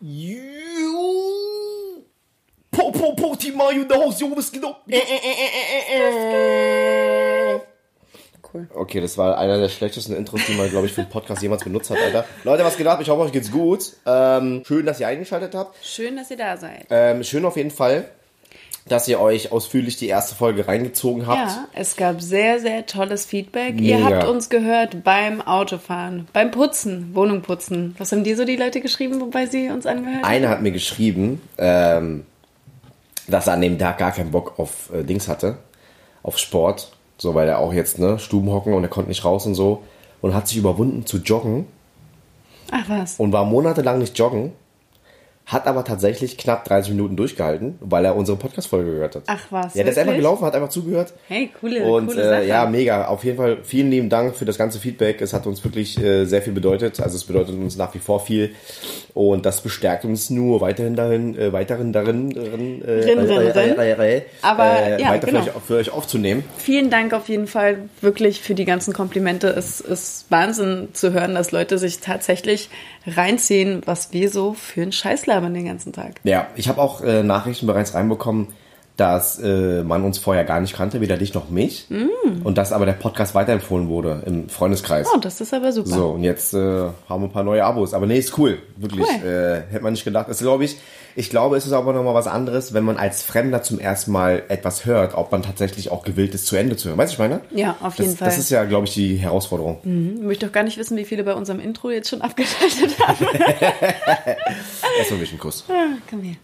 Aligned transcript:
You. 0.00 0.94
Po, 2.70 2.92
po, 2.92 3.14
po, 3.16 3.34
Tima, 3.34 3.72
you 3.72 3.84
know, 3.84 4.12
yo, 4.12 4.36
was 4.36 4.52
geht 4.52 4.64
ab? 4.64 4.84
Cool. 8.52 8.68
Okay, 8.74 9.00
das 9.00 9.18
war 9.18 9.36
einer 9.36 9.58
der 9.58 9.68
schlechtesten 9.68 10.14
Intros, 10.14 10.40
die 10.46 10.54
man, 10.54 10.70
glaube 10.70 10.86
ich, 10.86 10.92
für 10.92 11.00
einen 11.00 11.10
Podcast 11.10 11.42
jemals 11.42 11.64
benutzt 11.64 11.90
hat, 11.90 11.98
Alter. 11.98 12.24
Leute, 12.44 12.64
was 12.64 12.76
geht 12.76 12.86
ab? 12.86 13.00
Ich 13.00 13.08
hoffe, 13.08 13.22
euch 13.22 13.32
geht's 13.32 13.50
gut. 13.50 13.94
Ähm, 14.06 14.62
schön, 14.64 14.86
dass 14.86 15.00
ihr 15.00 15.08
eingeschaltet 15.08 15.56
habt. 15.56 15.76
Schön, 15.84 16.16
dass 16.16 16.30
ihr 16.30 16.36
da 16.36 16.56
seid. 16.56 16.86
Ähm, 16.90 17.24
schön 17.24 17.44
auf 17.44 17.56
jeden 17.56 17.72
Fall, 17.72 18.08
dass 18.88 19.08
ihr 19.08 19.20
euch 19.20 19.52
ausführlich 19.52 19.96
die 19.96 20.08
erste 20.08 20.34
Folge 20.34 20.66
reingezogen 20.66 21.26
habt. 21.26 21.50
Ja, 21.50 21.68
es 21.74 21.96
gab 21.96 22.20
sehr, 22.20 22.60
sehr 22.60 22.86
tolles 22.86 23.26
Feedback. 23.26 23.80
Ihr 23.80 23.98
Mega. 23.98 24.16
habt 24.16 24.28
uns 24.28 24.48
gehört 24.48 25.04
beim 25.04 25.40
Autofahren, 25.40 26.26
beim 26.32 26.50
Putzen, 26.50 27.14
Wohnung 27.14 27.42
putzen. 27.42 27.94
Was 27.98 28.12
haben 28.12 28.24
dir 28.24 28.36
so 28.36 28.44
die 28.44 28.56
Leute 28.56 28.80
geschrieben, 28.80 29.20
wobei 29.20 29.46
sie 29.46 29.70
uns 29.70 29.86
angehört 29.86 30.22
haben? 30.22 30.24
Einer 30.24 30.48
hat 30.48 30.62
mir 30.62 30.72
geschrieben, 30.72 31.40
ähm, 31.58 32.24
dass 33.28 33.46
er 33.46 33.54
an 33.54 33.60
dem 33.60 33.78
Tag 33.78 33.98
gar 33.98 34.12
keinen 34.12 34.30
Bock 34.30 34.58
auf 34.58 34.90
äh, 34.92 35.04
Dings 35.04 35.28
hatte, 35.28 35.58
auf 36.22 36.38
Sport. 36.38 36.92
So, 37.18 37.34
weil 37.34 37.48
er 37.48 37.58
auch 37.58 37.72
jetzt, 37.72 37.98
ne, 37.98 38.18
Stuben 38.18 38.50
hocken 38.50 38.72
und 38.74 38.82
er 38.84 38.88
konnte 38.88 39.08
nicht 39.08 39.24
raus 39.24 39.44
und 39.46 39.54
so. 39.54 39.82
Und 40.20 40.34
hat 40.34 40.48
sich 40.48 40.56
überwunden 40.56 41.06
zu 41.06 41.18
joggen 41.18 41.66
Ach 42.70 42.88
was. 42.88 43.16
und 43.18 43.32
war 43.32 43.44
monatelang 43.44 43.98
nicht 43.98 44.18
joggen. 44.18 44.52
Hat 45.48 45.66
aber 45.66 45.82
tatsächlich 45.82 46.36
knapp 46.36 46.66
30 46.66 46.90
Minuten 46.92 47.16
durchgehalten, 47.16 47.78
weil 47.80 48.04
er 48.04 48.14
unsere 48.16 48.36
Podcast-Folge 48.36 48.90
gehört 48.92 49.16
hat. 49.16 49.22
Ach 49.28 49.46
was. 49.48 49.74
Ja, 49.74 49.82
der 49.82 49.92
ist 49.92 49.98
einfach 49.98 50.14
gelaufen, 50.14 50.44
hat 50.44 50.54
einfach 50.54 50.68
zugehört. 50.68 51.14
Hey, 51.26 51.48
coole, 51.58 51.84
Und 51.84 52.08
coole 52.08 52.20
äh, 52.20 52.28
Sache. 52.28 52.44
ja, 52.44 52.66
mega. 52.66 53.06
Auf 53.06 53.24
jeden 53.24 53.38
Fall 53.38 53.56
vielen 53.62 53.90
lieben 53.90 54.10
Dank 54.10 54.36
für 54.36 54.44
das 54.44 54.58
ganze 54.58 54.78
Feedback. 54.78 55.22
Es 55.22 55.32
hat 55.32 55.46
uns 55.46 55.64
wirklich 55.64 55.98
äh, 55.98 56.26
sehr 56.26 56.42
viel 56.42 56.52
bedeutet. 56.52 57.00
Also 57.00 57.16
es 57.16 57.24
bedeutet 57.24 57.54
uns 57.54 57.78
nach 57.78 57.94
wie 57.94 57.98
vor 57.98 58.20
viel. 58.20 58.50
Und 59.14 59.46
das 59.46 59.62
bestärkt 59.62 60.04
uns 60.04 60.28
nur 60.28 60.60
weiterhin 60.60 60.94
darin, 60.96 61.34
äh, 61.38 61.50
weiterhin 61.50 61.94
darin, 61.94 62.28
darin 62.28 62.82
äh, 62.84 62.90
Rin, 62.90 63.18
rin, 63.18 63.30
rin. 63.30 64.00
äh, 64.00 64.22
Aber, 64.42 64.64
äh, 64.82 65.00
ja, 65.00 65.08
weiter 65.08 65.28
genau. 65.28 65.42
für, 65.42 65.50
euch, 65.56 65.62
für 65.66 65.76
euch 65.76 65.90
aufzunehmen. 65.90 66.44
Vielen 66.58 66.90
Dank 66.90 67.14
auf 67.14 67.30
jeden 67.30 67.46
Fall 67.46 67.88
wirklich 68.02 68.42
für 68.42 68.54
die 68.54 68.66
ganzen 68.66 68.92
Komplimente. 68.92 69.48
Es 69.48 69.80
ist 69.80 70.26
Wahnsinn 70.28 70.88
zu 70.92 71.14
hören, 71.14 71.34
dass 71.34 71.52
Leute 71.52 71.78
sich 71.78 72.00
tatsächlich 72.00 72.68
reinziehen, 73.06 73.80
was 73.86 74.12
wir 74.12 74.30
so 74.30 74.52
für 74.54 74.82
einen 74.82 74.92
Scheiß 74.92 75.26
labern 75.38 75.54
den 75.54 75.66
ganzen 75.66 75.92
Tag. 75.92 76.20
Ja, 76.24 76.48
ich 76.56 76.68
habe 76.68 76.80
auch 76.80 77.00
äh, 77.02 77.22
Nachrichten 77.22 77.66
bereits 77.66 77.94
reinbekommen, 77.94 78.48
dass 78.96 79.38
äh, 79.38 79.84
man 79.84 80.02
uns 80.02 80.18
vorher 80.18 80.44
gar 80.44 80.60
nicht 80.60 80.74
kannte, 80.74 81.00
weder 81.00 81.16
dich 81.16 81.32
noch 81.32 81.50
mich. 81.50 81.86
Und 82.42 82.58
dass 82.58 82.72
aber 82.72 82.84
der 82.84 82.94
Podcast 82.94 83.34
weiterempfohlen 83.34 83.88
wurde 83.88 84.22
im 84.26 84.48
Freundeskreis. 84.48 85.06
Mm. 85.06 85.10
Oh, 85.14 85.20
das 85.20 85.40
ist 85.40 85.54
aber 85.54 85.70
super. 85.70 85.88
So, 85.88 86.08
und 86.10 86.24
jetzt 86.24 86.52
äh, 86.52 86.58
haben 87.08 87.22
wir 87.22 87.28
ein 87.28 87.30
paar 87.30 87.44
neue 87.44 87.64
Abos. 87.64 87.94
Aber 87.94 88.06
nee, 88.06 88.18
ist 88.18 88.36
cool. 88.38 88.58
Wirklich. 88.76 89.06
Cool. 89.06 89.28
Äh, 89.28 89.72
hätte 89.72 89.84
man 89.84 89.92
nicht 89.92 90.04
gedacht. 90.04 90.28
Das 90.28 90.38
glaube 90.38 90.64
ich. 90.64 90.78
Ich 91.18 91.30
glaube, 91.30 91.56
es 91.56 91.66
ist 91.66 91.72
aber 91.72 91.92
nochmal 91.92 92.14
was 92.14 92.28
anderes, 92.28 92.74
wenn 92.74 92.84
man 92.84 92.96
als 92.96 93.24
Fremder 93.24 93.60
zum 93.60 93.80
ersten 93.80 94.12
Mal 94.12 94.44
etwas 94.46 94.84
hört, 94.84 95.14
ob 95.14 95.32
man 95.32 95.42
tatsächlich 95.42 95.90
auch 95.90 96.04
gewillt 96.04 96.32
ist, 96.32 96.46
zu 96.46 96.54
Ende 96.54 96.76
zu 96.76 96.88
hören. 96.88 96.96
Weißt 96.96 97.10
du, 97.10 97.14
ich 97.14 97.18
meine? 97.18 97.40
Ja, 97.50 97.76
auf 97.80 97.96
das, 97.96 98.06
jeden 98.06 98.16
Fall. 98.16 98.28
Das 98.28 98.38
ist 98.38 98.50
ja, 98.50 98.62
glaube 98.62 98.86
ich, 98.86 98.94
die 98.94 99.16
Herausforderung. 99.16 99.80
Ich 99.82 100.22
möchte 100.22 100.46
doch 100.46 100.52
gar 100.52 100.62
nicht 100.62 100.78
wissen, 100.78 100.96
wie 100.96 101.04
viele 101.04 101.24
bei 101.24 101.34
unserem 101.34 101.58
Intro 101.58 101.90
jetzt 101.90 102.08
schon 102.08 102.22
abgeschaltet 102.22 102.96
haben. 103.04 103.26
Erstmal 104.98 105.18
mich 105.18 105.30
einen 105.30 105.40
Kuss. 105.40 105.64
Ah, 105.68 105.96
Komm 106.08 106.22
her. 106.22 106.36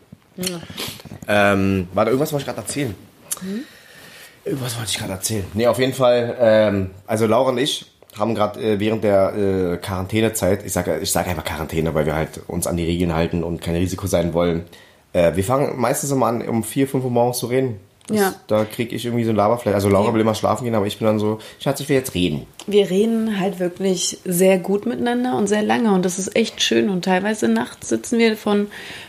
Ähm, 1.29 1.87
warte, 1.95 2.11
irgendwas 2.11 2.33
wollte 2.33 2.43
ich 2.43 2.47
gerade 2.47 2.61
erzählen. 2.67 2.97
Irgendwas 4.45 4.77
wollte 4.77 4.91
ich 4.91 4.99
gerade 4.99 5.13
erzählen. 5.13 5.45
Nee, 5.55 5.69
auf 5.69 5.79
jeden 5.79 5.95
Fall, 5.95 6.37
ähm, 6.41 6.91
also 7.07 7.29
Laura 7.29 7.51
und 7.51 7.59
ich 7.59 7.93
haben 8.19 8.35
gerade 8.35 8.61
äh, 8.61 8.81
während 8.81 9.05
der 9.05 9.35
äh, 9.35 9.77
Quarantänezeit, 9.79 10.65
ich 10.65 10.73
sage 10.73 10.99
ich 11.03 11.11
sag 11.11 11.27
einfach 11.29 11.45
Quarantäne, 11.45 11.95
weil 11.95 12.07
wir 12.07 12.15
halt 12.15 12.41
uns 12.47 12.67
an 12.67 12.77
die 12.77 12.85
Regeln 12.85 13.15
halten 13.15 13.43
und 13.43 13.61
kein 13.61 13.75
Risiko 13.75 14.07
sein 14.07 14.35
wollen. 14.35 14.65
Äh, 15.13 15.37
wir 15.37 15.45
fangen 15.45 15.79
meistens 15.81 16.11
immer 16.11 16.27
an, 16.27 16.43
um 16.49 16.63
4, 16.65 16.89
5 16.89 17.05
Uhr 17.05 17.11
morgens 17.11 17.39
zu 17.39 17.47
reden. 17.47 17.77
Das, 18.07 18.17
Ja. 18.19 18.35
Da 18.49 18.65
kriege 18.65 18.95
ich 18.95 19.07
irgendwie 19.07 19.25
so 19.25 19.31
ein 19.31 19.37
Laberfleisch. 19.37 19.75
Also 19.75 19.89
Laura 19.89 20.09
Ja. 20.09 20.15
will 20.15 20.21
immer 20.21 20.35
schlafen 20.35 20.65
gehen, 20.65 20.75
aber 20.75 20.87
ich 20.87 20.99
bin 20.99 21.07
dann 21.07 21.19
so, 21.19 21.39
Schatz, 21.59 21.81
ich 21.81 21.89
will 21.89 21.97
jetzt 21.97 22.15
reden. 22.15 22.47
Wir 22.67 22.91
reden 22.91 23.41
halt 23.41 23.61
wirklich 23.61 24.19
sehr 24.25 24.59
gut 24.59 24.85
miteinander 24.85 25.37
und 25.39 25.47
sehr 25.47 25.63
lange 25.63 25.93
und 25.95 26.05
das 26.05 26.19
ist 26.19 26.37
echt 26.37 26.61
schön. 26.63 26.91
Und 26.91 27.05
teilweise 27.07 27.49
nachts 27.49 27.89
sitzen 27.89 28.19
wir 28.19 28.37
von, 28.37 28.67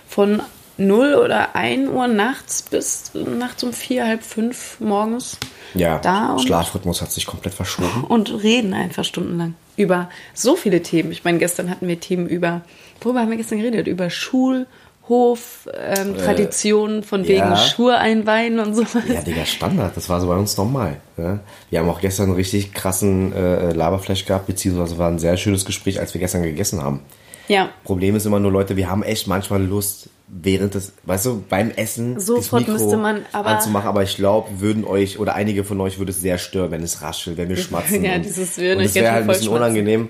von 0.07 0.41
0 0.77 1.15
oder 1.15 1.55
1 1.55 1.89
Uhr 1.89 2.07
nachts 2.07 2.63
bis 2.63 3.11
nachts 3.13 3.63
um 3.63 3.73
4, 3.73 4.05
halb 4.05 4.23
5 4.23 4.79
morgens 4.79 5.37
Ja, 5.73 5.99
da 5.99 6.37
Schlafrhythmus 6.39 7.01
hat 7.01 7.11
sich 7.11 7.25
komplett 7.25 7.53
verschoben. 7.53 8.03
und 8.07 8.43
reden 8.43 8.73
einfach 8.73 9.03
stundenlang 9.03 9.55
über 9.77 10.09
so 10.33 10.55
viele 10.55 10.81
Themen. 10.81 11.11
Ich 11.11 11.23
meine, 11.23 11.37
gestern 11.37 11.69
hatten 11.69 11.87
wir 11.87 11.99
Themen 11.99 12.27
über, 12.27 12.61
worüber 13.01 13.21
haben 13.21 13.29
wir 13.29 13.37
gestern 13.37 13.59
geredet? 13.59 13.87
Über 13.87 14.09
Schulhof, 14.09 15.69
ähm, 15.73 16.17
Traditionen 16.17 17.03
von 17.03 17.27
wegen 17.27 17.39
ja. 17.39 17.57
Schuhe 17.57 17.97
einweihen 17.97 18.59
und 18.59 18.73
sowas. 18.73 19.03
Ja, 19.07 19.21
Digga, 19.21 19.45
Standard. 19.45 19.95
Das 19.97 20.09
war 20.09 20.21
so 20.21 20.27
bei 20.27 20.35
uns 20.35 20.55
normal. 20.57 20.97
Ja? 21.17 21.39
Wir 21.69 21.79
haben 21.79 21.89
auch 21.89 21.99
gestern 22.01 22.27
einen 22.27 22.35
richtig 22.35 22.73
krassen 22.73 23.33
äh, 23.33 23.73
Laberflash 23.73 24.25
gehabt, 24.25 24.47
beziehungsweise 24.47 24.97
war 24.97 25.09
ein 25.09 25.19
sehr 25.19 25.37
schönes 25.37 25.65
Gespräch, 25.65 25.99
als 25.99 26.13
wir 26.13 26.21
gestern 26.21 26.43
gegessen 26.43 26.81
haben. 26.81 27.01
Ja. 27.47 27.69
Problem 27.83 28.15
ist 28.15 28.25
immer 28.25 28.39
nur, 28.39 28.51
Leute, 28.51 28.75
wir 28.75 28.89
haben 28.89 29.03
echt 29.03 29.27
manchmal 29.27 29.63
Lust, 29.63 30.09
während 30.27 30.73
des, 30.73 30.91
weißt 31.03 31.25
du, 31.27 31.43
beim 31.47 31.71
Essen 31.71 32.19
Sofort 32.19 32.63
das 32.63 32.67
Mikro 32.67 32.71
müsste 32.83 32.97
man 32.97 33.21
aber- 33.31 33.47
anzumachen, 33.49 33.87
aber 33.87 34.03
ich 34.03 34.15
glaube, 34.15 34.59
würden 34.59 34.83
euch 34.85 35.19
oder 35.19 35.35
einige 35.35 35.63
von 35.63 35.79
euch 35.81 35.99
würde 35.99 36.11
es 36.11 36.19
sehr 36.21 36.37
stören, 36.37 36.71
wenn 36.71 36.81
es 36.83 37.01
raschelt, 37.01 37.37
wenn 37.37 37.49
wir 37.49 37.57
schmatzen. 37.57 38.03
Ja, 38.03 38.15
und, 38.15 38.23
dieses 38.25 38.57
wir 38.57 38.75
und 38.77 38.83
es 38.83 38.95
wäre 38.95 39.11
halt 39.11 39.21
ein 39.23 39.27
bisschen 39.27 39.45
schmatzen. 39.45 39.63
unangenehm. 39.63 40.09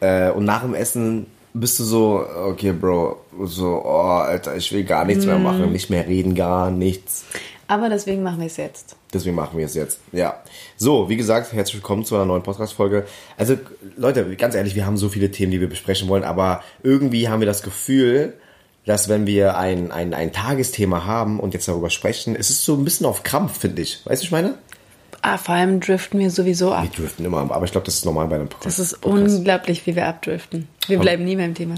Äh, 0.00 0.30
und 0.30 0.44
nach 0.44 0.62
dem 0.62 0.74
Essen 0.74 1.26
bist 1.54 1.78
du 1.80 1.84
so, 1.84 2.22
okay, 2.44 2.72
Bro, 2.72 3.16
so, 3.44 3.82
oh, 3.84 3.88
Alter, 4.20 4.56
ich 4.56 4.70
will 4.72 4.84
gar 4.84 5.04
nichts 5.04 5.24
Mhm. 5.24 5.30
mehr 5.32 5.38
machen, 5.40 5.72
nicht 5.72 5.90
mehr 5.90 6.06
reden, 6.06 6.34
gar 6.34 6.70
nichts. 6.70 7.24
Aber 7.68 7.88
deswegen 7.88 8.22
machen 8.22 8.38
wir 8.38 8.46
es 8.46 8.58
jetzt. 8.58 8.94
Deswegen 9.12 9.34
machen 9.34 9.58
wir 9.58 9.66
es 9.66 9.74
jetzt. 9.74 9.98
Ja. 10.12 10.40
So, 10.76 11.08
wie 11.08 11.16
gesagt, 11.16 11.52
herzlich 11.52 11.76
willkommen 11.76 12.04
zu 12.04 12.14
einer 12.14 12.24
neuen 12.26 12.42
Podcast-Folge. 12.44 13.06
Also, 13.36 13.56
Leute, 13.96 14.36
ganz 14.36 14.54
ehrlich, 14.54 14.76
wir 14.76 14.86
haben 14.86 14.96
so 14.96 15.08
viele 15.08 15.30
Themen, 15.32 15.50
die 15.50 15.60
wir 15.60 15.68
besprechen 15.68 16.06
wollen, 16.08 16.22
aber 16.22 16.62
irgendwie 16.84 17.28
haben 17.28 17.40
wir 17.40 17.46
das 17.46 17.62
Gefühl, 17.62 18.34
dass 18.86 19.08
wenn 19.08 19.26
wir 19.26 19.58
ein, 19.58 19.90
ein, 19.92 20.14
ein 20.14 20.32
Tagesthema 20.32 21.04
haben 21.04 21.38
und 21.40 21.52
jetzt 21.54 21.68
darüber 21.68 21.90
sprechen, 21.90 22.34
es 22.38 22.48
ist 22.50 22.64
so 22.64 22.74
ein 22.74 22.84
bisschen 22.84 23.04
auf 23.06 23.22
Krampf, 23.22 23.58
finde 23.58 23.82
ich. 23.82 23.98
Weißt 24.04 24.06
du, 24.06 24.10
was 24.12 24.22
ich 24.22 24.30
meine? 24.30 24.54
Ah, 25.22 25.38
vor 25.38 25.54
allem 25.56 25.80
driften 25.80 26.20
wir 26.20 26.30
sowieso 26.30 26.72
ab. 26.72 26.84
Wir 26.84 27.02
driften 27.04 27.24
immer, 27.26 27.38
aber 27.38 27.64
ich 27.64 27.72
glaube, 27.72 27.84
das 27.84 27.96
ist 27.96 28.04
normal 28.04 28.28
bei 28.28 28.36
einem 28.36 28.48
Podcast. 28.48 28.78
Das 28.78 28.92
ist 28.92 29.04
unglaublich, 29.04 29.86
wie 29.86 29.96
wir 29.96 30.06
abdriften. 30.06 30.68
Wir 30.86 30.98
bleiben 31.00 31.24
nie 31.24 31.36
beim 31.36 31.54
Thema. 31.54 31.74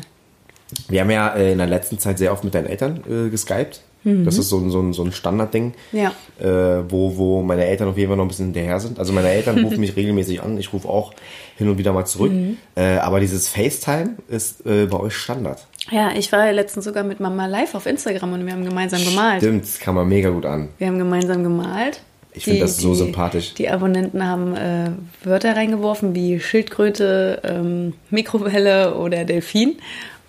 Wir 0.89 1.01
haben 1.01 1.11
ja 1.11 1.29
äh, 1.35 1.53
in 1.53 1.59
der 1.59 1.67
letzten 1.67 1.99
Zeit 1.99 2.19
sehr 2.19 2.31
oft 2.33 2.45
mit 2.45 2.55
deinen 2.55 2.67
Eltern 2.67 3.03
äh, 3.09 3.31
geskypt. 3.31 3.81
Das 4.05 4.39
ist 4.39 4.49
so, 4.49 4.59
ein- 4.59 4.71
so, 4.71 4.81
ein- 4.81 4.93
so 4.95 5.03
ein 5.03 5.13
Standardding, 5.13 5.75
Mhm. 5.93 5.99
Ja. 5.99 6.13
äh, 6.41 6.85
wo, 6.91 7.17
wo 7.19 7.43
meine 7.43 7.67
Eltern 7.67 7.89
auf 7.89 7.97
jeden 7.99 8.09
Fall 8.09 8.17
noch 8.17 8.25
ein 8.25 8.29
bisschen 8.29 8.47
hinterher 8.47 8.81
sind. 8.81 8.99
Also 8.99 9.13
meine 9.13 9.29
Eltern 9.29 9.59
rufen 9.65 9.81
mich 9.81 9.97
regelmäßig 9.97 10.43
an, 10.43 10.57
ich 10.57 10.73
rufe 10.73 10.89
auch 10.89 11.13
hin 11.57 11.69
und 11.69 11.79
wieder 11.79 11.93
mal 11.93 12.07
zurück. 12.07 12.33
Mhm. 12.33 12.57
Äh, 12.77 12.99
aber 12.99 13.21
dieses 13.21 13.49
FaceTime 13.49 14.11
ist 14.29 14.65
äh, 14.67 14.87
bei 14.87 14.99
euch 15.01 15.15
Standard. 15.15 15.67
Ja, 15.91 16.13
ich 16.15 16.31
war 16.33 16.45
ja 16.47 16.53
letztens 16.53 16.85
sogar 16.85 17.03
mit 17.05 17.19
Mama 17.21 17.47
live 17.47 17.75
auf 17.75 17.87
Instagram 17.87 18.33
und 18.35 18.45
wir 18.47 18.53
haben 18.53 18.65
gemeinsam 18.65 19.03
gemalt. 19.05 19.41
Stimmt, 19.43 19.63
das 19.65 19.79
kann 19.79 19.95
man 19.95 20.09
mega 20.09 20.31
gut 20.31 20.45
an. 20.47 20.69
Wir 20.79 20.87
haben 20.89 20.99
gemeinsam 20.99 21.43
gemalt. 21.43 22.03
Ich 22.33 22.45
finde 22.45 22.61
das 22.61 22.77
so 22.77 22.91
die- 22.93 22.99
sympathisch. 22.99 23.55
Die 23.55 23.69
Abonnenten 23.69 24.25
haben 24.25 24.55
äh, 24.55 24.91
Wörter 25.25 25.57
reingeworfen 25.57 26.15
wie 26.15 26.39
Schildkröte, 26.41 27.41
ähm, 27.43 27.95
Mikrowelle 28.11 28.95
oder 28.97 29.25
Delfin 29.25 29.77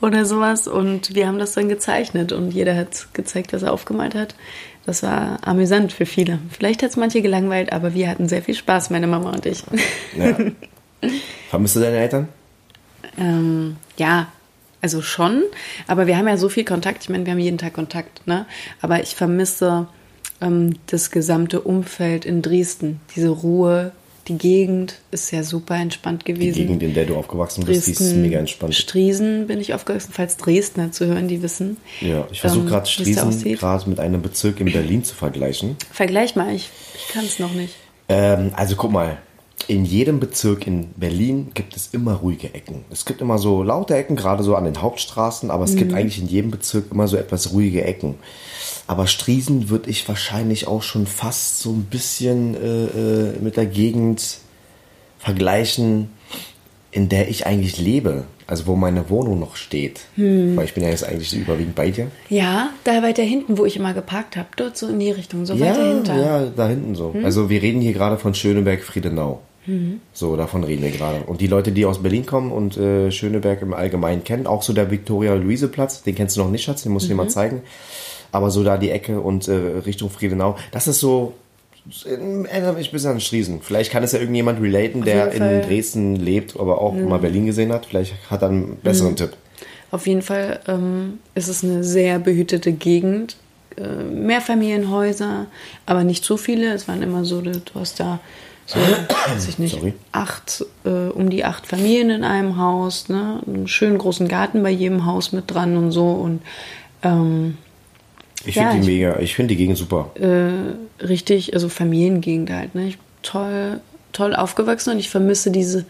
oder 0.01 0.25
sowas. 0.25 0.67
Und 0.67 1.13
wir 1.13 1.27
haben 1.27 1.39
das 1.39 1.53
dann 1.53 1.67
gezeichnet 1.69 2.31
und 2.31 2.51
jeder 2.51 2.75
hat 2.75 3.07
gezeigt, 3.13 3.51
was 3.53 3.63
er 3.63 3.73
aufgemalt 3.73 4.15
hat. 4.15 4.35
Das 4.85 5.03
war 5.03 5.37
amüsant 5.45 5.91
für 5.93 6.05
viele. 6.07 6.39
Vielleicht 6.49 6.81
hat 6.81 6.89
es 6.91 6.97
manche 6.97 7.21
gelangweilt, 7.21 7.73
aber 7.73 7.93
wir 7.93 8.09
hatten 8.09 8.27
sehr 8.27 8.41
viel 8.41 8.55
Spaß, 8.55 8.89
meine 8.89 9.05
Mama 9.07 9.31
und 9.31 9.45
ich. 9.45 9.63
Ja. 10.17 10.35
Vermisst 11.49 11.75
du 11.75 11.79
deine 11.81 11.97
Eltern? 11.97 12.27
Ähm, 13.19 13.75
ja, 13.97 14.27
also 14.81 15.01
schon, 15.01 15.43
aber 15.87 16.07
wir 16.07 16.17
haben 16.17 16.27
ja 16.27 16.37
so 16.37 16.49
viel 16.49 16.65
Kontakt. 16.65 17.03
Ich 17.03 17.09
meine, 17.09 17.25
wir 17.25 17.33
haben 17.33 17.39
jeden 17.39 17.57
Tag 17.57 17.73
Kontakt, 17.73 18.25
ne? 18.27 18.45
Aber 18.81 19.01
ich 19.01 19.15
vermisse 19.15 19.87
ähm, 20.41 20.75
das 20.87 21.11
gesamte 21.11 21.61
Umfeld 21.61 22.25
in 22.25 22.41
Dresden, 22.41 23.01
diese 23.15 23.29
Ruhe. 23.29 23.91
Die 24.27 24.37
Gegend 24.37 24.99
ist 25.09 25.31
ja 25.31 25.41
super 25.41 25.75
entspannt 25.75 26.27
Die 26.27 26.33
gewesen. 26.33 26.55
Gegend, 26.55 26.83
in 26.83 26.93
der 26.93 27.05
du 27.05 27.15
aufgewachsen 27.15 27.65
bist, 27.65 27.87
die 27.87 27.91
ist 27.91 28.15
mega 28.15 28.37
entspannt. 28.37 28.75
Striesen 28.75 29.47
bin 29.47 29.59
ich 29.59 29.73
aufgewachsen, 29.73 30.11
falls 30.13 30.37
Dresdner 30.37 30.91
zu 30.91 31.07
hören, 31.07 31.27
die 31.27 31.41
wissen. 31.41 31.77
Ja, 31.99 32.27
ich 32.31 32.41
versuche 32.41 32.61
ähm, 32.61 32.69
gerade 32.69 32.83
da 32.83 32.85
Striesen 32.85 33.55
gerade 33.55 33.89
mit 33.89 33.99
einem 33.99 34.21
Bezirk 34.21 34.59
in 34.59 34.71
Berlin 34.71 35.03
zu 35.03 35.15
vergleichen. 35.15 35.77
Vergleich 35.91 36.35
mal, 36.35 36.53
ich, 36.53 36.69
ich 36.93 37.07
kann 37.07 37.25
es 37.25 37.39
noch 37.39 37.53
nicht. 37.53 37.73
Ähm, 38.07 38.51
also 38.55 38.75
guck 38.75 38.91
mal, 38.91 39.17
in 39.67 39.85
jedem 39.85 40.19
Bezirk 40.19 40.65
in 40.65 40.89
Berlin 40.95 41.51
gibt 41.53 41.75
es 41.75 41.89
immer 41.91 42.13
ruhige 42.15 42.53
Ecken. 42.53 42.85
Es 42.91 43.05
gibt 43.05 43.21
immer 43.21 43.37
so 43.37 43.61
laute 43.63 43.95
Ecken, 43.95 44.15
gerade 44.15 44.43
so 44.43 44.55
an 44.55 44.63
den 44.63 44.81
Hauptstraßen, 44.81 45.51
aber 45.51 45.63
es 45.63 45.75
gibt 45.75 45.93
eigentlich 45.93 46.19
in 46.19 46.27
jedem 46.27 46.51
Bezirk 46.51 46.85
immer 46.91 47.07
so 47.07 47.17
etwas 47.17 47.51
ruhige 47.51 47.83
Ecken. 47.83 48.15
Aber 48.87 49.05
Striesen 49.05 49.69
würde 49.69 49.89
ich 49.89 50.07
wahrscheinlich 50.07 50.67
auch 50.67 50.81
schon 50.81 51.05
fast 51.05 51.59
so 51.59 51.71
ein 51.71 51.83
bisschen 51.83 52.55
äh, 52.55 52.85
äh, 52.85 53.39
mit 53.41 53.57
der 53.57 53.67
Gegend 53.67 54.39
vergleichen, 55.19 56.09
in 56.91 57.09
der 57.09 57.29
ich 57.29 57.45
eigentlich 57.45 57.77
lebe. 57.77 58.23
also 58.47 58.65
wo 58.65 58.75
meine 58.75 59.11
Wohnung 59.11 59.39
noch 59.39 59.55
steht. 59.55 59.99
Weil 60.15 60.65
ich 60.65 60.73
bin 60.73 60.83
ja 60.83 60.89
jetzt 60.89 61.03
eigentlich 61.07 61.31
überwiegend 61.35 61.75
bei 61.75 61.91
dir. 61.91 62.07
Ja, 62.29 62.71
da 62.83 63.03
weiter 63.03 63.21
hinten, 63.21 63.59
wo 63.59 63.65
ich 63.65 63.75
immer 63.75 63.93
geparkt 63.93 64.35
habe. 64.37 64.47
Dort 64.55 64.75
so 64.75 64.87
in 64.87 64.99
die 64.99 65.11
Richtung, 65.11 65.45
so 65.45 65.59
weiter 65.59 65.87
hinter. 65.93 66.15
ja, 66.15 66.45
da 66.45 66.67
hinten 66.67 66.95
so. 66.95 67.13
Also 67.23 67.51
wir 67.51 67.61
reden 67.61 67.79
hier 67.81 67.93
gerade 67.93 68.17
von 68.17 68.33
Schöneberg, 68.33 68.81
Friedenau. 69.69 69.99
So, 70.13 70.35
davon 70.35 70.63
reden 70.63 70.83
wir 70.83 70.91
gerade. 70.91 71.23
Und 71.25 71.41
die 71.41 71.47
Leute, 71.47 71.71
die 71.71 71.85
aus 71.85 72.01
Berlin 72.01 72.25
kommen 72.25 72.51
und 72.51 72.77
äh, 72.77 73.11
Schöneberg 73.11 73.61
im 73.61 73.73
Allgemeinen 73.73 74.23
kennen, 74.23 74.47
auch 74.47 74.63
so 74.63 74.73
der 74.73 74.91
Viktoria-Luise-Platz, 74.91 76.03
den 76.03 76.15
kennst 76.15 76.35
du 76.37 76.41
noch 76.41 76.49
nicht, 76.49 76.63
Schatz, 76.63 76.83
den 76.83 76.91
muss 76.91 77.03
ich 77.03 77.09
dir 77.09 77.15
mal 77.15 77.29
zeigen. 77.29 77.61
Aber 78.31 78.51
so 78.51 78.63
da 78.63 78.77
die 78.77 78.91
Ecke 78.91 79.19
und 79.21 79.47
äh, 79.47 79.53
Richtung 79.53 80.09
Friedenau, 80.09 80.55
das 80.71 80.87
ist 80.87 80.99
so, 80.99 81.33
erinnert 82.05 82.77
mich 82.77 82.89
ein 82.89 82.91
bisschen 82.91 83.11
an 83.11 83.19
Striesen. 83.19 83.61
Vielleicht 83.61 83.91
kann 83.91 84.03
es 84.03 84.11
ja 84.11 84.19
irgendjemand 84.19 84.61
relaten, 84.61 85.03
der 85.03 85.31
in. 85.31 85.61
Dresden 85.67 86.15
lebt, 86.15 86.59
aber 86.59 86.81
auch 86.81 86.93
mal 86.93 87.19
Berlin 87.19 87.45
gesehen 87.45 87.71
hat. 87.71 87.87
Vielleicht 87.87 88.13
hat 88.29 88.41
er 88.41 88.49
einen 88.49 88.77
besseren 88.77 89.15
Tipp. 89.15 89.31
Auf 89.91 90.05
jeden 90.05 90.21
Fall 90.21 90.59
ähm, 90.67 91.19
ist 91.33 91.47
es 91.47 91.63
eine 91.63 91.83
sehr 91.83 92.19
behütete 92.19 92.71
Gegend. 92.73 93.37
Äh, 93.75 94.03
Mehrfamilienhäuser, 94.03 95.47
aber 95.85 96.03
nicht 96.03 96.23
so 96.23 96.37
viele. 96.37 96.73
Es 96.73 96.87
waren 96.87 97.01
immer 97.01 97.25
so, 97.25 97.41
du 97.41 97.59
hast 97.75 97.99
da 97.99 98.19
so, 98.69 98.79
weiß 98.79 99.47
ich 99.47 99.57
nicht, 99.59 99.75
Sorry. 99.75 99.93
acht, 100.11 100.63
äh, 100.85 100.89
um 100.89 101.29
die 101.29 101.43
acht 101.43 101.65
Familien 101.67 102.09
in 102.09 102.23
einem 102.23 102.57
Haus, 102.57 103.09
ne? 103.09 103.41
Einen 103.47 103.67
schönen 103.67 103.97
großen 103.97 104.27
Garten 104.27 104.61
bei 104.63 104.69
jedem 104.69 105.05
Haus 105.05 105.31
mit 105.31 105.51
dran 105.51 105.75
und 105.77 105.91
so. 105.91 106.11
Und 106.11 106.41
ähm, 107.03 107.57
Ich 108.45 108.55
Ja, 108.55 108.69
finde 108.69 108.85
die 108.85 108.91
ich- 108.93 108.97
mega, 108.99 109.19
ich 109.19 109.35
finde 109.35 109.49
die 109.49 109.57
Gegend 109.57 109.77
super. 109.77 110.11
äh, 110.15 111.03
richtig, 111.05 111.53
also 111.53 111.67
Familiengegend 111.67 112.49
halt, 112.51 112.75
ne? 112.75 112.87
Ich 112.87 112.97
bin 112.97 113.05
toll, 113.23 113.81
toll 114.13 114.33
aufgewachsen 114.35 114.91
und 114.93 114.99
ich 114.99 115.09
vermisse 115.09 115.51
diese 115.51 115.85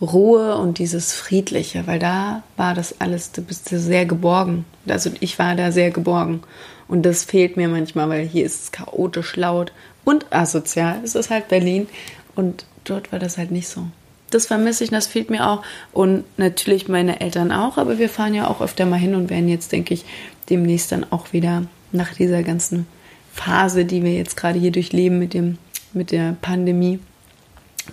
Ruhe 0.00 0.56
und 0.56 0.78
dieses 0.78 1.12
Friedliche, 1.12 1.86
weil 1.86 2.00
da 2.00 2.42
war 2.56 2.74
das 2.74 3.00
alles, 3.00 3.30
da 3.30 3.40
bist 3.42 3.70
du 3.70 3.78
sehr 3.78 4.04
geborgen. 4.04 4.64
Also 4.88 5.10
ich 5.20 5.38
war 5.38 5.54
da 5.54 5.70
sehr 5.70 5.90
geborgen. 5.92 6.42
Und 6.88 7.02
das 7.02 7.22
fehlt 7.24 7.56
mir 7.56 7.68
manchmal, 7.68 8.08
weil 8.08 8.26
hier 8.26 8.44
ist 8.44 8.62
es 8.64 8.72
chaotisch 8.72 9.36
laut 9.36 9.72
und 10.04 10.26
asozial. 10.30 10.96
Es 11.04 11.14
ist 11.14 11.30
halt 11.30 11.46
Berlin 11.48 11.86
und 12.34 12.64
dort 12.84 13.12
war 13.12 13.18
das 13.18 13.38
halt 13.38 13.50
nicht 13.50 13.68
so. 13.68 13.84
Das 14.30 14.46
vermisse 14.46 14.84
ich, 14.84 14.90
das 14.90 15.06
fehlt 15.06 15.28
mir 15.28 15.46
auch. 15.46 15.62
Und 15.92 16.24
natürlich 16.38 16.88
meine 16.88 17.20
Eltern 17.20 17.52
auch, 17.52 17.76
aber 17.76 17.98
wir 17.98 18.08
fahren 18.08 18.32
ja 18.34 18.48
auch 18.48 18.60
öfter 18.62 18.86
mal 18.86 18.96
hin 18.98 19.14
und 19.14 19.28
werden 19.30 19.48
jetzt, 19.48 19.72
denke 19.72 19.92
ich, 19.92 20.04
demnächst 20.48 20.90
dann 20.90 21.04
auch 21.10 21.32
wieder 21.34 21.64
nach 21.92 22.14
dieser 22.14 22.42
ganzen 22.42 22.86
Phase, 23.34 23.84
die 23.84 24.02
wir 24.02 24.14
jetzt 24.14 24.36
gerade 24.36 24.58
hier 24.58 24.72
durchleben 24.72 25.18
mit, 25.18 25.34
dem, 25.34 25.58
mit 25.92 26.10
der 26.12 26.34
Pandemie, 26.40 26.98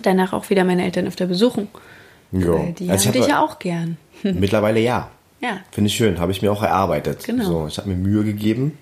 danach 0.02 0.32
auch 0.32 0.48
wieder 0.50 0.64
meine 0.64 0.84
Eltern 0.84 1.06
öfter 1.06 1.26
besuchen. 1.26 1.68
Ja. 2.32 2.54
Die 2.78 2.90
Also 2.90 3.02
ich 3.02 3.06
haben 3.08 3.12
dich 3.12 3.22
hab- 3.22 3.28
ja 3.28 3.44
auch 3.44 3.58
gern. 3.58 3.96
Mittlerweile 4.22 4.80
ja. 4.80 5.10
Ja. 5.42 5.58
Finde 5.72 5.88
ich 5.88 5.94
schön, 5.96 6.18
habe 6.20 6.32
ich 6.32 6.42
mir 6.42 6.52
auch 6.52 6.62
erarbeitet. 6.62 7.24
Genau. 7.24 7.44
So, 7.44 7.66
ich 7.66 7.78
habe 7.78 7.88
mir 7.88 7.96
Mühe 7.96 8.24
gegeben 8.24 8.78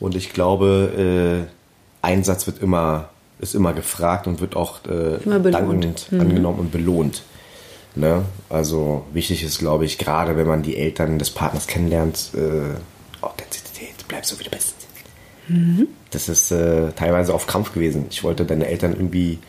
und 0.00 0.14
ich 0.16 0.32
glaube, 0.32 1.46
äh, 1.48 2.06
Einsatz 2.06 2.46
wird 2.46 2.60
immer, 2.62 3.10
ist 3.42 3.54
immer 3.54 3.74
gefragt 3.74 4.26
und 4.26 4.40
wird 4.40 4.56
auch 4.56 4.78
äh, 4.86 5.18
dankend 5.50 6.06
angenommen 6.12 6.60
und 6.60 6.72
belohnt. 6.72 7.22
Ne? 7.94 8.24
Also 8.48 9.04
wichtig 9.12 9.42
ist, 9.42 9.58
glaube 9.58 9.84
ich, 9.84 9.98
gerade 9.98 10.36
wenn 10.36 10.46
man 10.46 10.62
die 10.62 10.78
Eltern 10.78 11.18
des 11.18 11.30
Partners 11.30 11.66
kennenlernt, 11.66 12.30
äh, 12.34 13.22
Authentizität, 13.22 13.94
bleib 14.08 14.24
so 14.24 14.38
wie 14.40 14.44
du 14.44 14.50
bist. 14.50 14.74
Das 16.10 16.28
ist 16.28 16.52
äh, 16.52 16.92
teilweise 16.92 17.34
auf 17.34 17.46
Kampf 17.46 17.74
gewesen. 17.74 18.06
Ich 18.10 18.22
wollte 18.22 18.44
deine 18.46 18.66
Eltern 18.66 18.92
irgendwie, 18.92 19.40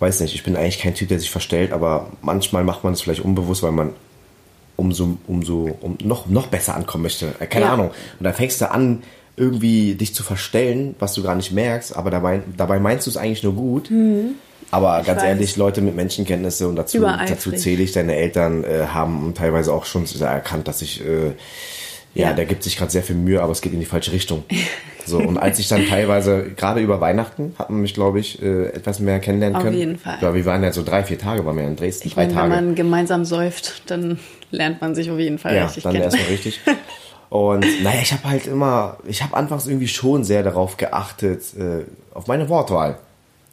weiß 0.00 0.20
nicht, 0.20 0.34
ich 0.34 0.42
bin 0.42 0.56
eigentlich 0.56 0.80
kein 0.80 0.94
Typ, 0.94 1.08
der 1.08 1.20
sich 1.20 1.30
verstellt, 1.30 1.72
aber 1.72 2.08
manchmal 2.20 2.64
macht 2.64 2.82
man 2.84 2.92
es 2.92 3.00
vielleicht 3.00 3.24
unbewusst, 3.24 3.62
weil 3.62 3.72
man 3.72 3.90
umso, 4.76 5.16
umso 5.28 5.78
um 5.80 5.96
noch, 6.02 6.26
noch 6.26 6.48
besser 6.48 6.74
ankommen 6.74 7.04
möchte. 7.04 7.30
Keine 7.48 7.66
Ja. 7.66 7.72
Ahnung. 7.72 7.88
Und 8.18 8.24
dann 8.24 8.34
fängst 8.34 8.60
du 8.60 8.70
an, 8.70 9.04
irgendwie 9.36 9.94
dich 9.94 10.14
zu 10.14 10.22
verstellen, 10.22 10.94
was 10.98 11.14
du 11.14 11.22
gar 11.22 11.34
nicht 11.34 11.52
merkst, 11.52 11.96
aber 11.96 12.10
dabei, 12.10 12.42
dabei 12.56 12.78
meinst 12.78 13.06
du 13.06 13.10
es 13.10 13.16
eigentlich 13.16 13.42
nur 13.42 13.54
gut. 13.54 13.90
Aber 14.70 15.02
ganz 15.04 15.20
weiß. 15.20 15.28
ehrlich, 15.28 15.56
Leute 15.56 15.80
mit 15.80 15.96
Menschenkenntnisse 15.96 16.68
und 16.68 16.76
dazu, 16.76 17.00
dazu 17.00 17.52
zähle 17.52 17.82
ich, 17.82 17.92
deine 17.92 18.14
Eltern 18.16 18.64
äh, 18.64 18.86
haben 18.92 19.32
teilweise 19.34 19.72
auch 19.72 19.84
schon 19.84 20.04
erkannt, 20.20 20.68
dass 20.68 20.80
ich, 20.82 21.04
äh, 21.04 21.28
ja, 22.14 22.28
Ja. 22.28 22.32
der 22.34 22.44
gibt 22.46 22.62
sich 22.62 22.76
gerade 22.76 22.90
sehr 22.90 23.02
viel 23.02 23.16
Mühe, 23.16 23.42
aber 23.42 23.52
es 23.52 23.60
geht 23.62 23.72
in 23.72 23.80
die 23.80 23.86
falsche 23.86 24.12
Richtung. 24.12 24.44
So, 25.04 25.18
und 25.18 25.36
als 25.36 25.58
ich 25.58 25.66
dann 25.66 25.84
teilweise, 25.88 26.50
gerade 26.56 26.78
über 26.80 27.00
Weihnachten, 27.00 27.56
hat 27.58 27.70
man 27.70 27.80
mich, 27.80 27.92
glaube 27.92 28.20
ich, 28.20 28.40
äh, 28.40 28.66
etwas 28.68 29.00
mehr 29.00 29.18
kennenlernen 29.18 29.56
Auf 29.56 29.64
können. 29.64 29.76
jeden 29.76 29.98
Fall. 29.98 30.18
Ja, 30.20 30.32
wir 30.32 30.44
waren 30.44 30.62
ja 30.62 30.70
so 30.72 30.84
drei, 30.84 31.02
vier 31.02 31.18
Tage, 31.18 31.44
waren 31.44 31.56
wir 31.56 31.64
in 31.64 31.74
Dresden, 31.74 32.06
Ich 32.06 32.14
drei 32.14 32.26
meine, 32.26 32.34
Tage. 32.34 32.52
wenn 32.54 32.64
man 32.66 32.74
gemeinsam 32.76 33.24
säuft, 33.24 33.82
dann 33.90 34.20
lernt 34.52 34.80
man 34.80 34.94
sich 34.94 35.10
auf 35.10 35.18
jeden 35.18 35.38
Fall 35.40 35.56
Ja, 35.56 35.64
richtig 35.64 35.82
dann 35.82 35.94
kennen. 35.94 36.04
erstmal 36.04 36.26
richtig. 36.28 36.60
Und 37.32 37.64
naja, 37.82 38.00
ich 38.02 38.12
habe 38.12 38.24
halt 38.24 38.46
immer, 38.46 38.98
ich 39.06 39.22
habe 39.22 39.34
anfangs 39.34 39.66
irgendwie 39.66 39.88
schon 39.88 40.22
sehr 40.22 40.42
darauf 40.42 40.76
geachtet, 40.76 41.42
äh, 41.56 41.84
auf 42.12 42.26
meine 42.26 42.50
Wortwahl. 42.50 42.98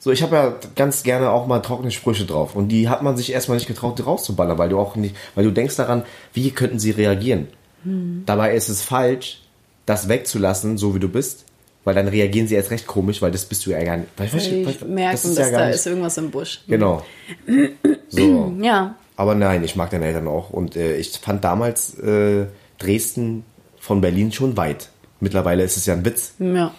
So, 0.02 0.12
ich 0.12 0.22
habe 0.22 0.36
ja 0.36 0.54
ganz 0.76 1.04
gerne 1.04 1.30
auch 1.30 1.48
mal 1.48 1.60
trockene 1.62 1.90
Sprüche 1.90 2.26
drauf. 2.26 2.58
Und 2.58 2.68
die 2.68 2.90
hat 2.90 3.04
man 3.04 3.16
sich 3.16 3.32
erstmal 3.32 3.56
nicht 3.58 3.68
getraut, 3.68 3.98
die 3.98 4.02
rauszuballern, 4.02 4.58
weil 4.58 4.68
du 4.68 4.78
auch 4.78 4.98
nicht, 4.98 5.16
weil 5.34 5.46
du 5.46 5.52
denkst 5.52 5.78
daran, 5.78 6.04
wie 6.34 6.52
könnten 6.52 6.78
sie 6.78 6.92
reagieren. 6.92 7.48
Hm. 7.86 8.24
Dabei 8.26 8.54
ist 8.54 8.68
es 8.68 8.82
falsch, 8.82 9.44
das 9.86 10.10
wegzulassen, 10.10 10.78
so 10.78 10.94
wie 10.94 11.00
du 11.00 11.08
bist, 11.08 11.46
weil 11.86 11.96
dann 11.96 12.10
reagieren 12.10 12.48
sie 12.50 12.56
erst 12.56 12.72
recht 12.72 12.86
komisch, 12.86 13.22
weil 13.22 13.32
das 13.32 13.46
bist 13.46 13.66
du 13.66 13.72
ja 13.72 13.82
gar 13.82 13.96
nicht. 13.96 14.10
Weil, 14.18 14.28
Die 14.28 14.66
weißt 14.66 14.82
du, 14.82 14.86
merken, 14.88 15.12
das 15.14 15.24
ist 15.24 15.38
dass 15.38 15.52
ja 15.52 15.58
da 15.58 15.66
nicht- 15.68 15.76
ist 15.76 15.88
irgendwas 15.88 16.18
im 16.18 16.32
Busch. 16.32 16.62
Genau. 16.68 17.02
So. 18.10 18.54
Ja, 18.62 18.96
Aber 19.16 19.36
nein, 19.36 19.64
ich 19.64 19.78
mag 19.78 19.90
deine 19.90 20.06
Eltern 20.08 20.28
auch. 20.28 20.50
Und 20.50 20.76
äh, 20.76 20.98
ich 20.98 21.12
fand 21.18 21.46
damals 21.46 21.98
äh, 21.98 22.46
Dresden 22.78 23.46
von 23.80 24.02
Berlin 24.02 24.32
schon 24.32 24.58
weit. 24.58 24.90
Mittlerweile 25.20 25.64
ist 25.64 25.78
es 25.78 25.86
ja 25.86 25.94
ein 25.94 26.06
Witz. 26.06 26.34
ja. 26.40 26.72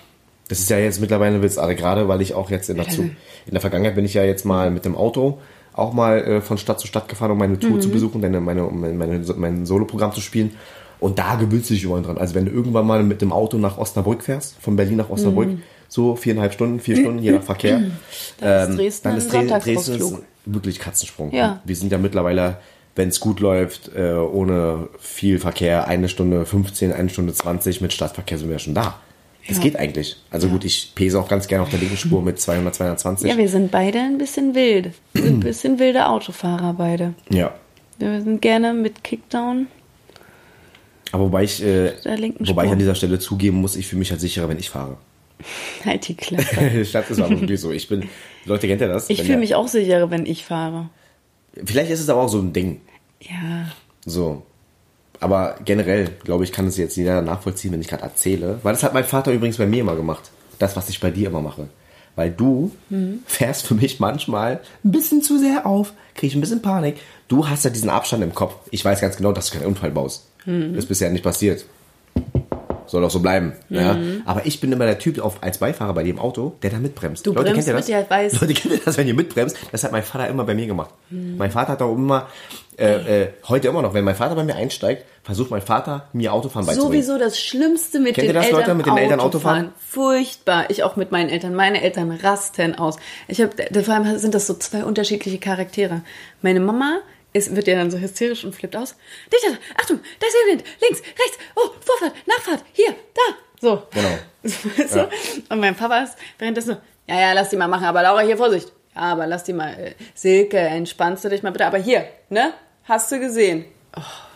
Das 0.49 0.59
ist 0.59 0.69
ja 0.69 0.79
jetzt 0.79 1.01
mittlerweile 1.01 1.37
ein 1.37 1.43
Witz. 1.43 1.59
Also 1.59 1.77
gerade 1.77 2.09
weil 2.09 2.21
ich 2.21 2.35
auch 2.35 2.51
jetzt 2.51 2.69
in 2.71 2.77
der, 2.77 2.89
Zu 2.89 3.03
in 3.03 3.53
der 3.53 3.61
Vergangenheit 3.61 3.95
bin 3.95 4.05
ich 4.05 4.15
ja 4.15 4.25
jetzt 4.25 4.45
mal 4.45 4.73
mit 4.73 4.85
dem 4.85 4.97
Auto 4.97 5.39
auch 5.75 5.93
mal 5.93 6.19
äh, 6.25 6.41
von 6.41 6.59
Stadt 6.59 6.81
zu 6.81 6.89
Stadt 6.89 7.09
gefahren, 7.09 7.31
um 7.31 7.39
meine 7.39 7.57
Tour 7.57 7.79
zu 7.79 7.89
besuchen, 7.89 8.21
meine, 8.21 8.41
meine, 8.41 8.65
um 8.67 8.81
meine, 8.81 9.23
mein 9.37 9.65
Soloprogramm 9.65 10.13
zu 10.13 10.21
spielen. 10.21 10.57
Und 10.99 11.21
da 11.21 11.37
gewöhnst 11.37 11.71
du 11.71 11.75
dich 11.75 11.85
überall 11.85 12.03
dran. 12.03 12.19
Also 12.19 12.35
wenn 12.35 12.47
du 12.47 12.51
irgendwann 12.51 12.85
mal 12.85 13.05
mit 13.05 13.23
dem 13.23 13.33
Auto 13.33 13.59
nach 13.59 13.79
Osnabrück 13.79 14.25
fährst, 14.25 14.57
von 14.61 14.75
Berlin 14.75 14.97
nach 14.97 15.09
Osnabrück, 15.09 15.51
so 15.89 16.17
viereinhalb 16.17 16.53
Stunden, 16.53 16.81
vier 16.81 16.97
Stunden, 16.97 17.23
je 17.23 17.31
nach 17.31 17.43
Verkehr, 17.45 17.83
Dann 18.41 18.71
ist 18.73 18.79
Dresden 18.79 19.09
ein 19.09 19.19
Dre- 19.21 19.31
Sonntagsausflug. 19.31 20.13
ist 20.15 20.23
wirklich 20.47 20.79
Katzensprung. 20.81 21.33
Ja. 21.33 21.61
Wir 21.65 21.77
sind 21.77 21.93
ja 21.93 21.99
mittlerweile, 21.99 22.57
wenn 23.01 23.09
es 23.09 23.19
gut 23.19 23.41
läuft, 23.41 23.91
äh, 23.97 24.13
ohne 24.13 24.89
viel 24.99 25.39
Verkehr, 25.39 25.89
eine 25.89 26.11
Stunde 26.11 26.45
15, 26.45 26.93
eine 26.93 27.09
Stunde 27.09 27.33
20, 27.33 27.81
mit 27.81 27.95
Stadtverkehr 27.95 28.37
sind 28.37 28.49
wir 28.49 28.57
ja 28.57 28.59
schon 28.59 28.75
da. 28.75 29.01
Das 29.49 29.57
Ja. 29.57 29.63
geht 29.63 29.77
eigentlich. 29.77 30.17
Also 30.31 30.49
gut, 30.49 30.67
ich 30.67 30.93
pese 30.95 31.19
auch 31.19 31.27
ganz 31.27 31.49
gerne 31.49 31.63
auf 31.65 31.71
der 31.71 31.79
linken 31.79 31.97
Spur 31.97 32.21
mit 32.21 32.39
200, 32.39 32.75
220. 32.75 33.31
ja, 33.31 33.39
wir 33.39 33.49
sind 33.49 33.71
beide 33.71 33.99
ein 34.01 34.19
bisschen 34.19 34.55
wild. 34.55 34.91
Ein 35.15 35.41
bisschen 35.41 35.79
wilde 35.79 36.07
Autofahrer 36.09 36.75
beide. 36.75 37.15
ja. 37.31 37.55
Wir 37.99 38.21
sind 38.23 38.41
gerne 38.41 38.73
mit 38.75 39.03
Kickdown. 39.05 39.67
Aber 41.13 41.25
wobei 41.25 41.45
ich, 41.45 41.63
äh, 41.63 41.93
wobei 42.39 42.65
ich 42.67 42.71
an 42.71 42.79
dieser 42.79 42.95
Stelle 42.95 43.19
zugeben 43.19 43.59
muss, 43.61 43.77
ich 43.77 43.87
fühle 43.89 43.99
mich 43.99 44.11
halt 44.11 44.21
sicherer, 44.23 44.49
wenn 44.49 44.59
ich 44.59 44.71
fahre. 44.71 44.97
Halt 45.87 46.07
die 46.09 46.15
Klappe. 46.15 46.85
Stadt 46.85 47.11
ist 47.11 47.21
aber 47.21 47.39
wirklich 47.41 47.61
so. 47.61 47.73
Ich 47.73 47.89
bin, 47.89 48.09
Leute, 48.45 48.67
kennt 48.69 48.81
ihr 48.83 48.89
das? 48.89 49.09
Ich 49.11 49.23
fühle 49.23 49.39
mich 49.39 49.55
auch 49.55 49.69
sicherer, 49.69 50.11
wenn 50.11 50.25
ich 50.27 50.45
fahre. 50.45 50.91
Vielleicht 51.65 51.91
ist 51.91 52.01
es 52.01 52.09
aber 52.11 52.23
auch 52.23 52.29
so 52.29 52.39
ein 52.39 52.53
Ding. 52.53 52.81
Ja. 53.21 53.67
So. 54.05 54.43
Aber 55.21 55.57
generell, 55.65 56.09
glaube 56.25 56.45
ich, 56.45 56.53
kann 56.53 56.67
es 56.67 56.79
jetzt 56.79 56.97
jeder 56.97 57.21
nachvollziehen, 57.21 57.73
wenn 57.73 57.81
ich 57.81 57.89
gerade 57.89 58.03
erzähle. 58.03 58.59
Weil 58.63 58.73
das 58.73 58.83
hat 58.83 58.95
mein 58.95 59.05
Vater 59.05 59.33
übrigens 59.33 59.59
bei 59.59 59.67
mir 59.67 59.81
immer 59.81 59.97
gemacht. 59.97 60.31
Das, 60.59 60.77
was 60.77 60.89
ich 60.89 61.01
bei 61.01 61.11
dir 61.11 61.29
immer 61.29 61.43
mache. 61.43 61.69
Weil 62.17 62.31
du 62.31 62.73
fährst 63.27 63.67
für 63.67 63.75
mich 63.75 64.01
manchmal 64.01 64.61
ein 64.85 64.93
bisschen 64.93 65.23
zu 65.23 65.39
sehr 65.39 65.65
auf, 65.65 65.93
kriege 66.15 66.27
ich 66.29 66.35
ein 66.35 66.41
bisschen 66.41 66.63
Panik. 66.63 66.97
Du 67.29 67.49
hast 67.49 67.65
ja 67.65 67.71
diesen 67.71 67.89
Abstand 67.89 68.23
im 68.23 68.35
Kopf. 68.35 68.55
Ich 68.71 68.85
weiß 68.85 69.01
ganz 69.01 69.17
genau, 69.17 69.33
dass 69.33 69.51
du 69.51 69.59
keinen 69.59 69.69
Unfall 69.69 69.91
baust. 69.91 70.27
Das 70.45 70.55
ist 70.57 70.89
bisher 70.89 71.11
nicht 71.11 71.23
passiert. 71.23 71.65
Soll 72.87 73.05
auch 73.05 73.11
so 73.11 73.21
bleiben. 73.21 73.53
Ja? 73.69 73.97
Aber 74.25 74.47
ich 74.47 74.61
bin 74.61 74.73
immer 74.73 74.85
der 74.85 74.99
Typ 74.99 75.21
auf, 75.21 75.43
als 75.43 75.59
Beifahrer 75.59 75.95
bei 75.95 76.03
im 76.03 76.19
Auto, 76.19 76.57
der 76.63 76.71
da 76.71 76.79
mitbremst. 76.79 77.25
Du 77.25 77.33
bremst 77.33 77.69
mit, 77.69 77.89
ja, 77.89 78.05
weiß. 78.09 78.41
Leute, 78.41 78.55
kennt 78.55 78.75
ihr 78.75 78.81
das, 78.85 78.97
wenn 78.97 79.07
ihr 79.07 79.15
mitbremst? 79.15 79.57
Das 79.71 79.85
hat 79.85 79.93
mein 79.93 80.03
Vater 80.03 80.29
immer 80.29 80.45
bei 80.45 80.55
mir 80.55 80.67
gemacht. 80.67 80.91
Mein 81.11 81.53
Vater 81.53 81.73
hat 81.73 81.83
auch 81.83 81.95
immer, 81.95 82.27
äh, 82.81 83.23
äh, 83.23 83.29
heute 83.49 83.69
immer 83.69 83.83
noch, 83.83 83.95
wenn 83.95 84.05
mein 84.05 84.15
Vater 84.17 84.35
bei 84.35 84.43
mir 84.43 84.57
einsteigt, 84.57 85.05
versucht 85.23 85.51
mein 85.51 85.63
Vater, 85.63 86.09
mir 86.13 86.33
Autofahren 86.33 86.67
beizubringen. 86.67 87.03
Sowieso 87.03 87.19
das 87.19 87.39
Schlimmste 87.39 88.01
mit 88.01 88.15
Kennt 88.15 88.27
ihr 88.27 88.33
den 88.33 88.37
das, 88.37 88.47
Eltern 88.47 88.61
Leute, 88.61 88.75
mit 88.75 88.87
den 88.87 88.97
Eltern 88.97 89.21
Autofahren? 89.21 89.73
Furchtbar. 89.79 90.71
Ich 90.71 90.83
auch 90.83 90.97
mit 90.97 91.13
meinen 91.13 91.29
Eltern. 91.29 91.55
Meine 91.55 91.83
Eltern 91.83 92.11
rasten 92.11 92.75
aus. 92.75 92.97
Ich 93.29 93.41
habe, 93.41 93.53
vor 93.85 93.95
allem 93.95 94.19
sind 94.19 94.35
das 94.35 94.47
so 94.47 94.55
zwei 94.55 94.85
unterschiedliche 94.85 95.39
Charaktere. 95.39 96.03
Meine 96.43 96.61
Mama 96.61 97.01
ist, 97.33 97.55
wird 97.55 97.67
ja 97.67 97.77
dann 97.77 97.91
so 97.91 97.99
hysterisch 97.99 98.45
und 98.45 98.55
flippt 98.55 98.77
aus. 98.77 98.97
Dichter, 99.33 99.59
Achtung, 99.81 100.01
da 100.19 100.27
ist 100.27 100.35
Wind, 100.51 100.65
links, 100.81 101.01
rechts, 101.01 101.39
oh, 101.57 101.69
Vorfahrt, 101.81 102.15
Nachfahrt, 102.27 102.65
hier, 102.73 102.95
da. 103.15 103.35
So. 103.61 103.83
Genau. 103.93 104.09
Weißt 104.43 104.97
du? 104.97 105.09
Und 105.51 105.61
mein 105.61 105.77
Papa 105.77 105.99
ist 106.01 106.17
währenddessen 106.39 106.71
so, 106.71 106.77
ja, 107.07 107.21
ja, 107.21 107.33
lass 107.33 107.51
die 107.51 107.57
mal 107.57 107.69
machen, 107.69 107.85
aber 107.85 108.03
Laura, 108.03 108.21
hier, 108.21 108.37
Vorsicht. 108.37 108.73
Ja, 108.95 109.03
aber 109.03 109.27
lass 109.27 109.45
die 109.45 109.53
mal. 109.53 109.73
äh, 109.75 109.95
Silke, 110.15 110.59
entspannst 110.59 111.25
du 111.25 111.29
dich 111.29 111.43
mal 111.43 111.51
bitte. 111.51 111.67
Aber 111.67 111.79
hier, 111.79 112.07
ne? 112.29 112.53
Hast 112.85 113.11
du 113.13 113.21
gesehen? 113.21 113.65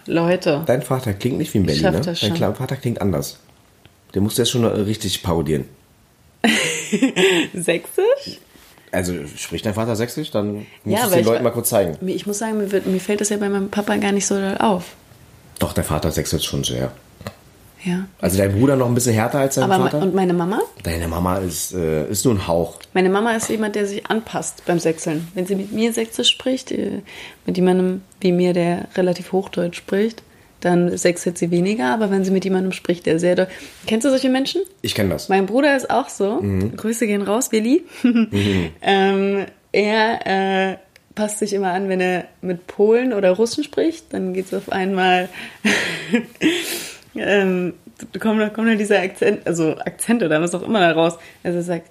Leute. 0.06 0.62
Dein 0.66 0.82
Vater 0.82 1.14
klingt 1.14 1.38
nicht 1.38 1.52
wie 1.54 1.58
ein 1.58 1.62
Ich 1.62 1.66
Berlin, 1.66 1.82
schaff 1.82 1.92
ne? 1.94 2.00
das 2.00 2.20
Dein 2.20 2.28
schon. 2.30 2.36
kleiner 2.36 2.54
Vater 2.54 2.76
klingt 2.76 3.00
anders. 3.00 3.38
Der 4.14 4.22
muss 4.22 4.34
das 4.36 4.50
schon 4.50 4.64
richtig 4.64 5.22
parodieren. 5.22 5.64
Sächsisch? 7.54 8.38
Also 8.92 9.12
spricht 9.36 9.66
dein 9.66 9.74
Vater 9.74 9.96
sächsisch, 9.96 10.30
dann 10.30 10.54
musst 10.54 10.66
Ja, 10.84 11.00
du 11.02 11.08
es 11.08 11.12
den 11.14 11.24
Leuten 11.24 11.42
mal 11.42 11.50
kurz 11.50 11.68
zeigen. 11.70 11.96
Ich 12.08 12.26
muss 12.26 12.38
sagen, 12.38 12.58
mir, 12.58 12.70
wird, 12.70 12.86
mir 12.86 13.00
fällt 13.00 13.20
das 13.20 13.28
ja 13.30 13.38
bei 13.38 13.48
meinem 13.48 13.68
Papa 13.70 13.96
gar 13.96 14.12
nicht 14.12 14.26
so 14.26 14.36
doll 14.36 14.56
auf. 14.58 14.94
Doch, 15.58 15.72
dein 15.72 15.84
Vater 15.84 16.12
sächselt 16.12 16.44
schon 16.44 16.62
sehr. 16.62 16.92
Ja. 17.84 18.06
Also 18.20 18.38
dein 18.38 18.52
Bruder 18.52 18.76
noch 18.76 18.86
ein 18.88 18.94
bisschen 18.94 19.14
härter 19.14 19.40
als 19.40 19.56
dein 19.56 19.64
Aber 19.64 19.84
Vater? 19.84 20.00
und 20.00 20.14
meine 20.14 20.32
Mama? 20.32 20.60
Deine 20.82 21.06
Mama 21.06 21.38
ist, 21.38 21.74
äh, 21.74 22.08
ist 22.08 22.24
nur 22.24 22.34
ein 22.34 22.46
Hauch. 22.48 22.78
Meine 22.94 23.10
Mama 23.10 23.32
ist 23.32 23.50
jemand, 23.50 23.76
der 23.76 23.86
sich 23.86 24.06
anpasst 24.06 24.62
beim 24.66 24.78
Sächseln. 24.78 25.28
Wenn 25.34 25.46
sie 25.46 25.54
mit 25.54 25.72
mir 25.72 25.92
Sächsisch 25.92 26.30
spricht, 26.30 26.72
äh, 26.72 27.02
mit 27.46 27.56
jemandem 27.56 28.02
wie 28.20 28.32
mir, 28.32 28.54
der 28.54 28.88
relativ 28.96 29.32
Hochdeutsch 29.32 29.76
spricht, 29.76 30.22
dann 30.60 30.96
sächselt 30.96 31.36
sie 31.36 31.50
weniger. 31.50 31.92
Aber 31.92 32.10
wenn 32.10 32.24
sie 32.24 32.30
mit 32.30 32.44
jemandem 32.44 32.72
spricht, 32.72 33.04
der 33.04 33.18
sehr 33.18 33.34
doll... 33.36 33.48
Kennst 33.86 34.06
du 34.06 34.10
solche 34.10 34.30
Menschen? 34.30 34.62
Ich 34.80 34.94
kenne 34.94 35.10
das. 35.10 35.28
Mein 35.28 35.44
Bruder 35.44 35.76
ist 35.76 35.90
auch 35.90 36.08
so. 36.08 36.42
Grüße 36.76 37.06
gehen 37.06 37.22
raus, 37.22 37.52
Willi. 37.52 37.84
ähm, 38.82 39.44
er 39.72 40.70
äh, 40.72 40.76
passt 41.14 41.38
sich 41.40 41.52
immer 41.52 41.72
an, 41.72 41.90
wenn 41.90 42.00
er 42.00 42.24
mit 42.40 42.66
Polen 42.66 43.12
oder 43.12 43.32
Russen 43.32 43.62
spricht. 43.62 44.06
Dann 44.14 44.32
geht 44.32 44.46
es 44.46 44.54
auf 44.54 44.72
einmal. 44.72 45.28
ähm, 47.16 47.74
da 48.12 48.18
kommt, 48.18 48.54
kommt 48.54 48.68
dann 48.68 48.78
dieser 48.78 49.00
Akzent, 49.00 49.46
also 49.46 49.76
Akzent 49.78 50.22
oder 50.22 50.40
was 50.40 50.54
auch 50.54 50.62
immer 50.62 50.80
da 50.80 50.92
raus. 50.92 51.14
Also 51.42 51.60
sagt, 51.60 51.90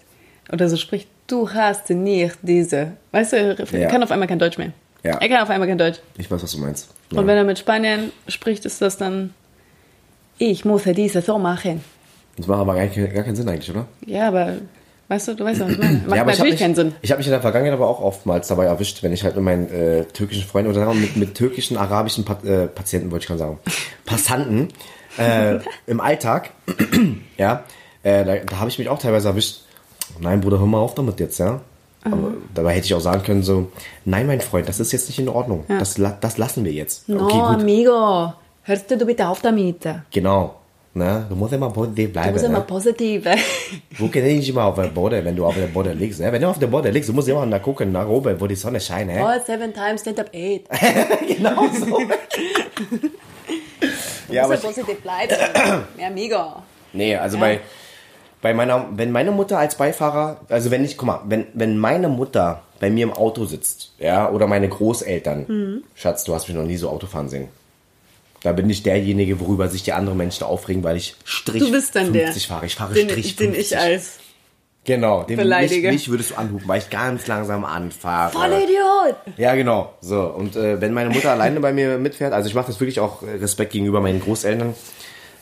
oder 0.51 0.67
so 0.69 0.75
spricht, 0.77 1.07
du 1.27 1.49
hast 1.49 1.89
nicht 1.89 2.37
diese. 2.41 2.93
Weißt 3.11 3.33
du, 3.33 3.37
er 3.71 3.79
Ja. 3.79 3.87
kann 3.89 4.03
auf 4.03 4.11
einmal 4.11 4.27
kein 4.27 4.39
Deutsch 4.39 4.57
mehr. 4.57 4.71
Ja. 5.03 5.17
Er 5.17 5.29
kann 5.29 5.41
auf 5.43 5.49
einmal 5.49 5.67
kein 5.67 5.77
Deutsch. 5.77 5.99
Ich 6.17 6.29
weiß, 6.29 6.41
was 6.43 6.51
du 6.51 6.59
meinst. 6.59 6.89
Und 7.11 7.27
wenn 7.27 7.37
er 7.37 7.43
mit 7.43 7.59
Spaniern 7.59 8.11
spricht, 8.27 8.65
ist 8.65 8.81
das 8.81 8.97
dann, 8.97 9.33
ich 10.37 10.65
muss 10.65 10.83
diese 10.83 11.21
so 11.21 11.37
machen. 11.37 11.83
Das 12.37 12.47
macht 12.47 12.59
aber 12.61 12.75
gar, 12.75 12.87
keinen- 12.87 13.13
gar 13.13 13.23
keinen 13.23 13.35
Sinn 13.35 13.47
eigentlich, 13.47 13.69
oder? 13.69 13.85
Ja, 14.05 14.27
aber 14.29 14.53
weißt 15.09 15.27
du, 15.27 15.35
du 15.35 15.45
weißt 15.45 15.59
ja, 15.59 15.65
was 15.67 15.73
ich 15.73 15.77
meine. 15.79 16.01
Macht 16.07 16.15
ja, 16.17 16.23
natürlich 16.25 16.51
mich, 16.53 16.59
keinen 16.61 16.75
Sinn. 16.75 16.95
Ich 17.01 17.11
habe 17.11 17.19
mich 17.19 17.27
in 17.27 17.31
der 17.31 17.41
Vergangenheit 17.41 17.73
aber 17.73 17.87
auch 17.87 18.01
oftmals 18.01 18.47
dabei 18.47 18.65
erwischt, 18.65 19.03
wenn 19.03 19.13
ich 19.13 19.23
halt 19.23 19.35
mit 19.35 19.43
meinen 19.45 19.69
äh, 19.69 20.05
türkischen 20.05 20.43
Freunden 20.43 20.71
oder 20.71 20.91
mit, 20.93 21.15
mit 21.15 21.35
türkischen, 21.35 21.77
arabischen 21.77 22.25
Pat 22.25 22.43
äh, 22.45 22.67
Patienten, 22.67 23.11
wollte 23.11 23.23
ich 23.23 23.27
gerade 23.27 23.39
sagen, 23.39 23.59
Passanten 24.05 24.69
äh, 25.17 25.59
im 25.87 25.99
Alltag, 25.99 26.51
ja, 27.37 27.63
äh, 28.03 28.23
da, 28.25 28.35
da 28.37 28.59
habe 28.59 28.69
ich 28.69 28.79
mich 28.79 28.89
auch 28.89 28.99
teilweise 28.99 29.29
erwischt. 29.29 29.61
Nein, 30.19 30.41
Bruder, 30.41 30.59
hör 30.59 30.65
mal 30.65 30.79
auf 30.79 30.95
damit 30.95 31.19
jetzt, 31.19 31.37
ja. 31.39 31.61
Aber 32.05 32.33
dabei 32.53 32.73
hätte 32.73 32.85
ich 32.85 32.93
auch 32.93 32.99
sagen 32.99 33.23
können 33.23 33.43
so, 33.43 33.71
nein, 34.03 34.27
mein 34.27 34.41
Freund, 34.41 34.67
das 34.67 34.79
ist 34.81 34.91
jetzt 34.91 35.07
nicht 35.07 35.19
in 35.19 35.29
Ordnung. 35.29 35.63
Das, 35.69 35.97
la- 35.97 36.17
das 36.19 36.37
lassen 36.37 36.65
wir 36.65 36.73
jetzt. 36.73 37.07
No, 37.07 37.23
Okay, 37.23 37.37
gut. 37.39 37.61
amigo, 37.61 38.33
hörst 38.63 38.91
du 38.91 38.97
bitte 39.05 39.27
auf 39.27 39.41
damit. 39.41 39.85
Du 39.85 40.03
Genau. 40.11 40.55
Ne? 40.95 41.25
Du 41.27 41.35
musst 41.35 41.53
immer 41.53 41.71
positiv 41.71 42.11
bleiben. 42.13 42.33
musst 42.33 42.45
immer 42.45 42.59
Ne? 42.59 42.65
positiv. 42.65 43.23
Wo 43.97 44.07
geht 44.09 44.23
nicht 44.25 44.47
immer 44.49 44.65
auf 44.65 44.75
der 44.75 44.83
Boden, 44.89 45.25
wenn 45.25 45.35
du 45.35 45.43
auf 45.45 45.55
der 45.55 45.65
Boden 45.67 45.97
liegst? 45.97 46.19
Ne? 46.19 46.31
Wenn 46.31 46.41
du 46.41 46.47
auf 46.49 46.59
der 46.59 46.67
Boden 46.67 46.93
liegst, 46.93 47.09
du 47.09 47.13
musst 47.13 47.27
immer 47.29 47.45
nach 47.47 47.63
gucken, 47.63 47.91
nach 47.91 48.07
oben, 48.07 48.39
wo 48.39 48.45
die 48.45 48.53
Sonne 48.55 48.79
scheint. 48.79 49.07
Ne? 49.07 49.19
Oh, 49.25 49.41
seven 49.43 49.73
times, 49.73 50.01
stand 50.01 50.19
up 50.19 50.29
eight. 50.35 50.65
genau 51.27 51.65
so. 51.73 51.99
Ja, 54.33 54.45
aber 54.45 54.55
ich, 54.55 54.61
positiv 54.61 54.99
bleiben. 55.01 55.33
Ja, 55.99 56.07
amigo. 56.07 56.37
nee, 56.93 57.15
also 57.15 57.37
Ja. 57.37 57.41
bei, 57.41 57.59
bei 58.41 58.53
meiner, 58.53 58.87
wenn 58.91 59.11
meine 59.11 59.31
Mutter 59.31 59.57
als 59.59 59.75
Beifahrer, 59.75 60.41
also 60.49 60.69
wenn 60.71 60.83
ich, 60.83 60.97
guck 60.97 61.07
mal, 61.07 61.21
wenn, 61.25 61.47
wenn 61.53 61.77
meine 61.77 62.09
Mutter 62.09 62.61
bei 62.79 62.89
mir 62.89 63.03
im 63.03 63.13
Auto 63.13 63.45
sitzt, 63.45 63.93
ja, 63.99 64.29
oder 64.29 64.47
meine 64.47 64.67
Großeltern, 64.67 65.45
Mhm. 65.47 65.83
Schatz, 65.95 66.23
du 66.25 66.33
hast 66.35 66.47
mich 66.47 66.57
noch 66.57 66.65
nie 66.65 66.75
so 66.77 66.89
Autofahren 66.89 67.29
sehen. 67.29 67.47
Da 68.41 68.51
bin 68.51 68.69
ich 68.69 68.83
derjenige, 68.83 69.39
worüber 69.39 69.69
sich 69.69 69.83
die 69.83 69.93
anderen 69.93 70.17
Menschen 70.17 70.43
aufregen, 70.43 70.83
weil 70.83 70.97
ich 70.97 71.15
Strich 71.23 71.63
Du 71.63 71.71
bist 71.71 71.95
dann 71.95 72.11
50 72.13 72.47
der. 72.47 72.55
fahre. 72.55 72.65
Ich 72.65 72.75
fahre 72.75 72.93
Den, 72.93 73.09
Strich 73.09 73.37
den 73.37 73.53
50. 73.53 73.71
ich 73.71 73.77
als 73.79 74.19
Genau, 74.85 75.23
den 75.23 75.37
Beleidige. 75.37 75.87
Mich, 75.87 76.01
mich 76.01 76.09
würdest 76.09 76.31
du 76.31 76.35
anhupen, 76.35 76.67
weil 76.67 76.79
ich 76.79 76.89
ganz 76.89 77.27
langsam 77.27 77.63
anfahre. 77.63 78.33
Vollidiot. 78.33 79.15
Ja, 79.37 79.55
genau. 79.55 79.93
So, 80.01 80.21
und 80.23 80.55
äh, 80.57 80.81
wenn 80.81 80.93
meine 80.93 81.09
Mutter 81.09 81.31
alleine 81.31 81.59
bei 81.61 81.71
mir 81.71 81.97
mitfährt, 81.97 82.33
also 82.33 82.49
ich 82.49 82.55
mache 82.55 82.67
das 82.67 82.79
wirklich 82.79 82.99
auch 82.99 83.21
Respekt 83.21 83.71
gegenüber 83.71 84.01
meinen 84.01 84.19
Großeltern, 84.19 84.73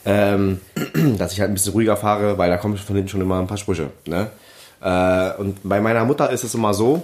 ähm, 0.05 0.61
dass 1.17 1.33
ich 1.33 1.39
halt 1.39 1.49
ein 1.49 1.55
bisschen 1.55 1.73
ruhiger 1.73 1.97
fahre, 1.97 2.37
weil 2.37 2.49
da 2.51 2.57
kommen 2.57 2.77
von 2.77 2.95
hinten 2.95 3.09
schon 3.09 3.21
immer 3.21 3.39
ein 3.39 3.47
paar 3.47 3.57
Sprüche. 3.57 3.89
Ne? 4.05 4.27
Äh, 4.81 5.39
und 5.39 5.57
bei 5.63 5.81
meiner 5.81 6.05
Mutter 6.05 6.29
ist 6.29 6.43
es 6.43 6.53
immer 6.53 6.75
so, 6.75 7.03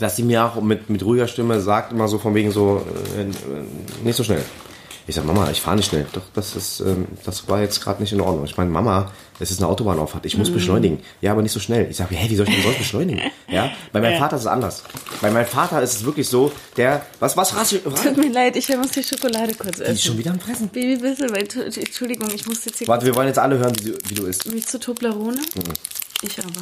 dass 0.00 0.16
sie 0.16 0.24
mir 0.24 0.44
auch 0.44 0.60
mit, 0.60 0.90
mit 0.90 1.04
ruhiger 1.04 1.28
Stimme 1.28 1.60
sagt, 1.60 1.92
immer 1.92 2.08
so 2.08 2.18
von 2.18 2.34
wegen 2.34 2.50
so, 2.50 2.84
äh, 3.16 3.22
äh, 3.22 3.26
nicht 4.04 4.16
so 4.16 4.24
schnell. 4.24 4.42
Ich 5.08 5.14
sag, 5.14 5.24
Mama, 5.24 5.50
ich 5.50 5.60
fahre 5.62 5.76
nicht 5.76 5.88
schnell. 5.88 6.06
Doch, 6.12 6.20
das 6.34 6.54
ist, 6.54 6.80
ähm, 6.80 7.06
das 7.24 7.48
war 7.48 7.62
jetzt 7.62 7.82
gerade 7.82 8.02
nicht 8.02 8.12
in 8.12 8.20
Ordnung. 8.20 8.44
Ich 8.44 8.58
meine, 8.58 8.68
Mama, 8.70 9.10
es 9.40 9.50
ist 9.50 9.58
eine 9.58 9.66
Autobahnauffahrt. 9.68 10.26
Ich 10.26 10.36
muss 10.36 10.52
beschleunigen. 10.52 11.00
Ja, 11.22 11.32
aber 11.32 11.40
nicht 11.40 11.52
so 11.52 11.60
schnell. 11.60 11.88
Ich 11.90 11.96
sage, 11.96 12.14
hä, 12.14 12.28
wie 12.28 12.36
soll 12.36 12.46
ich 12.46 12.54
denn 12.54 12.62
sonst 12.62 12.78
beschleunigen? 12.78 13.22
Ja, 13.50 13.70
bei 13.94 14.02
meinem 14.02 14.12
Ja. 14.12 14.18
Vater 14.18 14.36
ist 14.36 14.42
es 14.42 14.46
anders. 14.46 14.82
Bei 15.22 15.30
meinem 15.30 15.46
Vater 15.46 15.80
ist 15.80 15.94
es 15.94 16.04
wirklich 16.04 16.28
so, 16.28 16.52
der, 16.76 17.06
was, 17.18 17.34
was, 17.38 17.56
was, 17.56 17.70
Tut 17.70 18.16
mir 18.18 18.28
leid, 18.30 18.56
ich 18.56 18.68
muss 18.76 18.90
die 18.90 19.02
Schokolade 19.02 19.54
kurz 19.54 19.78
die 19.78 19.84
ist 19.84 19.88
essen. 19.88 19.98
schon 20.08 20.18
wieder 20.18 20.32
am 20.32 20.38
Fressen. 20.40 20.68
Baby, 20.68 20.96
bitte, 21.00 21.30
weil, 21.30 21.48
Entschuldigung, 21.74 22.28
ich 22.34 22.46
muss 22.46 22.62
jetzt 22.66 22.76
hier 22.78 22.88
Warte, 22.88 23.06
wir 23.06 23.14
wollen 23.14 23.28
jetzt 23.28 23.38
alle 23.38 23.56
hören, 23.56 23.72
wie 23.80 23.92
du, 23.92 23.98
wie 24.06 24.14
du 24.14 24.26
isst. 24.26 24.52
Willst 24.52 24.74
du 24.74 24.78
Toblerone? 24.78 25.40
Ich 26.20 26.38
aber. 26.38 26.60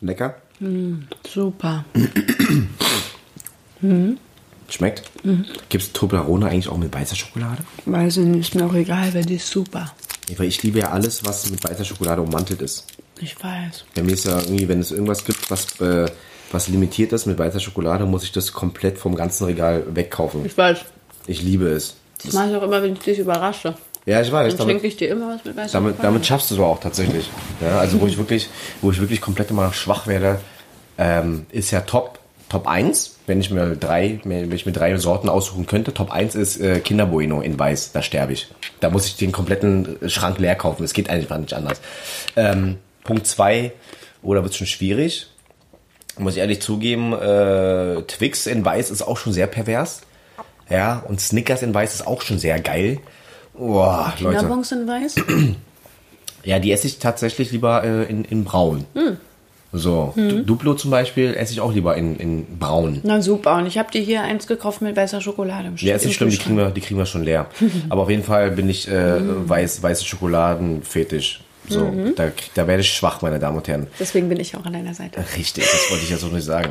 Lecker? 0.00 0.36
Super. 1.26 1.84
Schmeckt? 4.68 5.02
Mhm. 5.24 5.46
Gibt's 5.68 5.92
Toblerone 5.92 6.46
eigentlich 6.46 6.68
auch 6.68 6.76
mit 6.76 6.94
weißer 6.94 7.16
Schokolade? 7.16 7.62
Weiß 7.86 8.18
ich 8.18 8.24
nicht, 8.24 8.40
ist 8.40 8.54
mir 8.54 8.66
auch 8.66 8.74
egal, 8.74 9.12
weil 9.14 9.24
die 9.24 9.36
ist 9.36 9.48
super. 9.48 9.92
Weil 10.36 10.46
ich 10.46 10.62
liebe 10.62 10.80
ja 10.80 10.90
alles, 10.90 11.24
was 11.24 11.50
mit 11.50 11.64
weißer 11.64 11.84
Schokolade 11.84 12.20
ummantelt 12.20 12.60
ist. 12.60 12.84
Ich 13.20 13.42
weiß. 13.42 13.84
Bei 13.94 14.02
mir 14.02 14.12
ist 14.12 14.26
ja 14.26 14.38
irgendwie, 14.38 14.68
wenn 14.68 14.80
es 14.80 14.90
irgendwas 14.90 15.24
gibt, 15.24 15.50
was, 15.50 15.80
äh, 15.80 16.06
was 16.52 16.68
limitiert 16.68 17.12
ist 17.12 17.26
mit 17.26 17.38
weißer 17.38 17.60
Schokolade, 17.60 18.04
muss 18.04 18.24
ich 18.24 18.32
das 18.32 18.52
komplett 18.52 18.98
vom 18.98 19.14
ganzen 19.14 19.44
Regal 19.44 19.84
wegkaufen. 19.94 20.44
Ich 20.44 20.56
weiß. 20.56 20.80
Ich 21.26 21.42
liebe 21.42 21.68
es. 21.68 21.94
Das 22.22 22.34
mache 22.34 22.50
ich 22.50 22.56
auch 22.56 22.62
immer, 22.62 22.82
wenn 22.82 22.92
ich 22.92 22.98
dich 22.98 23.18
überrasche. 23.18 23.74
Ja, 24.08 24.22
ich 24.22 24.32
weiß. 24.32 24.56
Dann 24.56 24.60
Damit, 24.60 24.72
schenke 24.72 24.86
ich 24.86 24.96
dir 24.96 25.10
immer 25.10 25.34
was 25.34 25.44
mit 25.44 25.54
weißer 25.54 25.72
damit, 25.74 25.96
damit 26.00 26.24
schaffst 26.24 26.50
du 26.50 26.54
es 26.54 26.60
auch 26.60 26.80
tatsächlich. 26.80 27.28
Ja, 27.60 27.78
also 27.78 28.00
wo 28.00 28.06
ich 28.06 28.16
wirklich, 28.16 28.48
wo 28.80 28.90
ich 28.90 28.98
wirklich 29.00 29.20
komplett 29.20 29.50
immer 29.50 29.70
schwach 29.74 30.06
werde, 30.06 30.40
ähm, 30.96 31.44
ist 31.52 31.70
ja 31.72 31.82
Top, 31.82 32.18
Top 32.48 32.66
1, 32.66 33.18
wenn 33.26 33.38
ich 33.38 33.50
mir 33.50 33.76
drei, 33.76 34.18
wenn 34.24 34.50
ich 34.50 34.64
mir 34.64 34.72
drei 34.72 34.96
Sorten 34.96 35.28
aussuchen 35.28 35.66
könnte. 35.66 35.92
Top 35.92 36.10
1 36.10 36.36
ist 36.36 36.58
äh, 36.58 36.80
Kinder 36.80 37.04
Bueno 37.04 37.42
in 37.42 37.58
Weiß, 37.58 37.92
da 37.92 38.00
sterbe 38.00 38.32
ich. 38.32 38.48
Da 38.80 38.88
muss 38.88 39.04
ich 39.04 39.18
den 39.18 39.30
kompletten 39.30 39.98
Schrank 40.08 40.38
leer 40.38 40.54
kaufen. 40.54 40.84
Es 40.84 40.94
geht 40.94 41.10
einfach 41.10 41.36
nicht 41.36 41.52
anders. 41.52 41.78
Ähm, 42.34 42.78
Punkt 43.04 43.26
2, 43.26 43.72
oder 44.22 44.42
wird 44.42 44.54
schon 44.54 44.66
schwierig. 44.66 45.26
Muss 46.16 46.32
ich 46.32 46.38
ehrlich 46.38 46.62
zugeben, 46.62 47.12
äh, 47.12 48.00
Twix 48.04 48.46
in 48.46 48.64
Weiß 48.64 48.90
ist 48.90 49.02
auch 49.02 49.18
schon 49.18 49.34
sehr 49.34 49.48
pervers. 49.48 50.00
Ja, 50.70 51.04
und 51.06 51.20
Snickers 51.20 51.62
in 51.62 51.74
Weiß 51.74 51.92
ist 51.92 52.06
auch 52.06 52.22
schon 52.22 52.38
sehr 52.38 52.58
geil. 52.58 53.00
Boah, 53.58 54.12
Leute. 54.20 54.36
Kinderbons 54.38 54.72
in 54.72 54.86
weiß? 54.86 55.16
Ja, 56.44 56.58
die 56.58 56.72
esse 56.72 56.86
ich 56.86 56.98
tatsächlich 56.98 57.50
lieber 57.52 57.82
äh, 57.84 58.04
in, 58.04 58.24
in 58.24 58.44
braun. 58.44 58.84
So, 59.72 60.14
Du- 60.16 60.42
Duplo 60.44 60.74
zum 60.74 60.90
Beispiel 60.90 61.34
esse 61.34 61.52
ich 61.52 61.60
auch 61.60 61.72
lieber 61.74 61.94
in, 61.96 62.16
in 62.16 62.58
braun. 62.58 63.00
Na 63.02 63.20
super, 63.20 63.56
und 63.56 63.66
ich 63.66 63.76
habe 63.76 63.90
dir 63.90 64.00
hier 64.00 64.22
eins 64.22 64.46
gekauft 64.46 64.80
mit 64.80 64.96
weißer 64.96 65.20
Schokolade. 65.20 65.68
im 65.68 65.76
Ja, 65.76 65.94
ist 65.96 66.06
nicht 66.06 66.14
schlimm, 66.16 66.30
die 66.30 66.38
kriegen 66.38 66.56
wir, 66.56 66.70
die 66.70 66.80
kriegen 66.80 66.98
wir 66.98 67.04
schon 67.06 67.22
leer. 67.22 67.46
Aber 67.90 68.02
auf 68.02 68.10
jeden 68.10 68.22
Fall 68.24 68.50
bin 68.52 68.70
ich 68.70 68.88
äh, 68.88 69.16
weiß, 69.48 69.82
weiße 69.82 70.04
Schokoladen 70.06 70.82
fetisch. 70.82 71.40
So, 71.68 71.92
da, 72.16 72.30
krieg- 72.30 72.50
da 72.54 72.66
werde 72.66 72.80
ich 72.80 72.90
schwach, 72.90 73.20
meine 73.20 73.38
Damen 73.38 73.58
und 73.58 73.68
Herren. 73.68 73.88
Deswegen 74.00 74.30
bin 74.30 74.40
ich 74.40 74.56
auch 74.56 74.64
an 74.64 74.72
deiner 74.72 74.94
Seite. 74.94 75.22
Richtig, 75.36 75.64
das 75.70 75.90
wollte 75.90 76.04
ich 76.04 76.08
ja 76.10 76.16
so 76.16 76.28
nicht 76.28 76.44
sagen. 76.44 76.70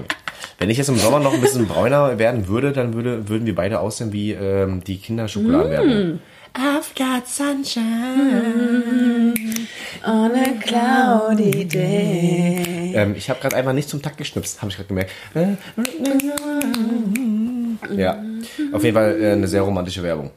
Wenn 0.57 0.71
ich 0.71 0.77
jetzt 0.79 0.89
im 0.89 0.97
Sommer 0.97 1.19
noch 1.19 1.33
ein 1.35 1.41
bisschen 1.41 1.67
brauner 1.67 2.17
werden 2.17 2.47
würde, 2.47 2.71
dann 2.71 2.95
würde, 2.95 3.29
würden 3.29 3.45
wir 3.45 3.53
beide 3.53 3.79
aussehen 3.79 4.11
wie 4.11 4.31
ähm, 4.31 4.83
die 4.83 4.97
Kinderschokoladenwerbung. 4.97 6.19
I've 6.53 6.93
got 6.95 7.27
sunshine. 7.27 9.33
On 10.05 10.31
a 10.35 10.53
cloudy 10.61 11.65
day. 11.65 12.93
Ähm, 12.95 13.15
ich 13.15 13.29
habe 13.29 13.39
gerade 13.39 13.55
einfach 13.55 13.73
nicht 13.73 13.89
zum 13.89 14.01
Takt 14.01 14.17
geschnipst, 14.17 14.61
habe 14.61 14.71
ich 14.71 14.77
gerade 14.77 14.87
gemerkt. 14.87 15.11
Ja, 17.95 18.21
auf 18.73 18.83
jeden 18.83 18.95
Fall 18.95 19.21
äh, 19.21 19.31
eine 19.33 19.47
sehr 19.47 19.61
romantische 19.61 20.01
Werbung. 20.03 20.31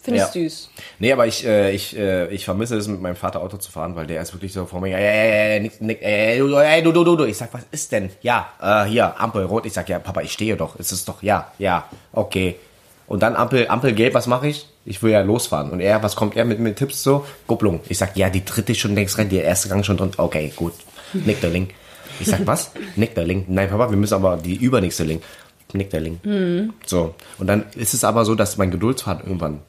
Finde 0.00 0.18
Ja. 0.18 0.26
ich 0.26 0.32
süß. 0.32 0.70
Nee, 0.98 1.12
aber 1.12 1.26
ich, 1.26 1.44
äh, 1.46 1.72
ich, 1.72 1.94
äh, 1.96 2.26
ich 2.28 2.44
vermisse 2.46 2.76
es, 2.76 2.88
mit 2.88 3.00
meinem 3.02 3.16
Vater 3.16 3.42
Auto 3.42 3.58
zu 3.58 3.70
fahren, 3.70 3.94
weil 3.94 4.06
der 4.06 4.22
ist 4.22 4.32
wirklich 4.32 4.52
so 4.52 4.64
vor 4.64 4.80
mir, 4.80 4.96
ey, 4.96 5.60
ey, 5.60 5.70
ey, 5.90 5.98
ey, 6.00 6.82
du, 6.82 6.90
du, 6.92 7.04
du, 7.04 7.16
du. 7.16 7.24
Ich 7.24 7.36
sag, 7.36 7.52
was 7.52 7.62
ist 7.70 7.92
denn? 7.92 8.10
Ja, 8.22 8.48
äh, 8.60 8.84
hier, 8.88 9.20
Ampel 9.20 9.44
rot. 9.44 9.66
Ich 9.66 9.74
sag, 9.74 9.88
ja, 9.90 9.98
Papa, 9.98 10.22
ich 10.22 10.32
stehe 10.32 10.56
doch. 10.56 10.78
Es 10.80 10.90
ist 10.90 11.06
doch, 11.08 11.22
ja, 11.22 11.52
ja, 11.58 11.84
okay. 12.12 12.56
Und 13.12 13.22
dann 13.22 13.36
Ampel, 13.36 13.68
Ampel 13.68 13.92
gelb, 13.92 14.14
was 14.14 14.26
mache 14.26 14.48
ich? 14.48 14.66
Ich 14.86 15.02
will 15.02 15.12
ja 15.12 15.20
losfahren. 15.20 15.68
Und 15.68 15.80
er, 15.80 16.02
was 16.02 16.16
kommt 16.16 16.34
er 16.34 16.46
mit, 16.46 16.60
mit 16.60 16.76
Tipps 16.76 17.02
so? 17.02 17.26
Kupplung. 17.46 17.80
Ich 17.90 17.98
sag, 17.98 18.16
ja, 18.16 18.30
die 18.30 18.42
dritte 18.42 18.74
schon 18.74 18.94
längst 18.94 19.18
rein, 19.18 19.28
der 19.28 19.44
erste 19.44 19.68
Gang 19.68 19.84
schon 19.84 19.98
drin. 19.98 20.12
Okay, 20.16 20.50
gut. 20.56 20.72
Nick 21.12 21.42
der 21.42 21.50
Link. 21.50 21.74
Ich 22.20 22.28
sag, 22.28 22.46
was? 22.46 22.70
Nick 22.96 23.14
der 23.14 23.24
Link. 23.24 23.50
Nein, 23.50 23.68
Papa, 23.68 23.90
wir 23.90 23.98
müssen 23.98 24.14
aber 24.14 24.38
die 24.38 24.56
übernächste 24.56 25.04
Link. 25.04 25.22
Nick 25.74 25.90
der 25.90 26.00
Link. 26.00 26.20
So. 26.86 27.14
Und 27.36 27.48
dann 27.48 27.66
ist 27.76 27.92
es 27.92 28.02
aber 28.02 28.24
so, 28.24 28.34
dass 28.34 28.56
mein 28.56 28.70
Geduldsfaden 28.70 29.26
irgendwann 29.26 29.60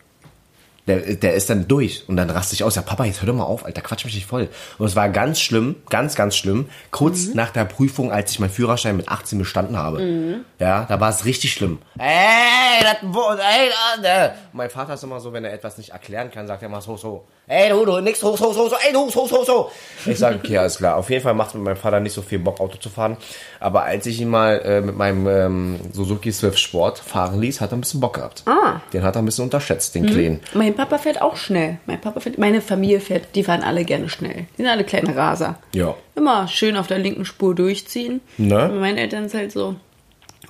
der, 0.87 1.15
der 1.15 1.33
ist 1.33 1.49
dann 1.49 1.67
durch 1.67 2.03
und 2.07 2.17
dann 2.17 2.29
raste 2.29 2.55
ich 2.55 2.63
aus. 2.63 2.75
Ja, 2.75 2.81
Papa, 2.81 3.05
jetzt 3.05 3.21
hör 3.21 3.27
doch 3.27 3.35
mal 3.35 3.43
auf, 3.43 3.65
Alter, 3.65 3.81
quatsch 3.81 4.03
mich 4.03 4.15
nicht 4.15 4.25
voll. 4.25 4.49
Und 4.77 4.87
es 4.87 4.95
war 4.95 5.07
ganz 5.09 5.39
schlimm, 5.39 5.75
ganz, 5.89 6.15
ganz 6.15 6.35
schlimm. 6.35 6.69
Kurz 6.91 7.33
nach 7.33 7.51
der 7.51 7.65
Prüfung, 7.65 8.11
als 8.11 8.31
ich 8.31 8.39
meinen 8.39 8.49
Führerschein 8.49 8.97
mit 8.97 9.07
18 9.07 9.39
bestanden 9.39 9.77
habe. 9.77 10.43
Ja, 10.59 10.85
da 10.87 10.99
war 10.99 11.09
es 11.09 11.25
richtig 11.25 11.53
schlimm. 11.53 11.79
Ey, 11.97 12.81
das, 12.81 12.97
ey, 13.01 13.69
da. 14.01 14.35
Mein 14.51 14.69
Vater 14.69 14.95
ist 14.95 15.03
immer 15.03 15.19
so, 15.19 15.31
wenn 15.31 15.45
er 15.45 15.53
etwas 15.53 15.77
nicht 15.77 15.91
erklären 15.91 16.31
kann, 16.31 16.47
sagt 16.47 16.61
er 16.63 16.67
immer 16.67 16.81
so, 16.81 16.97
so. 16.97 17.25
Ey, 17.47 17.69
du, 17.69 17.85
du, 17.85 17.99
nix, 17.99 18.19
so, 18.19 18.35
so, 18.37 18.53
so, 18.53 18.69
so, 18.69 18.75
ey, 18.85 18.93
du, 18.93 19.09
so, 19.09 19.27
so, 19.27 19.43
so. 19.43 19.71
Ich 20.05 20.17
sage, 20.17 20.39
okay, 20.41 20.57
alles 20.57 20.77
klar. 20.77 20.95
Auf 20.95 21.09
jeden 21.09 21.21
Fall 21.21 21.33
macht 21.33 21.49
es 21.49 21.53
mit 21.55 21.63
meinem 21.63 21.75
Vater 21.75 21.99
nicht 21.99 22.13
so 22.13 22.21
viel 22.21 22.39
Bock, 22.39 22.59
Auto 22.59 22.77
zu 22.77 22.89
fahren. 22.89 23.17
Aber 23.59 23.83
als 23.83 24.05
ich 24.05 24.21
ihn 24.21 24.29
mal 24.29 24.61
äh, 24.63 24.81
mit 24.81 24.95
meinem 24.97 25.27
ähm, 25.27 25.79
Suzuki 25.91 26.31
Swift 26.31 26.59
Sport 26.59 26.99
fahren 26.99 27.39
ließ, 27.39 27.59
hat 27.59 27.71
er 27.71 27.77
ein 27.77 27.81
bisschen 27.81 27.99
Bock 27.99 28.13
gehabt. 28.15 28.43
Ah. 28.45 28.81
Den 28.93 29.03
hat 29.03 29.15
er 29.15 29.21
ein 29.21 29.25
bisschen 29.25 29.43
unterschätzt, 29.43 29.95
den 29.95 30.05
Kleen. 30.05 30.39
Mein 30.53 30.72
Papa 30.75 30.97
fährt 30.97 31.21
auch 31.21 31.35
schnell. 31.35 31.79
Mein 31.85 31.99
Papa 31.99 32.19
fährt, 32.19 32.37
meine 32.37 32.61
Familie 32.61 32.99
fährt, 32.99 33.35
die 33.35 33.43
fahren 33.43 33.63
alle 33.63 33.85
gerne 33.85 34.09
schnell. 34.09 34.45
Die 34.53 34.61
sind 34.61 34.67
alle 34.67 34.83
kleine 34.83 35.15
Raser. 35.15 35.59
Ja. 35.73 35.95
Immer 36.15 36.47
schön 36.47 36.77
auf 36.77 36.87
der 36.87 36.99
linken 36.99 37.25
Spur 37.25 37.55
durchziehen. 37.55 38.21
Ne? 38.37 38.71
Und 38.71 38.79
meine 38.79 38.99
Eltern 38.99 39.29
sind 39.29 39.39
halt 39.39 39.51
so, 39.51 39.75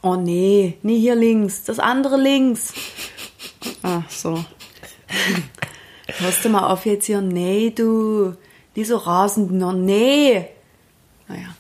oh 0.02 0.16
nee, 0.16 0.78
nee, 0.84 1.00
hier 1.00 1.16
links, 1.16 1.64
das 1.64 1.80
andere 1.80 2.18
links. 2.18 2.74
Ach 3.82 4.04
so. 4.10 4.44
Hörst 6.20 6.44
du 6.44 6.50
mal 6.50 6.68
auf 6.68 6.86
jetzt 6.86 7.06
hier, 7.06 7.22
nee, 7.22 7.72
du, 7.76 8.36
die 8.76 8.84
so 8.84 8.98
rasend, 8.98 9.52
no, 9.52 9.72
nee. 9.72 10.48
Naja, 11.28 11.56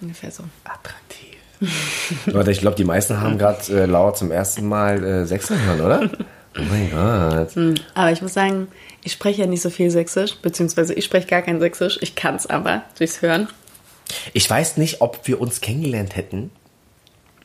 ungefähr 0.00 0.30
so. 0.30 0.42
Attraktiv. 0.64 1.36
Leute, 2.26 2.50
ich 2.50 2.60
glaube, 2.60 2.76
die 2.76 2.84
meisten 2.84 3.20
haben 3.20 3.38
gerade 3.38 3.62
äh, 3.72 3.86
Laura 3.86 4.14
zum 4.14 4.30
ersten 4.30 4.66
Mal 4.66 5.02
äh, 5.04 5.26
Sächsisch 5.26 5.60
hören, 5.60 5.80
oder? 5.80 6.10
Oh 6.56 6.62
mein 6.62 6.90
Gott. 6.90 7.56
Aber 7.94 8.12
ich 8.12 8.22
muss 8.22 8.34
sagen, 8.34 8.68
ich 9.02 9.12
spreche 9.12 9.42
ja 9.42 9.46
nicht 9.46 9.62
so 9.62 9.70
viel 9.70 9.90
Sächsisch, 9.90 10.36
beziehungsweise 10.36 10.94
ich 10.94 11.04
spreche 11.04 11.26
gar 11.26 11.42
kein 11.42 11.60
Sächsisch. 11.60 11.98
Ich 12.00 12.14
kann 12.14 12.36
es 12.36 12.46
aber 12.46 12.82
durchs 12.98 13.22
Hören. 13.22 13.48
Ich 14.32 14.48
weiß 14.48 14.76
nicht, 14.76 15.00
ob 15.00 15.26
wir 15.26 15.40
uns 15.40 15.60
kennengelernt 15.60 16.14
hätten 16.16 16.50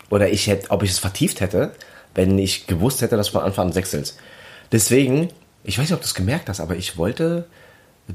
oder 0.09 0.29
ich 0.29 0.47
hätte, 0.47 0.69
ob 0.71 0.83
ich 0.83 0.91
es 0.91 0.99
vertieft 0.99 1.41
hätte, 1.41 1.71
wenn 2.13 2.37
ich 2.37 2.67
gewusst 2.67 3.01
hätte, 3.01 3.17
dass 3.17 3.27
du 3.27 3.33
von 3.33 3.43
Anfang 3.43 3.67
an 3.67 3.73
sächselst. 3.73 4.17
Deswegen, 4.71 5.29
ich 5.63 5.77
weiß 5.77 5.85
nicht, 5.85 5.93
ob 5.93 6.01
du 6.01 6.05
es 6.05 6.13
gemerkt 6.13 6.49
hast, 6.49 6.59
aber 6.59 6.75
ich 6.75 6.97
wollte 6.97 7.45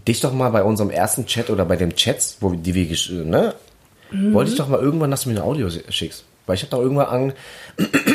dich 0.06 0.20
doch 0.20 0.32
mal 0.32 0.50
bei 0.50 0.62
unserem 0.62 0.90
ersten 0.90 1.26
Chat 1.26 1.50
oder 1.50 1.64
bei 1.64 1.76
dem 1.76 1.94
Chats, 1.94 2.38
wo 2.40 2.50
die 2.50 2.74
wir, 2.74 3.24
ne, 3.24 3.54
wollte 4.10 4.50
ich 4.50 4.56
doch 4.56 4.68
mal 4.68 4.80
irgendwann, 4.80 5.10
dass 5.10 5.22
du 5.22 5.30
mir 5.30 5.36
ein 5.36 5.42
Audio 5.42 5.68
schickst. 5.70 6.24
Weil 6.46 6.56
ich 6.56 6.62
habe 6.62 6.70
doch 6.72 6.80
irgendwann 6.80 7.06
an, 7.06 7.32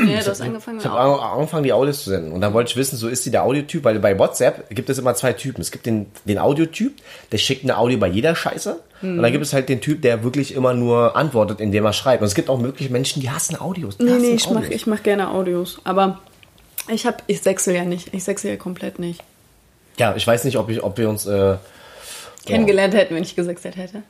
Ja, 0.07 0.21
du 0.21 0.27
hast 0.29 0.41
angefangen 0.41 0.77
Ich 0.79 0.85
habe 0.85 1.19
angefangen, 1.21 1.63
die 1.63 1.73
Audios 1.73 2.03
zu 2.03 2.11
senden. 2.11 2.31
Und 2.31 2.41
dann 2.41 2.53
wollte 2.53 2.69
ich 2.69 2.75
wissen, 2.77 2.95
so 2.95 3.07
ist 3.07 3.23
sie 3.23 3.31
der 3.31 3.43
Audiotyp, 3.43 3.83
weil 3.83 3.97
bei 3.99 4.17
WhatsApp 4.19 4.69
gibt 4.69 4.89
es 4.91 4.99
immer 4.99 5.15
zwei 5.15 5.33
Typen. 5.33 5.61
Es 5.61 5.71
gibt 5.71 5.87
den, 5.87 6.05
den 6.25 6.37
Audiotyp, 6.37 6.93
der 7.31 7.39
schickt 7.39 7.63
eine 7.63 7.77
Audio 7.77 7.97
bei 7.97 8.07
jeder 8.07 8.35
Scheiße. 8.35 8.79
Und 9.01 9.15
Mhm. 9.17 9.21
dann 9.23 9.31
gibt 9.31 9.43
es 9.45 9.53
halt 9.53 9.67
den 9.69 9.81
Typ, 9.81 10.01
der 10.03 10.23
wirklich 10.23 10.53
immer 10.53 10.73
nur 10.73 11.15
antwortet, 11.15 11.59
indem 11.61 11.85
er 11.85 11.93
schreibt. 11.93 12.21
Und 12.21 12.27
es 12.27 12.35
gibt 12.35 12.49
auch 12.49 12.61
wirklich 12.61 12.89
Menschen, 12.89 13.21
die 13.21 13.29
hassen 13.31 13.59
Audios. 13.59 13.97
Die 13.97 14.03
Nee, 14.03 14.11
hassen 14.11 14.21
nee, 14.21 14.31
ich 14.35 14.45
Audios. 14.45 14.63
mach, 14.63 14.69
ich 14.69 14.87
mach 14.87 15.03
gerne 15.03 15.29
Audios. 15.31 15.79
Aber 15.85 16.19
ich 16.91 17.05
hab, 17.07 17.23
ich 17.25 17.41
sechsel 17.41 17.73
ja 17.75 17.85
nicht. 17.85 18.13
Ich 18.13 18.23
sechsel 18.25 18.51
ja 18.51 18.57
komplett 18.57 18.99
nicht. 18.99 19.23
Ja, 19.97 20.15
ich 20.15 20.27
weiß 20.27 20.43
nicht, 20.43 20.57
ob, 20.57 20.69
ich, 20.69 20.83
ob 20.83 20.97
wir 20.97 21.09
uns. 21.09 21.25
Äh, 21.25 21.55
Kennengelernt 22.45 22.93
hätten, 22.93 23.15
wenn 23.15 23.23
ich 23.23 23.35
gesechselt 23.35 23.75
hätte. 23.75 24.03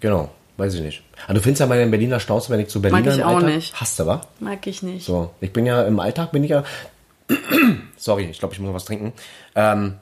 genau, 0.00 0.30
weiß 0.58 0.74
ich 0.74 0.80
nicht. 0.82 1.02
Aber 1.24 1.34
du 1.34 1.40
findest 1.40 1.60
ja 1.60 1.66
meinen 1.66 1.90
Berliner 1.90 2.20
Schnauze, 2.20 2.50
wenn 2.50 2.60
ich 2.60 2.68
zu 2.68 2.82
Berliner 2.82 3.12
ich 3.12 3.18
im 3.18 3.24
auch 3.24 3.36
Alltag 3.36 3.54
nicht. 3.54 3.80
Hasst 3.80 3.98
du, 3.98 4.06
wa? 4.06 4.20
Mag 4.40 4.66
ich 4.66 4.82
nicht. 4.82 5.06
So, 5.06 5.30
ich 5.40 5.52
bin 5.52 5.64
ja 5.64 5.82
im 5.84 5.98
Alltag, 6.00 6.32
bin 6.32 6.44
ich 6.44 6.50
ja. 6.50 6.64
Sorry, 7.96 8.24
ich 8.30 8.38
glaube, 8.38 8.54
ich 8.54 8.60
muss 8.60 8.68
noch 8.68 8.74
was 8.74 8.84
trinken. 8.84 9.12
Ähm, 9.54 9.94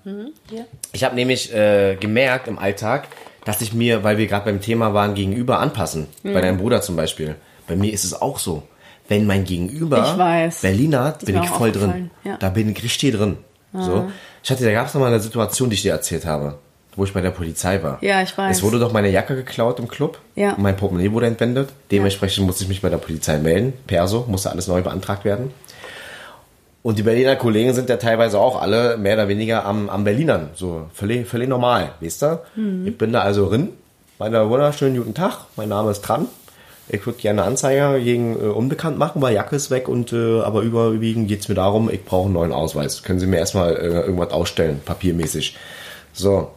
Ja. 0.51 0.65
Ich 0.93 1.05
habe 1.05 1.15
nämlich 1.15 1.53
äh, 1.55 1.97
gemerkt 1.97 2.49
im 2.49 2.59
Alltag, 2.59 3.09
dass 3.45 3.61
ich 3.61 3.73
mir, 3.73 4.03
weil 4.05 4.19
wir 4.19 4.27
gerade 4.27 4.45
beim 4.47 4.61
Thema 4.61 4.95
waren, 4.95 5.15
gegenüber 5.15 5.61
anpassen. 5.61 6.07
Mhm. 6.23 6.35
Bei 6.35 6.41
deinem 6.41 6.59
Bruder 6.59 6.83
zum 6.83 6.97
Beispiel. 6.97 7.37
Bei 7.67 7.77
mir 7.77 7.93
ist 7.93 8.05
es 8.05 8.21
auch 8.21 8.39
so. 8.39 8.63
Wenn 9.09 9.27
mein 9.27 9.45
Gegenüber 9.45 10.49
Ich. 10.49 10.61
Berliner 10.63 11.05
hat, 11.05 11.23
ist 11.23 11.27
bin 11.27 11.41
ich 11.43 11.49
voll 11.49 11.71
drin. 11.73 12.11
ja. 12.25 12.37
Da 12.39 12.49
bin 12.51 12.71
ich 12.71 12.83
richtig 12.83 13.15
drin. 13.15 13.39
So. 13.73 14.11
Ich 14.43 14.51
hatte, 14.51 14.65
da 14.65 14.73
gab 14.73 14.87
es 14.87 14.95
noch 14.95 15.01
mal 15.03 15.09
eine 15.09 15.21
Situation, 15.21 15.69
die 15.71 15.75
ich 15.75 15.83
dir 15.83 15.93
erzählt 15.93 16.25
habe, 16.25 16.59
wo 16.97 17.05
ich 17.05 17.13
bei 17.13 17.21
der 17.21 17.31
Polizei 17.31 17.83
war. 17.83 17.99
Ja, 18.01 18.23
ich 18.23 18.37
weiß. 18.37 18.57
Es 18.57 18.63
wurde 18.63 18.79
doch 18.79 18.93
meine 18.93 19.11
Jacke 19.11 19.37
geklaut 19.37 19.79
im 19.79 19.87
Club. 19.87 20.19
Ja. 20.35 20.55
Und 20.55 20.63
mein 20.63 20.77
Portemonnaie 20.77 21.13
wurde 21.13 21.27
entwendet. 21.27 21.69
Dementsprechend 21.91 22.47
musste 22.47 22.65
ich 22.65 22.69
mich 22.69 22.81
bei 22.83 22.89
der 22.89 22.97
Polizei 22.97 23.39
melden. 23.39 23.75
Perso, 23.87 24.25
musste 24.29 24.51
alles 24.51 24.67
neu 24.67 24.83
beantragt 24.83 25.25
werden. 25.25 25.53
Und 26.83 26.99
die 26.99 27.03
Berliner 27.03 27.37
Kollegen 27.37 27.75
sind 27.75 27.89
ja 27.91 27.97
teilweise 27.97 28.39
auch 28.39 28.61
alle 28.61 28.97
mehr 28.97 29.15
oder 29.15 29.29
weniger 29.29 29.65
am, 29.65 29.89
am 29.91 30.05
Berlinern. 30.05 30.51
So 30.55 30.87
völlig, 30.95 31.27
völlig 31.27 31.49
normal, 31.49 31.91
weißt 32.01 32.23
du? 32.23 32.41
Mhm. 32.55 32.87
Ich 32.87 32.97
bin 32.97 33.13
da 33.13 33.21
also 33.23 33.49
drin. 33.49 33.71
Meiner 34.19 34.49
wunderschönen 34.49 34.97
guten 34.97 35.13
Tag. 35.13 35.47
Mein 35.57 35.69
Name 35.69 35.91
ist 35.91 36.05
Tran. 36.05 36.27
Ich 36.89 37.05
würde 37.05 37.19
gerne 37.19 37.43
Anzeige 37.43 38.01
gegen 38.01 38.37
äh, 38.37 38.45
unbekannt 38.45 38.97
machen, 38.97 39.21
weil 39.21 39.35
Jacke 39.35 39.57
ist 39.57 39.71
weg 39.71 39.89
und 39.89 40.13
äh, 40.13 40.41
aber 40.41 40.63
überwiegend 40.63 41.27
geht 41.27 41.41
es 41.41 41.49
mir 41.49 41.57
darum, 41.57 41.91
ich 41.91 42.05
brauche 42.05 42.27
einen 42.27 42.35
neuen 42.35 42.53
Ausweis. 42.53 43.03
Können 43.03 43.19
Sie 43.19 43.27
mir 43.27 43.39
erstmal 43.39 43.75
äh, 43.75 44.01
irgendwas 44.03 44.31
ausstellen, 44.31 44.81
papiermäßig. 44.85 45.57
So. 46.13 46.53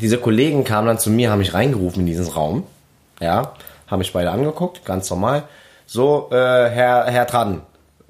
Diese 0.00 0.18
Kollegen 0.18 0.64
kamen 0.64 0.86
dann 0.86 0.98
zu 0.98 1.10
mir, 1.10 1.30
haben 1.30 1.38
mich 1.38 1.54
reingerufen 1.54 2.00
in 2.00 2.06
diesen 2.06 2.26
Raum. 2.28 2.64
Ja, 3.20 3.52
haben 3.86 3.98
mich 3.98 4.12
beide 4.12 4.30
angeguckt, 4.30 4.84
ganz 4.84 5.08
normal. 5.10 5.44
So, 5.86 6.28
äh, 6.30 6.34
Herr, 6.34 7.04
Herr 7.06 7.26
Tran, 7.26 7.60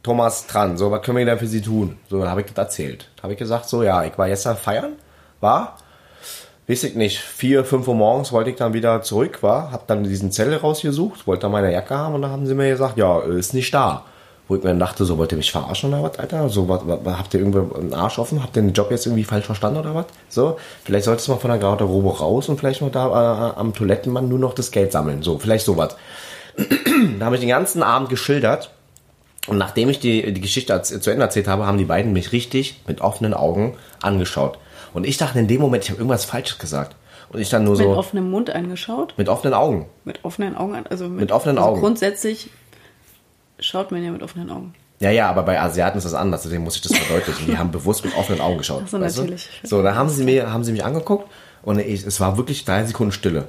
Thomas 0.02 0.46
Tran, 0.46 0.76
so, 0.76 0.90
was 0.90 1.02
können 1.02 1.18
wir 1.18 1.26
denn 1.26 1.38
für 1.38 1.46
Sie 1.46 1.60
tun? 1.60 1.98
So, 2.08 2.18
dann 2.20 2.28
habe 2.28 2.40
ich 2.40 2.46
das 2.46 2.56
erzählt. 2.56 3.08
Habe 3.22 3.32
ich 3.32 3.38
gesagt, 3.38 3.68
so, 3.68 3.82
ja, 3.82 4.04
ich 4.04 4.16
war 4.16 4.28
gestern 4.28 4.56
feiern, 4.56 4.92
war, 5.40 5.76
weiß 6.68 6.84
ich 6.84 6.94
nicht, 6.94 7.18
vier, 7.18 7.64
fünf 7.64 7.88
Uhr 7.88 7.94
morgens 7.94 8.32
wollte 8.32 8.50
ich 8.50 8.56
dann 8.56 8.72
wieder 8.72 9.02
zurück, 9.02 9.42
war, 9.42 9.72
hab 9.72 9.86
dann 9.88 10.04
diesen 10.04 10.30
Zettel 10.30 10.56
rausgesucht, 10.56 11.26
wollte 11.26 11.42
dann 11.42 11.52
meine 11.52 11.72
Jacke 11.72 11.96
haben 11.96 12.14
und 12.14 12.22
dann 12.22 12.30
haben 12.30 12.46
sie 12.46 12.54
mir 12.54 12.68
gesagt, 12.68 12.96
ja, 12.96 13.20
ist 13.20 13.54
nicht 13.54 13.74
da. 13.74 14.04
Wo 14.48 14.56
ich 14.56 14.62
mir 14.62 14.70
dann 14.70 14.80
dachte, 14.80 15.04
so, 15.04 15.18
wollt 15.18 15.32
ihr 15.32 15.38
mich 15.38 15.52
verarschen 15.52 15.94
oder 15.94 16.02
was, 16.02 16.18
Alter? 16.18 16.48
So, 16.48 16.68
was, 16.68 16.82
was, 16.84 17.18
habt 17.18 17.32
ihr 17.32 17.40
irgendwie 17.40 17.60
einen 17.78 17.94
Arsch 17.94 18.18
offen? 18.18 18.42
Habt 18.42 18.56
ihr 18.56 18.62
den 18.62 18.72
Job 18.72 18.90
jetzt 18.90 19.06
irgendwie 19.06 19.24
falsch 19.24 19.46
verstanden 19.46 19.78
oder 19.78 19.94
was? 19.94 20.06
So, 20.28 20.56
vielleicht 20.84 21.04
solltest 21.04 21.28
du 21.28 21.32
mal 21.32 21.38
von 21.38 21.50
der 21.50 21.58
Garderobe 21.58 22.18
raus 22.18 22.48
und 22.48 22.58
vielleicht 22.58 22.82
mal 22.82 22.90
da 22.90 23.50
äh, 23.50 23.58
am 23.58 23.72
Toilettenmann 23.72 24.28
nur 24.28 24.38
noch 24.38 24.54
das 24.54 24.70
Geld 24.70 24.92
sammeln. 24.92 25.22
So, 25.22 25.38
vielleicht 25.38 25.64
sowas. 25.64 25.96
da 27.18 27.26
habe 27.26 27.36
ich 27.36 27.40
den 27.40 27.50
ganzen 27.50 27.82
Abend 27.82 28.08
geschildert 28.08 28.70
und 29.46 29.58
nachdem 29.58 29.88
ich 29.88 29.98
die, 29.98 30.32
die 30.32 30.40
Geschichte 30.40 30.80
zu 30.82 31.10
Ende 31.10 31.24
erzählt 31.24 31.48
habe, 31.48 31.66
haben 31.66 31.78
die 31.78 31.84
beiden 31.84 32.12
mich 32.12 32.32
richtig 32.32 32.80
mit 32.86 33.00
offenen 33.00 33.34
Augen 33.34 33.76
angeschaut. 34.00 34.58
Und 34.94 35.06
ich 35.06 35.16
dachte 35.16 35.38
in 35.38 35.48
dem 35.48 35.60
Moment, 35.60 35.84
ich 35.84 35.90
habe 35.90 35.98
irgendwas 35.98 36.24
Falsches 36.24 36.58
gesagt. 36.58 36.94
Und 37.32 37.40
ich 37.40 37.48
dann 37.48 37.64
nur 37.64 37.76
Mit 37.76 37.86
so 37.86 37.96
offenem 37.96 38.30
Mund 38.30 38.50
angeschaut. 38.50 39.14
mit 39.16 39.28
offenen 39.28 39.54
Augen. 39.54 39.86
Mit 40.04 40.22
offenen 40.22 40.54
Augen. 40.54 40.74
Also 40.90 41.08
mit, 41.08 41.20
Mit 41.20 41.32
offenen 41.32 41.56
also 41.56 41.70
Augen. 41.70 41.80
Grundsätzlich 41.80 42.50
schaut 43.62 43.90
man 43.90 44.04
ja 44.04 44.10
mit 44.10 44.22
offenen 44.22 44.50
Augen. 44.50 44.74
Ja, 45.00 45.10
ja, 45.10 45.28
aber 45.28 45.42
bei 45.42 45.60
Asiaten 45.60 45.98
ist 45.98 46.04
das 46.04 46.14
anders, 46.14 46.42
deswegen 46.42 46.62
muss 46.62 46.76
ich 46.76 46.82
das 46.82 46.96
verdeutlichen. 46.96 47.46
Die 47.46 47.58
haben 47.58 47.72
bewusst 47.72 48.04
mit 48.04 48.16
offenen 48.16 48.40
Augen 48.40 48.58
geschaut. 48.58 48.82
Ach 48.84 48.88
so, 48.88 49.00
weißt 49.00 49.18
du? 49.18 49.22
natürlich. 49.22 49.48
So, 49.64 49.82
da 49.82 49.94
haben 49.94 50.08
sie 50.08 50.22
mir, 50.22 50.52
haben 50.52 50.62
sie 50.62 50.72
mich 50.72 50.84
angeguckt 50.84 51.28
und 51.62 51.80
ich, 51.80 52.06
es 52.06 52.20
war 52.20 52.36
wirklich 52.36 52.64
drei 52.64 52.84
Sekunden 52.84 53.12
Stille. 53.12 53.48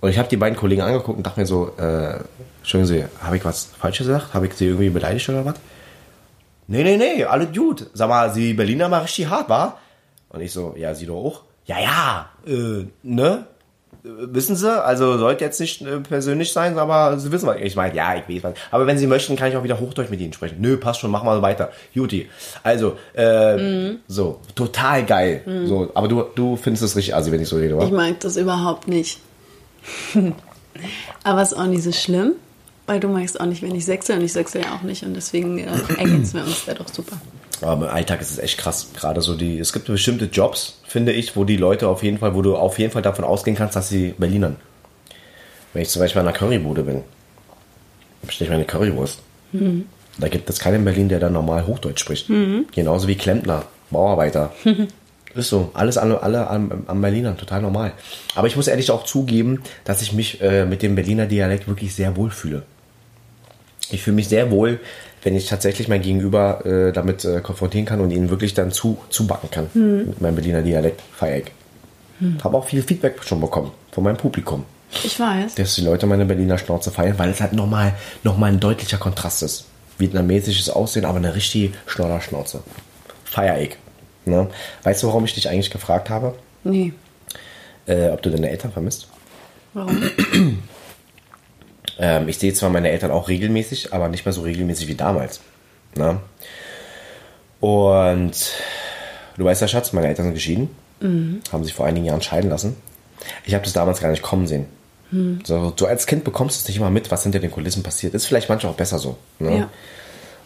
Und 0.00 0.10
ich 0.10 0.18
habe 0.18 0.28
die 0.28 0.36
beiden 0.36 0.58
Kollegen 0.58 0.82
angeguckt 0.82 1.16
und 1.16 1.24
dachte 1.24 1.38
mir 1.38 1.46
so, 1.46 1.76
äh, 1.76 2.18
Entschuldigen 2.62 2.86
Sie, 2.86 3.24
habe 3.24 3.36
ich 3.36 3.44
was 3.44 3.64
Falsches 3.64 4.06
gesagt? 4.06 4.34
Habe 4.34 4.46
ich 4.46 4.54
Sie 4.54 4.66
irgendwie 4.66 4.88
beleidigt 4.88 5.28
oder 5.28 5.44
was? 5.44 5.56
Nee, 6.68 6.84
nee, 6.84 6.96
nee, 6.96 7.24
alles 7.24 7.52
gut. 7.52 7.90
Sag 7.92 8.08
mal, 8.08 8.32
Sie 8.32 8.54
Berliner 8.54 8.88
mal 8.88 9.00
richtig 9.00 9.28
hart, 9.28 9.48
war? 9.48 9.80
Und 10.28 10.40
ich 10.42 10.52
so, 10.52 10.74
ja, 10.78 10.94
Sie 10.94 11.06
doch 11.06 11.16
auch? 11.16 11.42
Ja, 11.66 11.80
ja, 11.80 12.28
äh, 12.46 12.86
ne? 13.02 13.46
Wissen 14.04 14.56
Sie, 14.56 14.82
also 14.82 15.16
sollte 15.16 15.44
jetzt 15.44 15.60
nicht 15.60 15.80
äh, 15.82 16.00
persönlich 16.00 16.52
sein, 16.52 16.76
aber 16.76 17.18
Sie 17.18 17.30
wissen 17.30 17.46
was. 17.46 17.58
Ich 17.60 17.76
meine, 17.76 17.94
ja, 17.94 18.16
ich 18.16 18.28
weiß 18.28 18.42
was. 18.42 18.54
Aber 18.72 18.86
wenn 18.86 18.98
Sie 18.98 19.06
möchten, 19.06 19.36
kann 19.36 19.50
ich 19.50 19.56
auch 19.56 19.62
wieder 19.62 19.78
Hochdeutsch 19.78 20.10
mit 20.10 20.20
Ihnen 20.20 20.32
sprechen. 20.32 20.56
Nö, 20.60 20.76
passt 20.76 21.00
schon, 21.00 21.10
machen 21.10 21.28
wir 21.28 21.40
weiter. 21.40 21.70
Juti. 21.94 22.28
Also, 22.64 22.96
äh, 23.14 23.94
so, 24.08 24.40
total 24.56 25.04
geil. 25.04 25.64
So, 25.66 25.90
aber 25.94 26.08
du, 26.08 26.24
du 26.34 26.56
findest 26.56 26.82
es 26.82 26.96
richtig 26.96 27.14
assi, 27.14 27.30
wenn 27.30 27.40
ich 27.40 27.48
so 27.48 27.56
rede, 27.56 27.78
wa? 27.78 27.84
Ich 27.84 27.92
mag 27.92 28.18
das 28.20 28.36
überhaupt 28.36 28.88
nicht. 28.88 29.20
Aber 31.24 31.42
ist 31.42 31.56
auch 31.56 31.66
nicht 31.66 31.82
so 31.82 31.92
schlimm, 31.92 32.32
weil 32.86 33.00
du 33.00 33.08
magst 33.08 33.40
auch 33.40 33.46
nicht, 33.46 33.62
wenn 33.62 33.74
ich 33.74 33.84
sechse 33.84 34.14
und 34.14 34.22
ich 34.22 34.32
sechse 34.32 34.60
ja 34.60 34.74
auch 34.74 34.82
nicht 34.82 35.04
und 35.04 35.14
deswegen 35.14 35.58
äh, 35.58 35.66
ergänzen 35.98 36.34
wir 36.34 36.44
uns 36.44 36.64
da 36.64 36.74
doch 36.74 36.88
super. 36.88 37.20
Aber 37.62 37.86
im 37.86 37.92
Alltag 37.92 38.20
ist 38.20 38.30
es 38.30 38.38
echt 38.38 38.58
krass. 38.58 38.90
Gerade 38.94 39.20
so 39.20 39.34
die, 39.34 39.58
es 39.58 39.72
gibt 39.72 39.86
bestimmte 39.86 40.26
Jobs, 40.26 40.80
finde 40.84 41.12
ich, 41.12 41.36
wo 41.36 41.44
die 41.44 41.56
Leute 41.56 41.88
auf 41.88 42.02
jeden 42.02 42.18
Fall, 42.18 42.34
wo 42.34 42.42
du 42.42 42.56
auf 42.56 42.78
jeden 42.78 42.92
Fall 42.92 43.02
davon 43.02 43.24
ausgehen 43.24 43.56
kannst, 43.56 43.76
dass 43.76 43.88
sie 43.88 44.14
Berlinern. 44.18 44.56
Wenn 45.72 45.82
ich 45.82 45.88
zum 45.88 46.00
Beispiel 46.00 46.20
an 46.20 46.28
einer 46.28 46.36
Currybude 46.36 46.82
bin, 46.82 47.02
bestelle 48.22 48.48
ich 48.48 48.52
meine 48.52 48.64
Currywurst. 48.64 49.20
Da 50.18 50.28
gibt 50.28 50.50
es 50.50 50.58
keinen 50.58 50.76
in 50.76 50.84
Berlin, 50.84 51.08
der 51.08 51.20
da 51.20 51.30
normal 51.30 51.66
Hochdeutsch 51.66 52.00
spricht. 52.00 52.28
Genauso 52.72 53.08
wie 53.08 53.16
Klempner, 53.16 53.64
Bauarbeiter. 53.90 54.52
Ist 55.34 55.48
so. 55.48 55.70
Alles 55.72 55.96
alle, 55.96 56.22
alle 56.22 56.48
am, 56.48 56.84
am 56.86 57.00
Berliner, 57.00 57.36
total 57.36 57.62
normal. 57.62 57.92
Aber 58.34 58.46
ich 58.46 58.56
muss 58.56 58.68
ehrlich 58.68 58.90
auch 58.90 59.04
zugeben, 59.04 59.62
dass 59.84 60.02
ich 60.02 60.12
mich 60.12 60.42
äh, 60.42 60.66
mit 60.66 60.82
dem 60.82 60.94
Berliner 60.94 61.24
Dialekt 61.24 61.68
wirklich 61.68 61.94
sehr 61.94 62.16
wohl 62.16 62.30
fühle. 62.30 62.64
Ich 63.90 64.02
fühle 64.02 64.16
mich 64.16 64.28
sehr 64.28 64.50
wohl, 64.50 64.78
wenn 65.22 65.36
ich 65.36 65.46
tatsächlich 65.46 65.88
mein 65.88 66.02
Gegenüber 66.02 66.64
äh, 66.66 66.92
damit 66.92 67.24
äh, 67.24 67.40
konfrontieren 67.40 67.86
kann 67.86 68.00
und 68.00 68.10
ihn 68.10 68.28
wirklich 68.30 68.54
dann 68.54 68.70
zu, 68.72 68.98
zubacken 69.08 69.50
kann. 69.50 69.68
Mit 69.74 70.20
meinem 70.20 70.34
Berliner 70.34 70.62
Dialekt. 70.62 71.00
Feier 71.14 71.38
ich. 71.38 71.52
Habe 72.44 72.56
auch 72.56 72.66
viel 72.66 72.82
Feedback 72.82 73.22
schon 73.24 73.40
bekommen 73.40 73.72
von 73.90 74.04
meinem 74.04 74.16
Publikum 74.16 74.64
Ich 75.04 75.18
weiß. 75.18 75.56
dass 75.56 75.74
die 75.74 75.80
Leute 75.82 76.06
meine 76.06 76.24
Berliner 76.24 76.56
Schnauze 76.56 76.90
feiern, 76.92 77.18
weil 77.18 77.30
es 77.30 77.40
halt 77.40 77.52
nochmal 77.52 77.94
noch 78.22 78.38
mal 78.38 78.46
ein 78.52 78.60
deutlicher 78.60 78.98
Kontrast 78.98 79.42
ist. 79.42 79.64
Vietnamesisches 79.98 80.70
Aussehen, 80.70 81.04
aber 81.04 81.18
eine 81.18 81.34
richtige 81.34 81.74
Schnodderschnauze. 81.86 82.62
Feier 83.24 83.60
ich. 83.60 83.76
Ne? 84.24 84.48
Weißt 84.84 85.02
du, 85.02 85.08
warum 85.08 85.24
ich 85.24 85.34
dich 85.34 85.48
eigentlich 85.48 85.70
gefragt 85.70 86.10
habe, 86.10 86.34
Nee. 86.64 86.92
äh, 87.86 88.10
ob 88.10 88.22
du 88.22 88.30
deine 88.30 88.48
Eltern 88.50 88.70
vermisst? 88.72 89.08
Warum? 89.74 90.00
Ähm, 92.02 92.28
ich 92.28 92.38
sehe 92.38 92.52
zwar 92.52 92.68
meine 92.68 92.90
Eltern 92.90 93.10
auch 93.12 93.28
regelmäßig, 93.28 93.94
aber 93.94 94.08
nicht 94.08 94.26
mehr 94.26 94.32
so 94.32 94.42
regelmäßig 94.42 94.88
wie 94.88 94.94
damals. 94.96 95.40
Ne? 95.94 96.18
Und 97.60 98.32
du 99.36 99.44
weißt 99.44 99.62
ja, 99.62 99.68
Schatz, 99.68 99.92
meine 99.92 100.08
Eltern 100.08 100.26
sind 100.26 100.34
geschieden, 100.34 100.68
haben 101.00 101.64
sich 101.64 101.74
vor 101.74 101.86
einigen 101.86 102.06
Jahren 102.06 102.22
scheiden 102.22 102.50
lassen. 102.50 102.76
Ich 103.44 103.54
habe 103.54 103.64
das 103.64 103.72
damals 103.72 104.00
gar 104.00 104.10
nicht 104.10 104.22
kommen 104.22 104.46
sehen. 104.46 104.66
So, 105.44 105.70
du 105.76 105.86
als 105.86 106.06
Kind 106.06 106.24
bekommst 106.24 106.60
es 106.62 106.68
nicht 106.68 106.78
immer 106.78 106.88
mit, 106.90 107.10
was 107.10 107.22
hinter 107.24 107.38
den 107.38 107.50
Kulissen 107.50 107.82
passiert. 107.82 108.14
Ist 108.14 108.24
vielleicht 108.26 108.48
manchmal 108.48 108.72
auch 108.72 108.76
besser 108.76 108.98
so. 108.98 109.16
Ne? 109.40 109.58
Ja. 109.58 109.68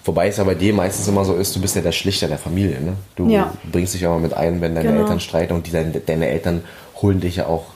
Wobei 0.04 0.26
es 0.28 0.38
ja 0.38 0.44
bei 0.44 0.54
dir 0.56 0.74
meistens 0.74 1.06
immer 1.06 1.24
so 1.24 1.34
ist, 1.36 1.54
du 1.54 1.60
bist 1.60 1.76
ja 1.76 1.82
der 1.82 1.92
Schlichter 1.92 2.26
der 2.26 2.38
Familie. 2.38 2.80
Ne? 2.80 2.94
Du 3.14 3.28
Ja. 3.28 3.52
bringst 3.70 3.94
dich 3.94 4.04
auch 4.06 4.14
mal 4.14 4.20
mit 4.20 4.34
ein, 4.34 4.60
wenn 4.60 4.74
deine 4.74 4.88
Genau. 4.88 5.02
Eltern 5.02 5.20
streiten 5.20 5.52
und 5.52 5.68
die, 5.68 5.70
deine, 5.70 5.92
deine 6.00 6.28
Eltern 6.28 6.64
holen 7.00 7.20
dich 7.20 7.36
ja 7.36 7.46
auch, 7.46 7.66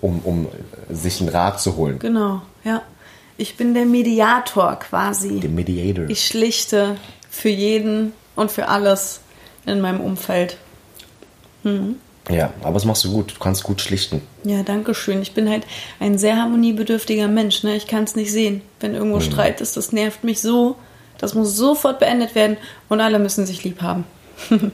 um, 0.00 0.20
um 0.20 0.46
sich 0.88 1.20
einen 1.20 1.28
Rat 1.30 1.60
zu 1.60 1.74
holen. 1.76 1.98
Genau, 1.98 2.42
ja. 2.64 2.82
Ich 3.38 3.56
bin 3.56 3.72
der 3.72 3.86
Mediator 3.86 4.76
quasi. 4.76 5.40
Den 5.40 5.54
Mediator. 5.54 6.10
Ich 6.10 6.26
schlichte 6.26 6.96
für 7.30 7.48
jeden 7.48 8.12
und 8.36 8.50
für 8.50 8.68
alles 8.68 9.20
in 9.64 9.80
meinem 9.80 10.00
Umfeld. 10.00 10.58
Ja, 12.30 12.52
aber 12.62 12.74
das 12.74 12.84
machst 12.84 13.04
du 13.04 13.12
gut. 13.12 13.34
Du 13.36 13.38
kannst 13.38 13.62
gut 13.62 13.80
schlichten. 13.80 14.22
Ja, 14.44 14.62
danke 14.62 14.94
schön. 14.94 15.22
Ich 15.22 15.32
bin 15.34 15.48
halt 15.48 15.66
ein 16.00 16.18
sehr 16.18 16.36
harmoniebedürftiger 16.36 17.28
Mensch. 17.28 17.62
Ne? 17.62 17.76
Ich 17.76 17.86
kann 17.86 18.04
es 18.04 18.16
nicht 18.16 18.32
sehen. 18.32 18.60
Wenn 18.80 18.94
irgendwo 18.94 19.20
Streit 19.20 19.60
ist, 19.60 19.76
das 19.76 19.92
nervt 19.92 20.24
mich 20.24 20.40
so. 20.40 20.76
Das 21.18 21.34
muss 21.34 21.56
sofort 21.56 21.98
beendet 21.98 22.34
werden 22.34 22.56
und 22.88 23.00
alle 23.00 23.18
müssen 23.18 23.46
sich 23.46 23.64
lieb 23.64 23.80
haben. 23.82 24.04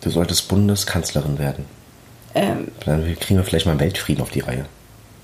Du 0.00 0.10
solltest 0.10 0.48
Bundeskanzlerin 0.48 1.38
werden. 1.38 1.64
Ähm, 2.34 2.68
Dann 2.84 3.16
kriegen 3.18 3.38
wir 3.38 3.44
vielleicht 3.44 3.64
mal 3.64 3.80
Weltfrieden 3.80 4.20
auf 4.20 4.28
die 4.28 4.40
Reihe. 4.40 4.66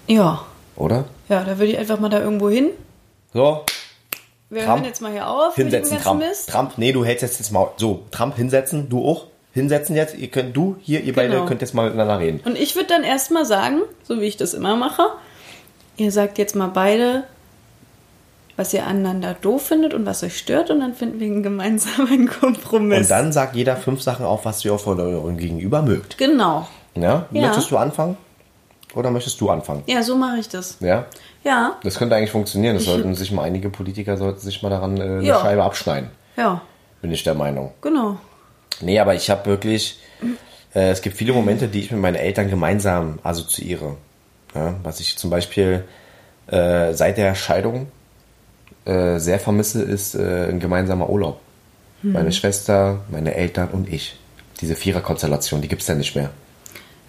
ja. 0.06 0.46
Oder? 0.81 1.05
Ja, 1.29 1.45
da 1.45 1.59
würde 1.59 1.66
ich 1.73 1.79
einfach 1.79 2.01
mal 2.01 2.09
da 2.09 2.21
irgendwo 2.21 2.49
hin. 2.49 2.71
So, 3.35 3.64
Wir 4.49 4.64
Trump. 4.64 4.79
hören 4.79 4.85
jetzt 4.87 5.03
mal 5.03 5.12
hier 5.12 5.29
auf 5.29 5.55
hinsetzen, 5.55 5.99
Trump. 5.99 6.21
Mist. 6.21 6.49
Trump, 6.51 6.73
nee, 6.79 6.93
du 6.93 7.05
hältst 7.05 7.23
jetzt 7.23 7.38
das 7.38 7.51
Maul. 7.51 7.69
So, 7.77 8.03
Trump 8.11 8.37
hinsetzen, 8.37 8.88
du 8.88 9.07
auch. 9.07 9.27
Hinsetzen 9.53 9.95
jetzt. 9.97 10.16
Ihr 10.16 10.29
könnt, 10.29 10.57
du, 10.57 10.77
hier, 10.81 11.03
ihr 11.03 11.12
beide 11.12 11.35
Genau. 11.35 11.45
könnt 11.47 11.61
jetzt 11.61 11.75
mal 11.75 11.85
miteinander 11.87 12.19
reden. 12.19 12.40
Und 12.45 12.57
ich 12.57 12.77
würde 12.77 12.88
dann 12.88 13.03
erstmal 13.05 13.45
sagen, 13.45 13.83
so 14.05 14.21
wie 14.21 14.25
ich 14.27 14.37
das 14.37 14.55
immer 14.55 14.77
mache, 14.77 15.03
ihr 15.97 16.12
sagt 16.12 16.38
jetzt 16.38 16.55
mal 16.57 16.69
beide, 16.69 17.25
was 18.57 18.73
ihr 18.73 18.87
aneinander 18.87 19.35
doof 19.35 19.66
findet 19.66 19.93
und 19.93 20.07
was 20.07 20.23
euch 20.23 20.38
stört 20.38 20.71
und 20.71 20.81
dann 20.81 20.95
finden 20.95 21.19
wir 21.21 21.27
einen 21.27 22.29
Kompromiss. 22.40 23.01
Und 23.01 23.11
dann 23.11 23.33
sagt 23.33 23.57
jeder 23.57 23.77
fünf 23.77 24.03
Sachen 24.03 24.25
auf, 24.25 24.45
was 24.45 24.64
ihr 24.64 24.73
auch 24.73 24.81
von 24.81 24.99
eurem 25.01 25.37
Gegenüber 25.37 25.83
mögt. 25.83 26.16
Genau. 26.16 26.66
Ja? 26.95 27.27
Ja. 27.33 27.47
Möchtest 27.49 27.71
du 27.71 27.77
anfangen? 27.77 28.16
Oder 28.94 29.11
möchtest 29.11 29.40
du 29.40 29.50
anfangen? 29.50 29.83
Ja, 29.87 30.03
so 30.03 30.16
mache 30.16 30.38
ich 30.38 30.48
das. 30.48 30.76
Ja? 30.81 31.07
Ja, 31.44 31.76
Das 31.85 31.96
könnte 31.96 32.16
eigentlich 32.16 32.31
funktionieren. 32.33 32.74
Das 32.74 32.85
sollten 32.85 33.14
sich 33.14 33.31
mal 33.33 33.44
einige 33.44 33.70
Politiker 33.70 34.16
sollten 34.16 34.40
sich 34.40 34.62
mal 34.62 34.68
daran 34.70 34.96
äh, 34.98 35.03
eine 35.03 35.22
Ja. 35.22 35.40
Scheibe 35.40 35.62
abschneiden. 35.62 36.11
ja, 36.37 36.61
Bin 37.00 37.11
ich 37.12 37.22
der 37.22 37.35
Meinung. 37.35 37.72
genau. 37.81 38.18
Nee, 38.83 38.98
aber 38.98 39.14
ich 39.14 39.29
habe 39.31 39.44
wirklich, 39.46 40.00
äh, 40.74 40.90
es 40.90 41.03
gibt 41.03 41.16
viele 41.16 41.33
Momente, 41.35 41.68
die 41.68 41.81
ich 41.81 41.90
mit 41.90 42.00
meinen 42.00 42.14
Eltern 42.16 42.48
gemeinsam 42.48 43.18
assoziiere. 43.22 43.96
Ja, 44.55 44.74
was 44.83 45.00
ich 45.00 45.16
zum 45.18 45.29
Beispiel 45.31 45.85
äh, 46.46 46.92
seit 46.94 47.18
der 47.18 47.35
Scheidung 47.35 47.88
äh, 48.87 49.18
sehr 49.18 49.38
vermisse, 49.38 49.83
ist 49.83 50.14
äh, 50.14 50.46
ein 50.48 50.59
gemeinsamer 50.61 51.09
Urlaub. 51.11 51.40
Meine 52.03 52.33
Schwester, 52.33 53.00
meine 53.11 53.35
Eltern 53.35 53.68
und 53.72 53.87
ich. 53.92 54.16
Diese 54.62 54.74
Viererkonstellation, 54.74 55.61
die 55.61 55.68
gibt's 55.68 55.87
ja 55.87 55.94
nicht 55.94 56.16
mehr. 56.16 56.31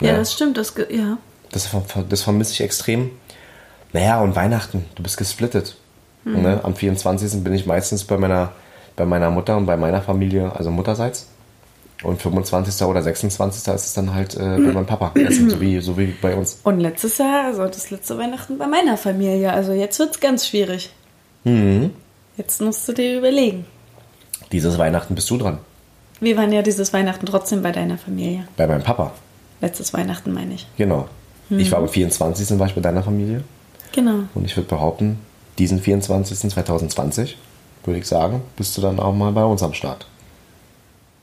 Ja, 0.02 0.10
Ja. 0.12 0.18
das 0.18 0.34
stimmt. 0.34 0.58
Das, 0.58 0.74
ja. 0.90 1.18
Das, 1.52 1.70
das 2.10 2.22
vermisse 2.22 2.54
ich 2.54 2.62
extrem. 2.62 3.12
Naja, 3.94 4.22
und 4.22 4.36
Weihnachten, 4.36 4.86
du 4.96 5.04
bist 5.04 5.18
gesplittet. 5.18 5.76
Ne? 6.24 6.60
Am 6.64 6.76
24. 6.76 7.44
bin 7.44 7.54
ich 7.54 7.66
meistens 7.66 8.04
bei 8.04 8.18
meiner, 8.18 8.52
bei 8.96 9.06
meiner 9.06 9.32
Mutter 9.32 9.58
und 9.58 9.66
bei 9.66 9.76
meiner 9.76 10.02
Familie, 10.02 10.56
also 10.56 10.72
Mutterseits. 10.72 11.28
Und 12.04 12.20
25. 12.20 12.84
oder 12.86 13.04
26. 13.04 13.74
ist 13.74 13.86
es 13.86 13.94
dann 13.94 14.14
halt 14.14 14.36
äh, 14.36 14.40
bei 14.40 14.74
meinem 14.74 14.88
Papa. 14.88 15.12
Essen, 15.14 15.52
so, 15.52 15.62
wie, 15.62 15.80
so 15.82 15.98
wie 16.00 16.08
bei 16.08 16.36
uns. 16.36 16.60
Und 16.64 16.80
letztes 16.80 17.20
Jahr, 17.20 17.46
also 17.46 17.66
das 17.68 17.92
letzte 17.92 18.18
Weihnachten 18.18 18.58
bei 18.58 18.66
meiner 18.66 18.98
Familie. 18.98 19.54
Also 19.54 19.74
jetzt 19.74 20.00
wird 20.00 20.12
es 20.12 20.20
ganz 20.20 20.48
schwierig. 20.48 20.92
Mhm. 21.44 21.92
Jetzt 22.38 22.60
musst 22.60 22.88
du 22.88 22.94
dir 22.94 23.20
überlegen. 23.20 23.66
Dieses 24.52 24.80
Weihnachten 24.80 25.14
bist 25.14 25.30
du 25.30 25.38
dran. 25.38 25.60
Wir 26.20 26.38
waren 26.38 26.52
ja 26.52 26.64
dieses 26.64 26.92
Weihnachten 26.92 27.28
trotzdem 27.28 27.62
bei 27.62 27.72
deiner 27.72 28.00
Familie. 28.00 28.48
Bei 28.58 28.66
meinem 28.66 28.84
Papa. 28.84 29.12
Letztes 29.60 29.94
Weihnachten 29.94 30.34
meine 30.34 30.56
ich. 30.56 30.68
Genau. 30.78 31.08
Ich 31.60 31.72
war 31.72 31.80
am 31.80 31.90
24. 31.90 32.58
war 32.58 32.68
ich 32.68 32.76
bei 32.76 32.82
deiner 32.82 33.04
Familie. 33.04 33.44
Genau. 33.92 34.24
Und 34.34 34.46
ich 34.46 34.56
würde 34.56 34.70
behaupten, 34.70 35.20
diesen 35.58 35.80
24. 35.80 36.50
2020, 36.50 37.38
würde 37.84 38.00
ich 38.00 38.08
sagen, 38.08 38.42
bist 38.56 38.78
du 38.78 38.82
dann 38.82 39.00
auch 39.00 39.14
mal 39.14 39.32
bei 39.32 39.44
uns 39.44 39.62
am 39.64 39.74
Start. 39.74 40.08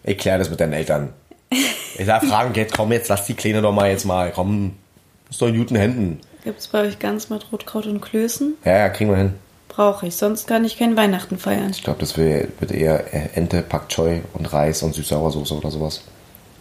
Ich 0.05 0.19
kläre 0.19 0.39
das 0.39 0.51
mit 0.51 0.61
deinen 0.61 0.73
Eltern. 0.73 1.11
Ich 1.51 2.07
sag, 2.07 2.25
Fragen 2.25 2.53
geht, 2.53 2.77
komm 2.77 2.93
jetzt, 2.93 3.09
lass 3.09 3.27
die 3.27 3.35
Kleine 3.35 3.63
doch 3.63 3.73
mal 3.73 3.91
jetzt 3.91 4.05
mal, 4.05 4.31
komm, 4.33 4.77
ist 5.31 5.41
doch 5.41 5.49
in 5.49 5.57
guten 5.57 5.77
Händen. 5.77 6.21
Gibt 6.45 6.61
es 6.61 6.69
bei 6.69 6.83
euch 6.83 6.99
ganz 6.99 7.31
mit 7.31 7.51
Rotkraut 7.51 7.87
und 7.87 8.01
Klößen? 8.01 8.55
Ja, 8.65 8.79
ja, 8.79 8.89
kriegen 8.89 9.11
wir 9.11 9.17
hin. 9.17 9.35
Brauche 9.69 10.07
ich, 10.07 10.17
sonst 10.17 10.47
kann 10.47 10.65
ich 10.65 10.79
kein 10.79 10.97
Weihnachten 10.97 11.39
feiern. 11.39 11.71
Ich 11.71 11.83
glaube, 11.83 12.01
das 12.01 12.17
wird 12.17 12.71
eher 12.71 13.13
äh, 13.13 13.29
Ente, 13.35 13.63
Pak 13.63 13.89
Choi 13.89 14.21
und 14.35 14.53
Reis 14.53 14.83
und 14.83 14.95
Süß-Sauersoße 14.95 15.55
oder 15.57 15.71
sowas. 15.71 16.03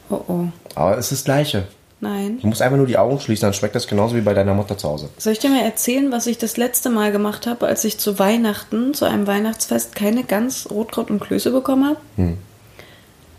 Oh 0.10 0.22
oh. 0.28 0.46
Aber 0.76 0.98
es 0.98 1.12
ist 1.12 1.22
das 1.22 1.26
Gleiche. 1.26 1.68
Nein. 2.00 2.40
Du 2.42 2.48
musst 2.48 2.62
einfach 2.62 2.78
nur 2.78 2.86
die 2.86 2.98
Augen 2.98 3.20
schließen, 3.20 3.48
dann 3.48 3.54
schmeckt 3.54 3.76
das 3.76 3.88
genauso 3.88 4.16
wie 4.16 4.22
bei 4.22 4.36
deiner 4.36 4.54
Mutter 4.54 4.78
zu 4.78 4.88
Hause. 4.88 5.10
Soll 5.18 5.34
ich 5.34 5.40
dir 5.40 5.50
mal 5.50 5.64
erzählen, 5.64 6.12
was 6.12 6.28
ich 6.28 6.38
das 6.38 6.56
letzte 6.56 6.90
Mal 6.92 7.12
gemacht 7.12 7.48
habe, 7.48 7.66
als 7.66 7.84
ich 7.84 7.98
zu 7.98 8.20
Weihnachten, 8.20 8.94
zu 8.94 9.06
einem 9.06 9.26
Weihnachtsfest, 9.26 9.96
keine 9.96 10.24
Gans, 10.24 10.70
Rotkraut 10.70 11.10
und 11.10 11.20
Klöße 11.20 11.52
bekommen 11.52 11.86
habe? 11.86 12.38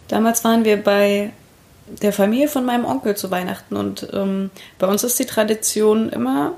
Damals 0.08 0.42
waren 0.42 0.64
wir 0.64 0.82
bei 0.82 1.30
der 1.86 2.12
Familie 2.12 2.48
von 2.48 2.64
meinem 2.64 2.84
Onkel 2.84 3.16
zu 3.16 3.30
Weihnachten 3.30 3.76
und 3.76 4.08
ähm, 4.12 4.50
bei 4.78 4.88
uns 4.88 5.04
ist 5.04 5.18
die 5.18 5.24
Tradition 5.26 6.08
immer 6.08 6.52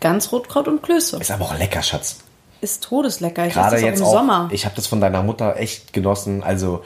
Gans, 0.00 0.32
Rotkraut 0.32 0.68
und 0.68 0.82
Klöße. 0.82 1.18
Ist 1.18 1.30
aber 1.30 1.46
auch 1.46 1.58
lecker, 1.58 1.82
Schatz. 1.82 2.18
Ist 2.60 2.84
todeslecker. 2.84 3.46
Ich 3.46 3.54
Gerade 3.54 3.76
esse 3.76 3.86
das 3.86 3.92
jetzt 3.92 4.02
auch 4.02 4.08
auch. 4.08 4.12
im 4.12 4.18
Sommer. 4.18 4.48
Ich 4.52 4.66
habe 4.66 4.76
das 4.76 4.86
von 4.86 5.00
deiner 5.00 5.22
Mutter 5.22 5.56
echt 5.56 5.92
genossen. 5.92 6.42
Also 6.42 6.82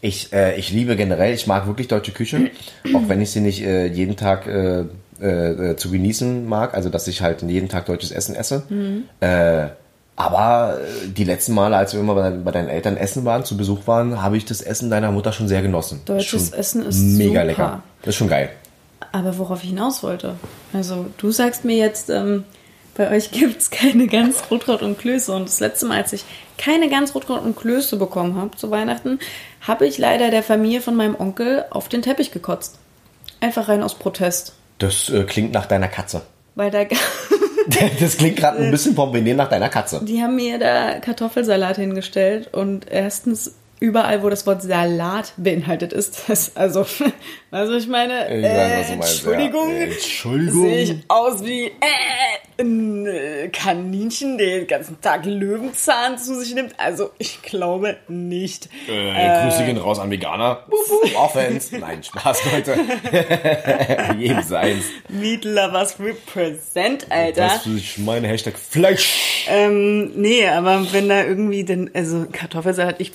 ich, 0.00 0.32
äh, 0.32 0.56
ich 0.56 0.70
liebe 0.70 0.96
generell, 0.96 1.34
ich 1.34 1.46
mag 1.46 1.66
wirklich 1.66 1.88
deutsche 1.88 2.12
Küche, 2.12 2.50
auch 2.94 3.08
wenn 3.08 3.20
ich 3.20 3.30
sie 3.30 3.40
nicht 3.40 3.62
äh, 3.62 3.86
jeden 3.86 4.16
Tag 4.16 4.46
äh, 4.46 4.84
äh, 5.20 5.76
zu 5.76 5.90
genießen 5.90 6.46
mag. 6.48 6.74
Also 6.74 6.88
dass 6.88 7.08
ich 7.08 7.22
halt 7.22 7.42
jeden 7.42 7.68
Tag 7.68 7.86
deutsches 7.86 8.10
Essen 8.10 8.34
esse. 8.34 8.62
Mhm. 8.68 9.04
Äh, 9.20 9.68
aber 10.16 10.78
äh, 10.80 11.08
die 11.08 11.24
letzten 11.24 11.54
Male, 11.54 11.76
als 11.76 11.92
wir 11.92 12.00
immer 12.00 12.14
bei, 12.14 12.30
bei 12.30 12.50
deinen 12.50 12.68
Eltern 12.68 12.96
essen 12.96 13.24
waren, 13.24 13.44
zu 13.44 13.56
Besuch 13.56 13.86
waren, 13.86 14.20
habe 14.20 14.36
ich 14.36 14.44
das 14.44 14.60
Essen 14.60 14.90
deiner 14.90 15.12
Mutter 15.12 15.32
schon 15.32 15.46
sehr 15.46 15.62
genossen. 15.62 16.00
Deutsches 16.04 16.48
schon 16.48 16.58
Essen 16.58 16.86
ist 16.86 16.98
mega 16.98 17.40
super. 17.40 17.44
lecker. 17.44 17.82
Das 18.02 18.08
ist 18.10 18.16
schon 18.16 18.28
geil. 18.28 18.50
Aber 19.12 19.38
worauf 19.38 19.62
ich 19.62 19.70
hinaus 19.70 20.02
wollte. 20.02 20.34
Also, 20.72 21.06
du 21.18 21.30
sagst 21.30 21.64
mir 21.64 21.76
jetzt, 21.76 22.10
ähm, 22.10 22.44
bei 22.96 23.10
euch 23.12 23.30
gibt 23.30 23.60
es 23.60 23.70
keine 23.70 24.08
Gans, 24.08 24.42
Rotkraut 24.50 24.82
und 24.82 24.98
Klöße. 24.98 25.32
Und 25.32 25.46
das 25.48 25.60
letzte 25.60 25.86
Mal, 25.86 25.98
als 25.98 26.12
ich 26.12 26.24
keine 26.58 26.88
Gans, 26.90 27.14
Rotkraut 27.14 27.42
und 27.42 27.56
Klöße 27.56 27.96
bekommen 27.96 28.34
habe 28.36 28.56
zu 28.56 28.72
Weihnachten, 28.72 29.20
habe 29.60 29.86
ich 29.86 29.98
leider 29.98 30.30
der 30.30 30.42
Familie 30.42 30.80
von 30.80 30.96
meinem 30.96 31.16
Onkel 31.18 31.64
auf 31.70 31.88
den 31.88 32.02
Teppich 32.02 32.30
gekotzt. 32.30 32.78
Einfach 33.40 33.68
rein 33.68 33.82
aus 33.82 33.94
Protest. 33.94 34.54
Das 34.78 35.08
äh, 35.10 35.24
klingt 35.24 35.52
nach 35.52 35.66
deiner 35.66 35.88
Katze. 35.88 36.22
Weil 36.54 36.70
da, 36.70 36.84
Das 38.00 38.16
klingt 38.16 38.36
gerade 38.36 38.58
ein 38.58 38.70
bisschen 38.70 38.94
vom 38.94 39.12
Benehmen 39.12 39.36
nach 39.36 39.50
deiner 39.50 39.68
Katze. 39.68 40.00
die 40.02 40.22
haben 40.22 40.36
mir 40.36 40.58
da 40.58 40.98
Kartoffelsalat 41.00 41.76
hingestellt 41.76 42.52
und 42.52 42.90
erstens 42.90 43.54
überall, 43.80 44.22
wo 44.22 44.28
das 44.28 44.46
Wort 44.46 44.62
Salat 44.62 45.32
beinhaltet 45.36 45.92
ist, 45.92 46.28
das, 46.28 46.56
also, 46.56 46.80
weißt 47.50 47.70
du, 47.70 47.74
was 47.74 47.82
ich 47.82 47.88
meine? 47.88 48.26
Ich 48.36 48.44
weiß, 48.44 48.90
Äh, 48.90 48.92
Entschuldigung, 48.94 49.70
ja. 49.76 49.84
Entschuldigung. 49.84 50.62
sehe 50.62 50.82
ich 50.82 50.94
aus 51.08 51.44
wie 51.44 51.66
äh, 51.66 51.70
ein 52.60 53.06
äh, 53.06 53.48
Kaninchen, 53.48 54.36
der 54.38 54.58
den 54.58 54.66
ganzen 54.66 55.00
Tag 55.00 55.24
Löwenzahn 55.24 56.18
zu 56.18 56.38
sich 56.40 56.54
nimmt? 56.54 56.74
Also, 56.78 57.10
ich 57.18 57.40
glaube 57.42 57.96
nicht. 58.08 58.68
Äh, 58.88 59.42
Grüße 59.44 59.64
gehen 59.64 59.78
raus 59.78 59.98
an 59.98 60.10
Veganer. 60.10 60.64
Offense. 61.16 61.76
Nein, 61.78 62.02
Spaß, 62.02 62.42
Leute. 62.52 62.76
Jedem 64.18 64.42
seins. 64.42 64.84
Meat 65.08 65.44
Lovers 65.44 65.96
Represent, 66.00 67.06
Alter. 67.10 67.60
Du, 67.64 67.76
ich 67.76 67.98
meine 67.98 68.28
Hashtag 68.28 68.58
Fleisch. 68.58 69.44
Ähm, 69.48 70.12
nee, 70.20 70.46
aber 70.46 70.92
wenn 70.92 71.08
da 71.08 71.24
irgendwie 71.24 71.64
denn, 71.64 71.90
also 71.94 72.26
Kartoffelsalat, 72.30 72.96
ich, 73.00 73.12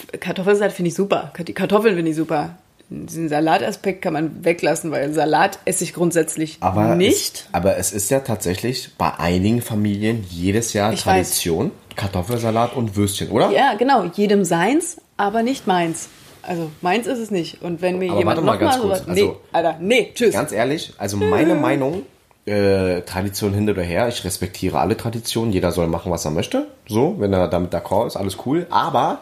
Kartoffelsalat 0.53 0.73
finde 0.73 0.89
ich 0.89 0.95
super. 0.95 1.31
Die 1.47 1.53
Kartoffeln 1.53 1.95
finde 1.95 2.11
ich 2.11 2.17
super. 2.17 2.57
Diesen 2.89 3.27
Salataspekt 3.27 4.01
kann 4.03 4.13
man 4.13 4.43
weglassen, 4.45 4.91
weil 4.91 5.11
Salat 5.13 5.57
esse 5.65 5.83
ich 5.83 5.93
grundsätzlich 5.93 6.57
Aber 6.59 6.95
nicht. 6.95 7.35
Es, 7.35 7.45
aber 7.51 7.77
es 7.77 7.91
ist 7.91 8.11
ja 8.11 8.19
tatsächlich 8.19 8.91
bei 8.97 9.11
einigen 9.17 9.61
Familien 9.61 10.23
jedes 10.29 10.73
Jahr 10.73 10.93
Ich 10.93 11.01
Tradition. 11.01 11.71
Kartoffelsalat 11.95 12.75
und 12.75 12.95
Würstchen, 12.95 13.29
oder? 13.29 13.51
Ja, 13.51 13.73
genau, 13.75 14.03
jedem 14.15 14.45
seins, 14.45 14.97
aber 15.17 15.41
nicht 15.43 15.65
meins. 15.65 16.09
Also 16.43 16.69
meins 16.81 17.07
ist 17.07 17.19
es 17.19 17.31
nicht. 17.31 17.61
Und 17.63 17.81
wenn 17.81 17.97
mir 17.99 18.11
Aber 18.11 18.19
jemand 18.19 18.37
warte 18.37 18.45
mal 18.45 18.57
ganz 18.57 18.75
so 18.75 18.81
kurz, 18.83 18.99
was, 18.99 19.15
nee, 19.15 19.21
also- 19.21 19.37
Alter, 19.53 19.77
nee, 19.79 20.11
tschüss. 20.13 20.33
Ganz 20.33 20.51
ehrlich, 20.51 20.93
also 20.97 21.17
meine 21.17 21.55
Meinung, 21.55 22.03
äh, 22.45 23.01
Tradition 23.01 23.53
hin 23.53 23.69
oder 23.69 23.81
her, 23.81 24.07
ich 24.09 24.23
respektiere 24.25 24.79
alle 24.79 24.97
Traditionen, 24.97 25.51
jeder 25.53 25.71
soll 25.71 25.87
machen, 25.87 26.11
was 26.11 26.25
er 26.25 26.31
möchte. 26.31 26.67
So, 26.87 27.15
wenn 27.19 27.31
er 27.33 27.47
damit 27.47 27.73
d'accord 27.73 28.07
ist, 28.07 28.17
alles 28.17 28.37
cool. 28.45 28.67
Aber 28.69 29.19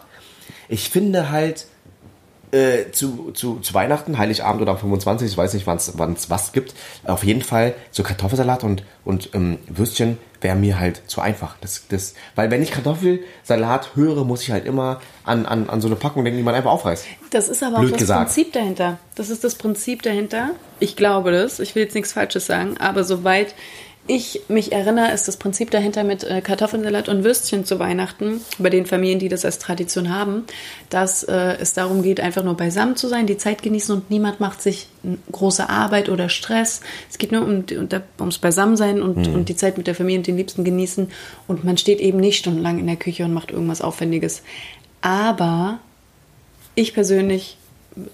ich 0.72 0.90
finde 0.90 1.30
halt, 1.30 1.68
äh, 2.52 2.92
zu, 2.92 3.32
zu, 3.34 3.60
zu 3.60 3.74
Weihnachten, 3.74 4.18
Heiligabend 4.18 4.62
oder 4.62 4.72
am 4.72 4.78
25, 4.78 5.30
ich 5.32 5.38
weiß 5.38 5.54
nicht, 5.54 5.68
wann 5.68 5.78
es 5.78 6.30
was 6.30 6.52
gibt, 6.52 6.74
auf 7.06 7.24
jeden 7.24 7.42
Fall 7.42 7.74
so 7.92 8.04
Kartoffelsalat 8.04 8.64
und, 8.64 8.84
und 9.06 9.30
ähm, 9.34 9.60
Würstchen 9.68 10.18
wäre 10.42 10.56
mir 10.56 10.80
halt 10.80 11.02
zu 11.08 11.22
einfach. 11.22 11.56
Das, 11.62 11.88
das, 11.88 12.14
weil 12.36 12.52
wenn 12.52 12.62
ich 12.62 12.72
Kartoffelsalat 12.72 13.96
höre, 13.96 14.26
muss 14.26 14.44
ich 14.44 14.52
halt 14.52 14.66
immer 14.66 15.00
an, 15.24 15.46
an, 15.46 15.70
an 15.70 15.82
so 15.82 15.88
eine 15.88 15.96
Packung 15.96 16.24
denken, 16.24 16.38
die 16.38 16.44
man 16.44 16.56
einfach 16.56 16.72
aufreißt. 16.72 17.06
Das 17.30 17.48
ist 17.48 17.64
aber 17.64 17.80
Blöd 17.80 17.90
auch 17.90 17.92
das 17.92 18.00
gesagt. 18.00 18.26
Prinzip 18.26 18.54
dahinter. 18.54 18.98
Das 19.16 19.30
ist 19.30 19.44
das 19.44 19.56
Prinzip 19.56 20.02
dahinter. 20.02 20.52
Ich 20.80 20.96
glaube 20.96 21.32
das. 21.32 21.60
Ich 21.60 21.76
will 21.76 21.84
jetzt 21.84 21.96
nichts 21.96 22.14
Falsches 22.14 22.48
sagen, 22.48 22.78
aber 22.80 23.04
soweit 23.04 23.56
ich 24.08 24.42
mich 24.48 24.72
erinnere, 24.72 25.12
ist 25.12 25.28
das 25.28 25.38
Prinzip 25.38 25.70
dahinter 25.70 26.04
mit 26.04 26.24
äh, 26.24 26.42
Kartoffelsalat 26.42 27.08
und 27.08 27.24
Würstchen 27.24 27.66
zu 27.66 27.78
Weihnachten, 27.80 28.42
bei 28.58 28.70
den 28.70 28.86
Familien, 28.86 29.20
die 29.20 29.30
das 29.30 29.46
als 29.46 29.60
Tradition 29.60 30.10
haben, 30.10 30.46
dass 30.90 31.24
äh, 31.24 31.58
es 31.60 31.74
darum 31.74 32.02
geht, 32.02 32.20
einfach 32.20 32.44
nur 32.44 32.56
beisammen 32.56 32.96
zu 32.96 33.08
sein, 33.08 33.28
die 33.28 33.38
Zeit 33.38 33.62
genießen 33.62 33.96
und 33.96 34.10
niemand 34.10 34.40
macht 34.40 34.62
sich 34.62 34.88
große 35.32 35.70
Arbeit 35.70 36.10
oder 36.10 36.30
Stress. 36.30 36.82
Es 37.10 37.20
geht 37.20 37.32
nur 37.32 37.44
um, 37.44 37.64
um 37.70 38.02
ums 38.20 38.40
Beisammensein 38.40 39.02
und, 39.02 39.28
und 39.28 39.50
die 39.50 39.56
Zeit 39.56 39.78
mit 39.78 39.88
der 39.88 39.96
Familie 39.96 40.20
und 40.20 40.28
den 40.28 40.38
Liebsten 40.38 40.64
genießen. 40.64 41.12
Und 41.48 41.64
man 41.64 41.78
steht 41.78 42.00
eben 42.00 42.20
nicht 42.20 42.40
stundenlang 42.40 42.80
in 42.80 42.88
der 42.88 42.96
Küche 42.96 43.24
und 43.24 43.34
macht 43.34 43.52
irgendwas 43.52 43.82
Aufwendiges. 43.82 44.42
Aber 45.02 45.80
ich 46.76 46.94
persönlich, 46.94 47.58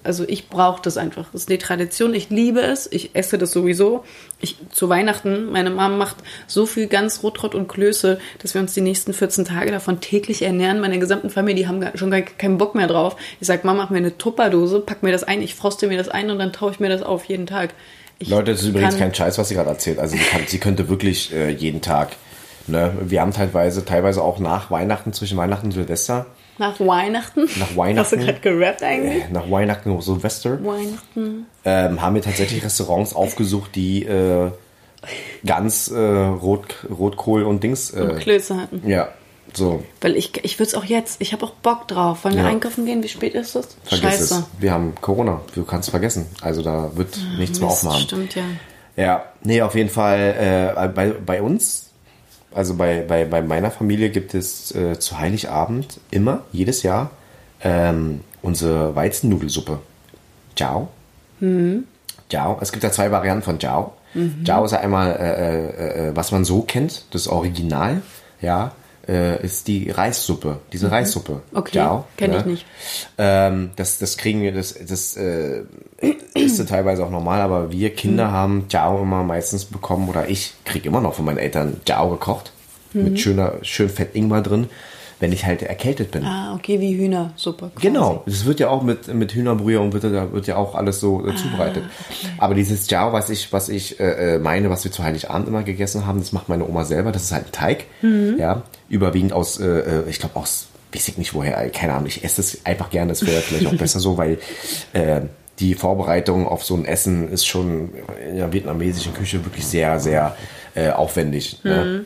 also 0.03 0.23
ich 0.27 0.49
brauche 0.49 0.81
das 0.81 0.97
einfach. 0.97 1.25
Das 1.31 1.41
ist 1.41 1.49
die 1.49 1.57
Tradition. 1.59 2.13
Ich 2.15 2.29
liebe 2.29 2.61
es. 2.61 2.87
Ich 2.91 3.11
esse 3.15 3.37
das 3.37 3.51
sowieso. 3.51 4.03
Ich, 4.39 4.55
zu 4.71 4.89
Weihnachten, 4.89 5.51
meine 5.51 5.69
Mama 5.69 5.95
macht 5.95 6.15
so 6.47 6.65
viel 6.65 6.87
ganz 6.87 7.21
Rotrott 7.23 7.53
und 7.55 7.67
Klöße, 7.67 8.19
dass 8.39 8.53
wir 8.53 8.61
uns 8.61 8.73
die 8.73 8.81
nächsten 8.81 9.13
14 9.13 9.45
Tage 9.45 9.71
davon 9.71 9.99
täglich 9.99 10.41
ernähren. 10.41 10.79
Meine 10.79 10.97
gesamten 10.99 11.29
Familie, 11.29 11.63
die 11.63 11.67
haben 11.67 11.79
gar- 11.81 11.97
schon 11.97 12.09
gar 12.11 12.21
keinen 12.21 12.57
Bock 12.57 12.73
mehr 12.75 12.87
drauf. 12.87 13.15
Ich 13.39 13.47
sag, 13.47 13.63
Mama, 13.63 13.83
mach 13.83 13.89
mir 13.91 13.97
eine 13.97 14.17
Tupperdose, 14.17 14.79
pack 14.79 15.03
mir 15.03 15.11
das 15.11 15.23
ein, 15.23 15.41
ich 15.41 15.53
froste 15.55 15.87
mir 15.87 15.97
das 15.97 16.09
ein 16.09 16.31
und 16.31 16.39
dann 16.39 16.53
taue 16.53 16.71
ich 16.71 16.79
mir 16.79 16.89
das 16.89 17.03
auf 17.03 17.25
jeden 17.25 17.45
Tag. 17.45 17.73
Ich 18.19 18.29
Leute, 18.29 18.51
das 18.51 18.61
ist 18.63 18.69
übrigens 18.69 18.97
kein 18.97 19.13
Scheiß, 19.13 19.37
was 19.37 19.47
sie 19.49 19.53
gerade 19.55 19.69
erzählt. 19.69 19.99
Also 19.99 20.15
sie, 20.17 20.23
kann, 20.23 20.41
sie 20.47 20.57
könnte 20.57 20.89
wirklich 20.89 21.31
äh, 21.33 21.49
jeden 21.51 21.81
Tag. 21.81 22.09
Ne? 22.65 22.93
Wir 23.01 23.21
haben 23.21 23.31
teilweise, 23.31 23.85
teilweise 23.85 24.23
auch 24.23 24.39
nach 24.39 24.71
Weihnachten, 24.71 25.13
zwischen 25.13 25.37
Weihnachten 25.37 25.67
und 25.67 25.71
Silvester, 25.73 26.25
Nach 26.57 26.79
Weihnachten? 26.79 27.47
Nach 27.59 27.75
Weihnachten? 27.75 27.99
Hast 27.99 28.11
du 28.13 28.17
gerade 28.17 28.39
gerappt 28.39 28.83
eigentlich? 28.83 29.23
äh, 29.23 29.31
nach 29.31 29.49
Weihnachten 29.49 29.91
und 29.91 30.01
Silvester, 30.01 30.63
Weihnachten. 30.63 31.45
ähm, 31.65 32.01
haben 32.01 32.15
wir 32.15 32.21
tatsächlich 32.21 32.63
Restaurants 32.63 33.13
aufgesucht, 33.13 33.75
die 33.75 34.03
äh, 34.05 34.51
ganz 35.45 35.89
äh, 35.89 35.97
Rot, 35.99 36.75
Rotkohl 36.89 37.43
und 37.43 37.63
Dings. 37.63 37.91
Äh, 37.91 38.01
Und 38.01 38.19
Klöße 38.19 38.57
hatten. 38.59 38.87
ja, 38.87 39.09
so, 39.53 39.83
Weil 40.01 40.15
ich, 40.17 40.43
ich 40.43 40.59
würde 40.59 40.67
es 40.69 40.75
auch 40.75 40.83
jetzt, 40.83 41.21
ich 41.21 41.31
habe 41.33 41.45
auch 41.45 41.51
Bock 41.51 41.87
drauf. 41.87 42.25
Wollen 42.25 42.35
wir 42.35 42.43
Ja. 42.43 42.49
einkaufen 42.49 42.85
gehen? 42.85 43.01
Wie 43.03 43.07
spät 43.07 43.33
ist 43.33 43.55
es? 43.55 43.77
vergiss 43.85 44.09
Scheiße. 44.09 44.33
es. 44.35 44.43
Wir 44.59 44.73
haben 44.73 44.93
Corona, 44.99 45.41
du 45.55 45.63
kannst 45.63 45.89
vergessen. 45.89 46.25
Also 46.41 46.61
da 46.61 46.91
wird 46.95 47.17
nichts 47.37 47.59
mehr 47.59 47.69
Mist, 47.69 47.85
aufmachen. 47.85 48.01
Stimmt, 48.01 48.35
ja. 48.35 48.43
Ja, 48.97 49.23
nee, 49.43 49.61
auf 49.61 49.75
jeden 49.75 49.89
Fall 49.89 50.73
äh, 50.75 50.87
bei, 50.89 51.09
bei 51.11 51.41
uns, 51.41 51.86
also 52.57 52.75
bei, 52.75 53.01
bei, 53.01 53.25
bei 53.25 53.41
meiner 53.41 53.69
Familie 53.69 54.09
gibt 54.09 54.33
es 54.33 54.73
äh, 54.73 54.97
zu 54.99 55.19
Heiligabend 55.19 55.99
immer, 56.09 56.43
jedes 56.51 56.81
Jahr, 56.81 57.11
ähm, 57.61 58.21
unsere 58.41 58.95
Weizennudelsuppe. 58.95 59.79
Ciao. 60.55 60.89
Ciao. 62.29 62.57
Es 62.59 62.71
gibt 62.71 62.83
ja 62.83 62.91
zwei 62.91 63.11
Varianten 63.11 63.43
von 63.43 63.59
Ciao. 63.59 63.93
Ciao 64.43 64.65
ist 64.65 64.71
ja 64.71 64.79
einmal, 64.79 65.11
äh, 65.11 66.05
äh, 66.05 66.07
äh, 66.09 66.15
was 66.15 66.31
man 66.31 66.45
so 66.45 66.61
kennt, 66.63 67.05
das 67.11 67.27
Original, 67.27 68.01
ja, 68.41 68.71
äh, 69.07 69.43
ist 69.45 69.67
die 69.67 69.91
Reissuppe, 69.91 70.59
diese 70.73 70.91
Reissuppe. 70.91 71.41
Okay, 71.53 71.73
Ciao. 71.73 72.05
kenn 72.17 72.33
ich 72.33 72.45
nicht. 72.45 72.65
Ähm, 73.17 73.69
das, 73.75 73.99
das 73.99 74.17
kriegen 74.17 74.41
wir, 74.41 74.51
das, 74.51 74.73
das 74.73 75.15
äh, 75.15 75.63
ja 76.59 76.65
teilweise 76.65 77.05
auch 77.05 77.11
normal, 77.11 77.41
aber 77.41 77.71
wir 77.71 77.89
Kinder 77.91 78.31
haben 78.31 78.65
Jiao 78.69 79.01
immer 79.01 79.23
meistens 79.23 79.65
bekommen, 79.65 80.09
oder 80.09 80.29
ich 80.29 80.53
kriege 80.65 80.87
immer 80.89 81.01
noch 81.01 81.13
von 81.13 81.25
meinen 81.25 81.37
Eltern 81.37 81.81
Jiao 81.87 82.09
gekocht, 82.09 82.51
mit 82.93 83.19
schöner, 83.19 83.53
schön 83.61 83.89
fett 83.89 84.15
Ingwer 84.15 84.41
drin, 84.41 84.67
wenn 85.19 85.31
ich 85.31 85.45
halt 85.45 85.63
erkältet 85.63 86.11
bin. 86.11 86.23
Ah, 86.23 86.53
okay, 86.55 86.79
wie 86.79 86.95
Hühnersuppe. 86.95 87.71
quasi. 87.73 87.87
Genau, 87.87 88.23
das 88.25 88.45
wird 88.45 88.59
ja 88.59 88.69
auch 88.69 88.83
mit, 88.83 89.13
mit 89.13 89.33
Hühnerbrühe 89.33 89.79
und 89.79 89.93
wird, 89.93 90.03
da 90.03 90.31
wird 90.31 90.47
ja 90.47 90.57
auch 90.57 90.75
alles 90.75 90.99
so 90.99 91.25
äh, 91.27 91.35
zubereitet. 91.35 91.83
Aber 92.37 92.53
dieses 92.53 92.89
Jiao, 92.89 93.13
was 93.13 93.29
ich, 93.29 93.51
was 93.51 93.69
ich 93.69 93.99
äh, 93.99 94.35
äh, 94.35 94.39
meine, 94.39 94.69
was 94.69 94.83
wir 94.83 94.91
zu 94.91 95.03
Heiligabend 95.03 95.47
immer 95.47 95.63
gegessen 95.63 96.05
haben, 96.05 96.19
das 96.19 96.33
macht 96.33 96.49
meine 96.49 96.67
Oma 96.67 96.85
selber. 96.85 97.11
Das 97.11 97.23
ist 97.23 97.31
halt 97.31 97.47
ein 97.47 97.51
Teig, 97.51 97.85
ja, 98.37 98.63
überwiegend 98.89 99.33
aus, 99.33 99.59
äh, 99.59 99.65
äh, 99.65 100.09
ich 100.09 100.19
glaube 100.19 100.35
aus, 100.35 100.67
weiß 100.93 101.07
ich 101.07 101.17
nicht 101.17 101.33
woher, 101.33 101.67
keine 101.69 101.93
Ahnung. 101.93 102.07
Ich 102.07 102.23
esse 102.23 102.41
es 102.41 102.65
einfach 102.65 102.89
gerne. 102.89 103.09
Das 103.09 103.25
wäre 103.25 103.41
vielleicht 103.41 103.67
auch 103.67 103.77
besser 103.77 103.99
so, 103.99 104.17
weil 104.17 104.37
äh, 104.93 105.21
die 105.59 105.73
Vorbereitung 105.73 106.47
auf 106.47 106.63
so 106.63 106.75
ein 106.75 106.85
Essen 106.85 107.29
ist 107.29 107.45
schon 107.45 107.91
in 108.29 108.37
der 108.37 108.51
vietnamesischen 108.53 109.13
Küche 109.13 109.43
wirklich 109.43 109.65
sehr, 109.65 109.99
sehr 109.99 110.35
äh, 110.75 110.89
aufwendig. 110.91 111.59
Ne? 111.63 112.05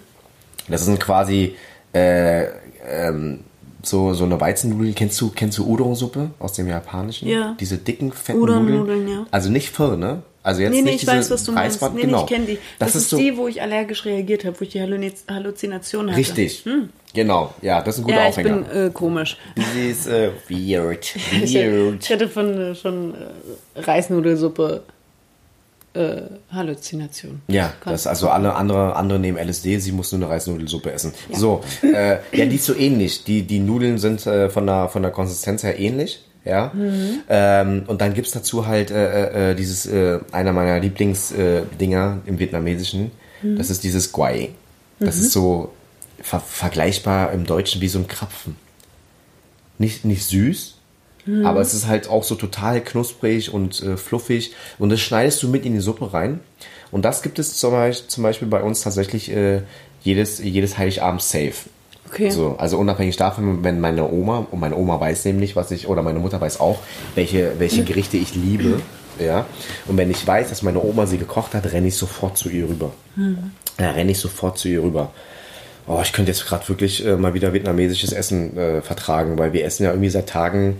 Das 0.68 0.86
sind 0.86 1.00
quasi 1.00 1.56
äh, 1.94 2.46
ähm, 2.88 3.42
so, 3.84 4.14
so 4.14 4.24
eine 4.24 4.40
Weizennudeln. 4.40 4.96
Kennst 4.96 5.20
du, 5.20 5.32
kennst 5.36 5.58
du 5.58 5.66
Udon-Suppe 5.66 6.32
aus 6.40 6.54
dem 6.54 6.68
Japanischen? 6.68 7.28
Ja. 7.28 7.56
Diese 7.60 7.78
dicken, 7.78 8.12
fetten 8.12 8.40
Udon-Nudeln, 8.40 9.06
Nudeln. 9.06 9.08
ja. 9.08 9.26
Also 9.32 9.50
nicht 9.50 9.70
Pho, 9.70 9.96
ne? 9.96 10.24
Also 10.44 10.62
jetzt 10.62 10.72
Nee, 10.72 10.78
nee, 10.78 10.84
nicht 10.84 10.94
ich 10.96 11.00
diese 11.02 11.12
weiß, 11.12 11.30
was 11.32 11.44
du 11.44 11.52
meinst. 11.52 11.82
Reisbad- 11.82 11.94
Nee, 11.94 12.02
genau. 12.02 12.18
nee, 12.18 12.24
ich 12.24 12.30
kenne 12.30 12.46
die. 12.46 12.58
Das, 12.80 12.96
ist, 12.96 13.10
so 13.10 13.18
die, 13.18 13.38
wo 13.38 13.48
ich 13.48 13.62
allergisch 13.62 14.06
reagiert 14.06 14.44
habe, 14.44 14.60
wo 14.60 14.64
ich 14.64 14.70
die 14.72 14.82
Halluzination 14.82 16.08
hatte. 16.08 16.18
richtig. 16.18 16.66
Genau, 17.14 17.54
ja, 17.62 17.82
das 17.82 17.96
ist 17.96 18.02
ein 18.02 18.04
guter 18.06 18.16
Ja, 18.16 18.24
ich 18.24 18.30
Aufhänger. 18.30 18.58
bin 18.62 18.88
äh, 18.88 18.90
komisch. 18.92 19.38
Das 19.56 19.66
ist 19.76 20.08
äh, 20.08 20.32
weird. 20.50 21.14
Ich, 21.44 21.54
Weird. 21.54 22.04
ich 22.04 22.10
hatte 22.12 22.28
von, 22.30 22.60
äh, 22.72 22.76
von 22.76 23.14
äh, 23.76 23.80
Reisnudelsuppe 23.82 24.84
äh, 25.94 26.22
Halluzination. 26.52 27.42
Ja, 27.50 27.74
das, 27.86 28.08
also 28.08 28.30
alle 28.30 28.56
andere, 28.56 28.96
andere 28.96 29.20
nehmen 29.20 29.38
LSD, 29.38 29.78
sie 29.80 29.92
muss 29.92 30.12
nur 30.14 30.22
eine 30.22 30.30
Reisnudelsuppe 30.30 30.92
essen. 30.92 31.14
So, 31.34 31.64
äh, 31.84 32.18
ja, 32.32 32.46
die 32.46 32.56
ist 32.56 32.66
so 32.66 32.74
ähnlich. 32.76 33.26
Die, 33.26 33.44
die 33.44 33.60
Nudeln 33.60 33.98
sind 33.98 34.26
äh, 34.26 34.50
von, 34.50 34.66
der, 34.66 34.88
von 34.90 35.02
der 35.02 35.12
Konsistenz 35.12 35.64
her 35.64 35.78
ähnlich. 35.80 36.24
Ja, 36.44 36.72
ähm, 37.30 37.84
und 37.86 38.02
dann 38.02 38.16
gibt's 38.16 38.32
dazu 38.32 38.66
halt 38.66 38.90
äh, 38.90 39.52
äh, 39.52 39.56
dieses, 39.56 39.86
äh, 39.86 40.20
einer 40.32 40.54
meiner 40.54 40.80
Lieblingsdinger 40.80 42.20
äh, 42.26 42.30
im 42.30 42.40
Vietnamesischen, 42.40 43.12
das 43.44 43.70
ist 43.70 43.84
dieses 43.84 44.12
Guai. 44.12 44.50
Das 45.00 45.18
ist 45.18 45.32
so 45.32 45.72
ver 46.22 46.40
vergleichbar 46.40 47.32
im 47.32 47.46
Deutschen 47.46 47.82
wie 47.82 47.88
so 47.88 48.00
ein 48.00 48.08
Krapfen. 48.08 48.56
Nicht, 49.80 50.06
nicht 50.06 50.26
süß, 50.26 50.76
aber 51.44 51.62
es 51.62 51.74
ist 51.74 51.88
halt 51.88 52.08
auch 52.08 52.24
so 52.24 52.36
total 52.36 52.82
knusprig 52.82 53.54
und 53.54 53.82
äh, 53.82 53.98
fluffig. 53.98 54.54
Und 54.80 54.90
das 54.90 55.00
schneidest 55.00 55.42
du 55.44 55.48
mit 55.48 55.66
in 55.66 55.74
die 55.74 55.80
Suppe 55.80 56.14
rein. 56.14 56.40
Und 56.92 57.06
das 57.06 57.22
gibt 57.22 57.40
es 57.40 57.58
zum 57.58 57.72
Beispiel, 57.72 58.08
zum 58.10 58.24
Beispiel 58.24 58.48
bei 58.48 58.62
uns 58.62 58.82
tatsächlich 58.82 59.32
äh, 59.32 59.62
jedes, 60.04 60.40
jedes 60.40 60.78
Heiligabend 60.78 61.22
safe. 61.22 61.54
Okay. 62.12 62.30
So, 62.30 62.56
also 62.58 62.78
unabhängig 62.78 63.16
davon, 63.16 63.64
wenn 63.64 63.80
meine 63.80 64.10
Oma, 64.12 64.46
und 64.52 64.60
meine 64.60 64.76
Oma 64.76 65.00
weiß 65.00 65.24
nämlich, 65.26 65.56
was 65.56 65.72
ich, 65.72 65.88
oder 65.88 66.02
meine 66.02 66.20
Mutter 66.20 66.42
weiß 66.42 66.60
auch, 66.60 66.80
welche, 67.16 67.54
welche 67.58 67.84
Gerichte 67.86 68.18
ich 68.18 68.36
liebe. 68.36 68.82
Ja. 69.18 69.46
Und 69.88 69.98
wenn 69.98 70.12
ich 70.12 70.26
weiß, 70.28 70.50
dass 70.50 70.62
meine 70.62 70.82
Oma 70.84 71.06
sie 71.06 71.18
gekocht 71.18 71.54
hat, 71.54 71.72
renne 71.72 71.88
ich 71.88 71.96
sofort 71.96 72.38
zu 72.38 72.50
ihr 72.50 72.68
rüber. 72.68 72.92
Da 73.78 73.92
renne 73.92 74.12
ich 74.12 74.20
sofort 74.20 74.58
zu 74.58 74.68
ihr 74.68 74.84
rüber. 74.84 75.12
Oh, 75.88 76.00
ich 76.04 76.12
könnte 76.14 76.32
jetzt 76.32 76.46
gerade 76.46 76.68
wirklich 76.70 77.06
äh, 77.06 77.16
mal 77.16 77.34
wieder 77.34 77.54
vietnamesisches 77.54 78.12
Essen 78.14 78.58
äh, 78.58 78.82
vertragen, 78.82 79.38
weil 79.38 79.54
wir 79.54 79.64
essen 79.66 79.84
ja 79.84 79.92
irgendwie 79.92 80.10
seit 80.10 80.28
Tagen 80.28 80.78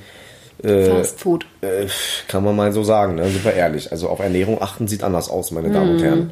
Fast 0.64 1.20
Food. 1.20 1.46
Äh, 1.62 1.88
kann 2.28 2.44
man 2.44 2.56
mal 2.56 2.72
so 2.72 2.84
sagen, 2.84 3.16
ne? 3.16 3.28
super 3.30 3.52
ehrlich. 3.54 3.92
Also 3.92 4.10
auf 4.10 4.20
Ernährung 4.20 4.62
achten 4.62 4.88
sieht 4.88 5.02
anders 5.04 5.28
aus, 5.30 5.50
meine 5.52 5.72
Damen 5.72 5.88
Mhm. 5.90 5.96
und 5.96 6.04
Herren. 6.04 6.32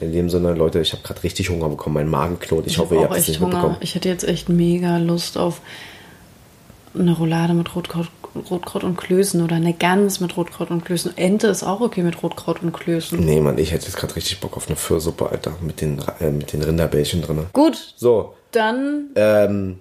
In 0.00 0.12
dem 0.12 0.28
Sinne, 0.28 0.52
Leute, 0.54 0.80
ich 0.80 0.92
habe 0.92 1.02
gerade 1.02 1.22
richtig 1.22 1.48
Hunger 1.48 1.68
bekommen. 1.70 1.94
Mein 1.94 2.08
Magen 2.08 2.38
knurrt. 2.38 2.66
Ich, 2.66 2.78
hoffe, 2.78 2.94
ihr 2.96 3.02
hab 3.02 3.10
habt 3.10 3.20
es 3.20 3.28
nicht 3.28 3.40
Hunger. 3.40 3.54
mitbekommen. 3.54 3.76
Ich 3.80 3.94
hätte 3.94 4.08
jetzt 4.08 4.24
echt 4.24 4.48
mega 4.48 4.98
Lust 4.98 5.38
auf 5.38 5.60
eine 6.94 7.12
Roulade 7.16 7.54
mit 7.54 7.74
Rotkraut, 7.74 8.08
Rotkraut 8.50 8.84
und 8.84 8.96
Klößen 8.96 9.42
oder 9.42 9.56
eine 9.56 9.72
Gans 9.72 10.20
mit 10.20 10.36
Rotkraut 10.36 10.70
und 10.70 10.84
Klößen. 10.84 11.16
Ente 11.16 11.46
ist 11.48 11.62
auch 11.62 11.80
okay 11.80 12.02
mit 12.02 12.22
Rotkraut 12.22 12.62
und 12.62 12.72
Klößen. 12.72 13.18
Nee, 13.18 13.40
Mann, 13.40 13.56
ich 13.58 13.72
hätte 13.72 13.86
jetzt 13.86 13.96
gerade 13.96 14.14
richtig 14.16 14.40
Bock 14.40 14.56
auf 14.56 14.66
eine 14.66 14.76
Pfirsuppe, 14.76 15.28
Alter. 15.30 15.52
Mit 15.62 15.80
den, 15.80 16.00
äh, 16.20 16.30
mit 16.30 16.52
den 16.52 16.62
Rinderbällchen 16.62 17.22
drin. 17.22 17.46
Gut, 17.52 17.94
So, 17.96 18.34
dann 18.52 19.10
ähm, 19.14 19.78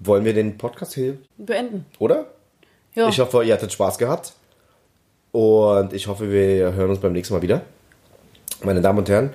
wollen 0.00 0.24
wir 0.24 0.34
den 0.34 0.58
Podcast 0.58 0.94
hier, 0.94 1.18
beenden. 1.38 1.86
oder? 1.98 2.26
Ja. 2.94 3.08
Ich 3.08 3.18
hoffe, 3.20 3.44
ihr 3.44 3.52
hattet 3.54 3.72
Spaß 3.72 3.98
gehabt. 3.98 4.32
Und 5.32 5.92
ich 5.92 6.06
hoffe, 6.06 6.30
wir 6.30 6.72
hören 6.72 6.90
uns 6.90 7.00
beim 7.00 7.12
nächsten 7.12 7.34
Mal 7.34 7.42
wieder. 7.42 7.62
Meine 8.64 8.80
Damen 8.80 8.98
und 9.00 9.08
Herren, 9.08 9.34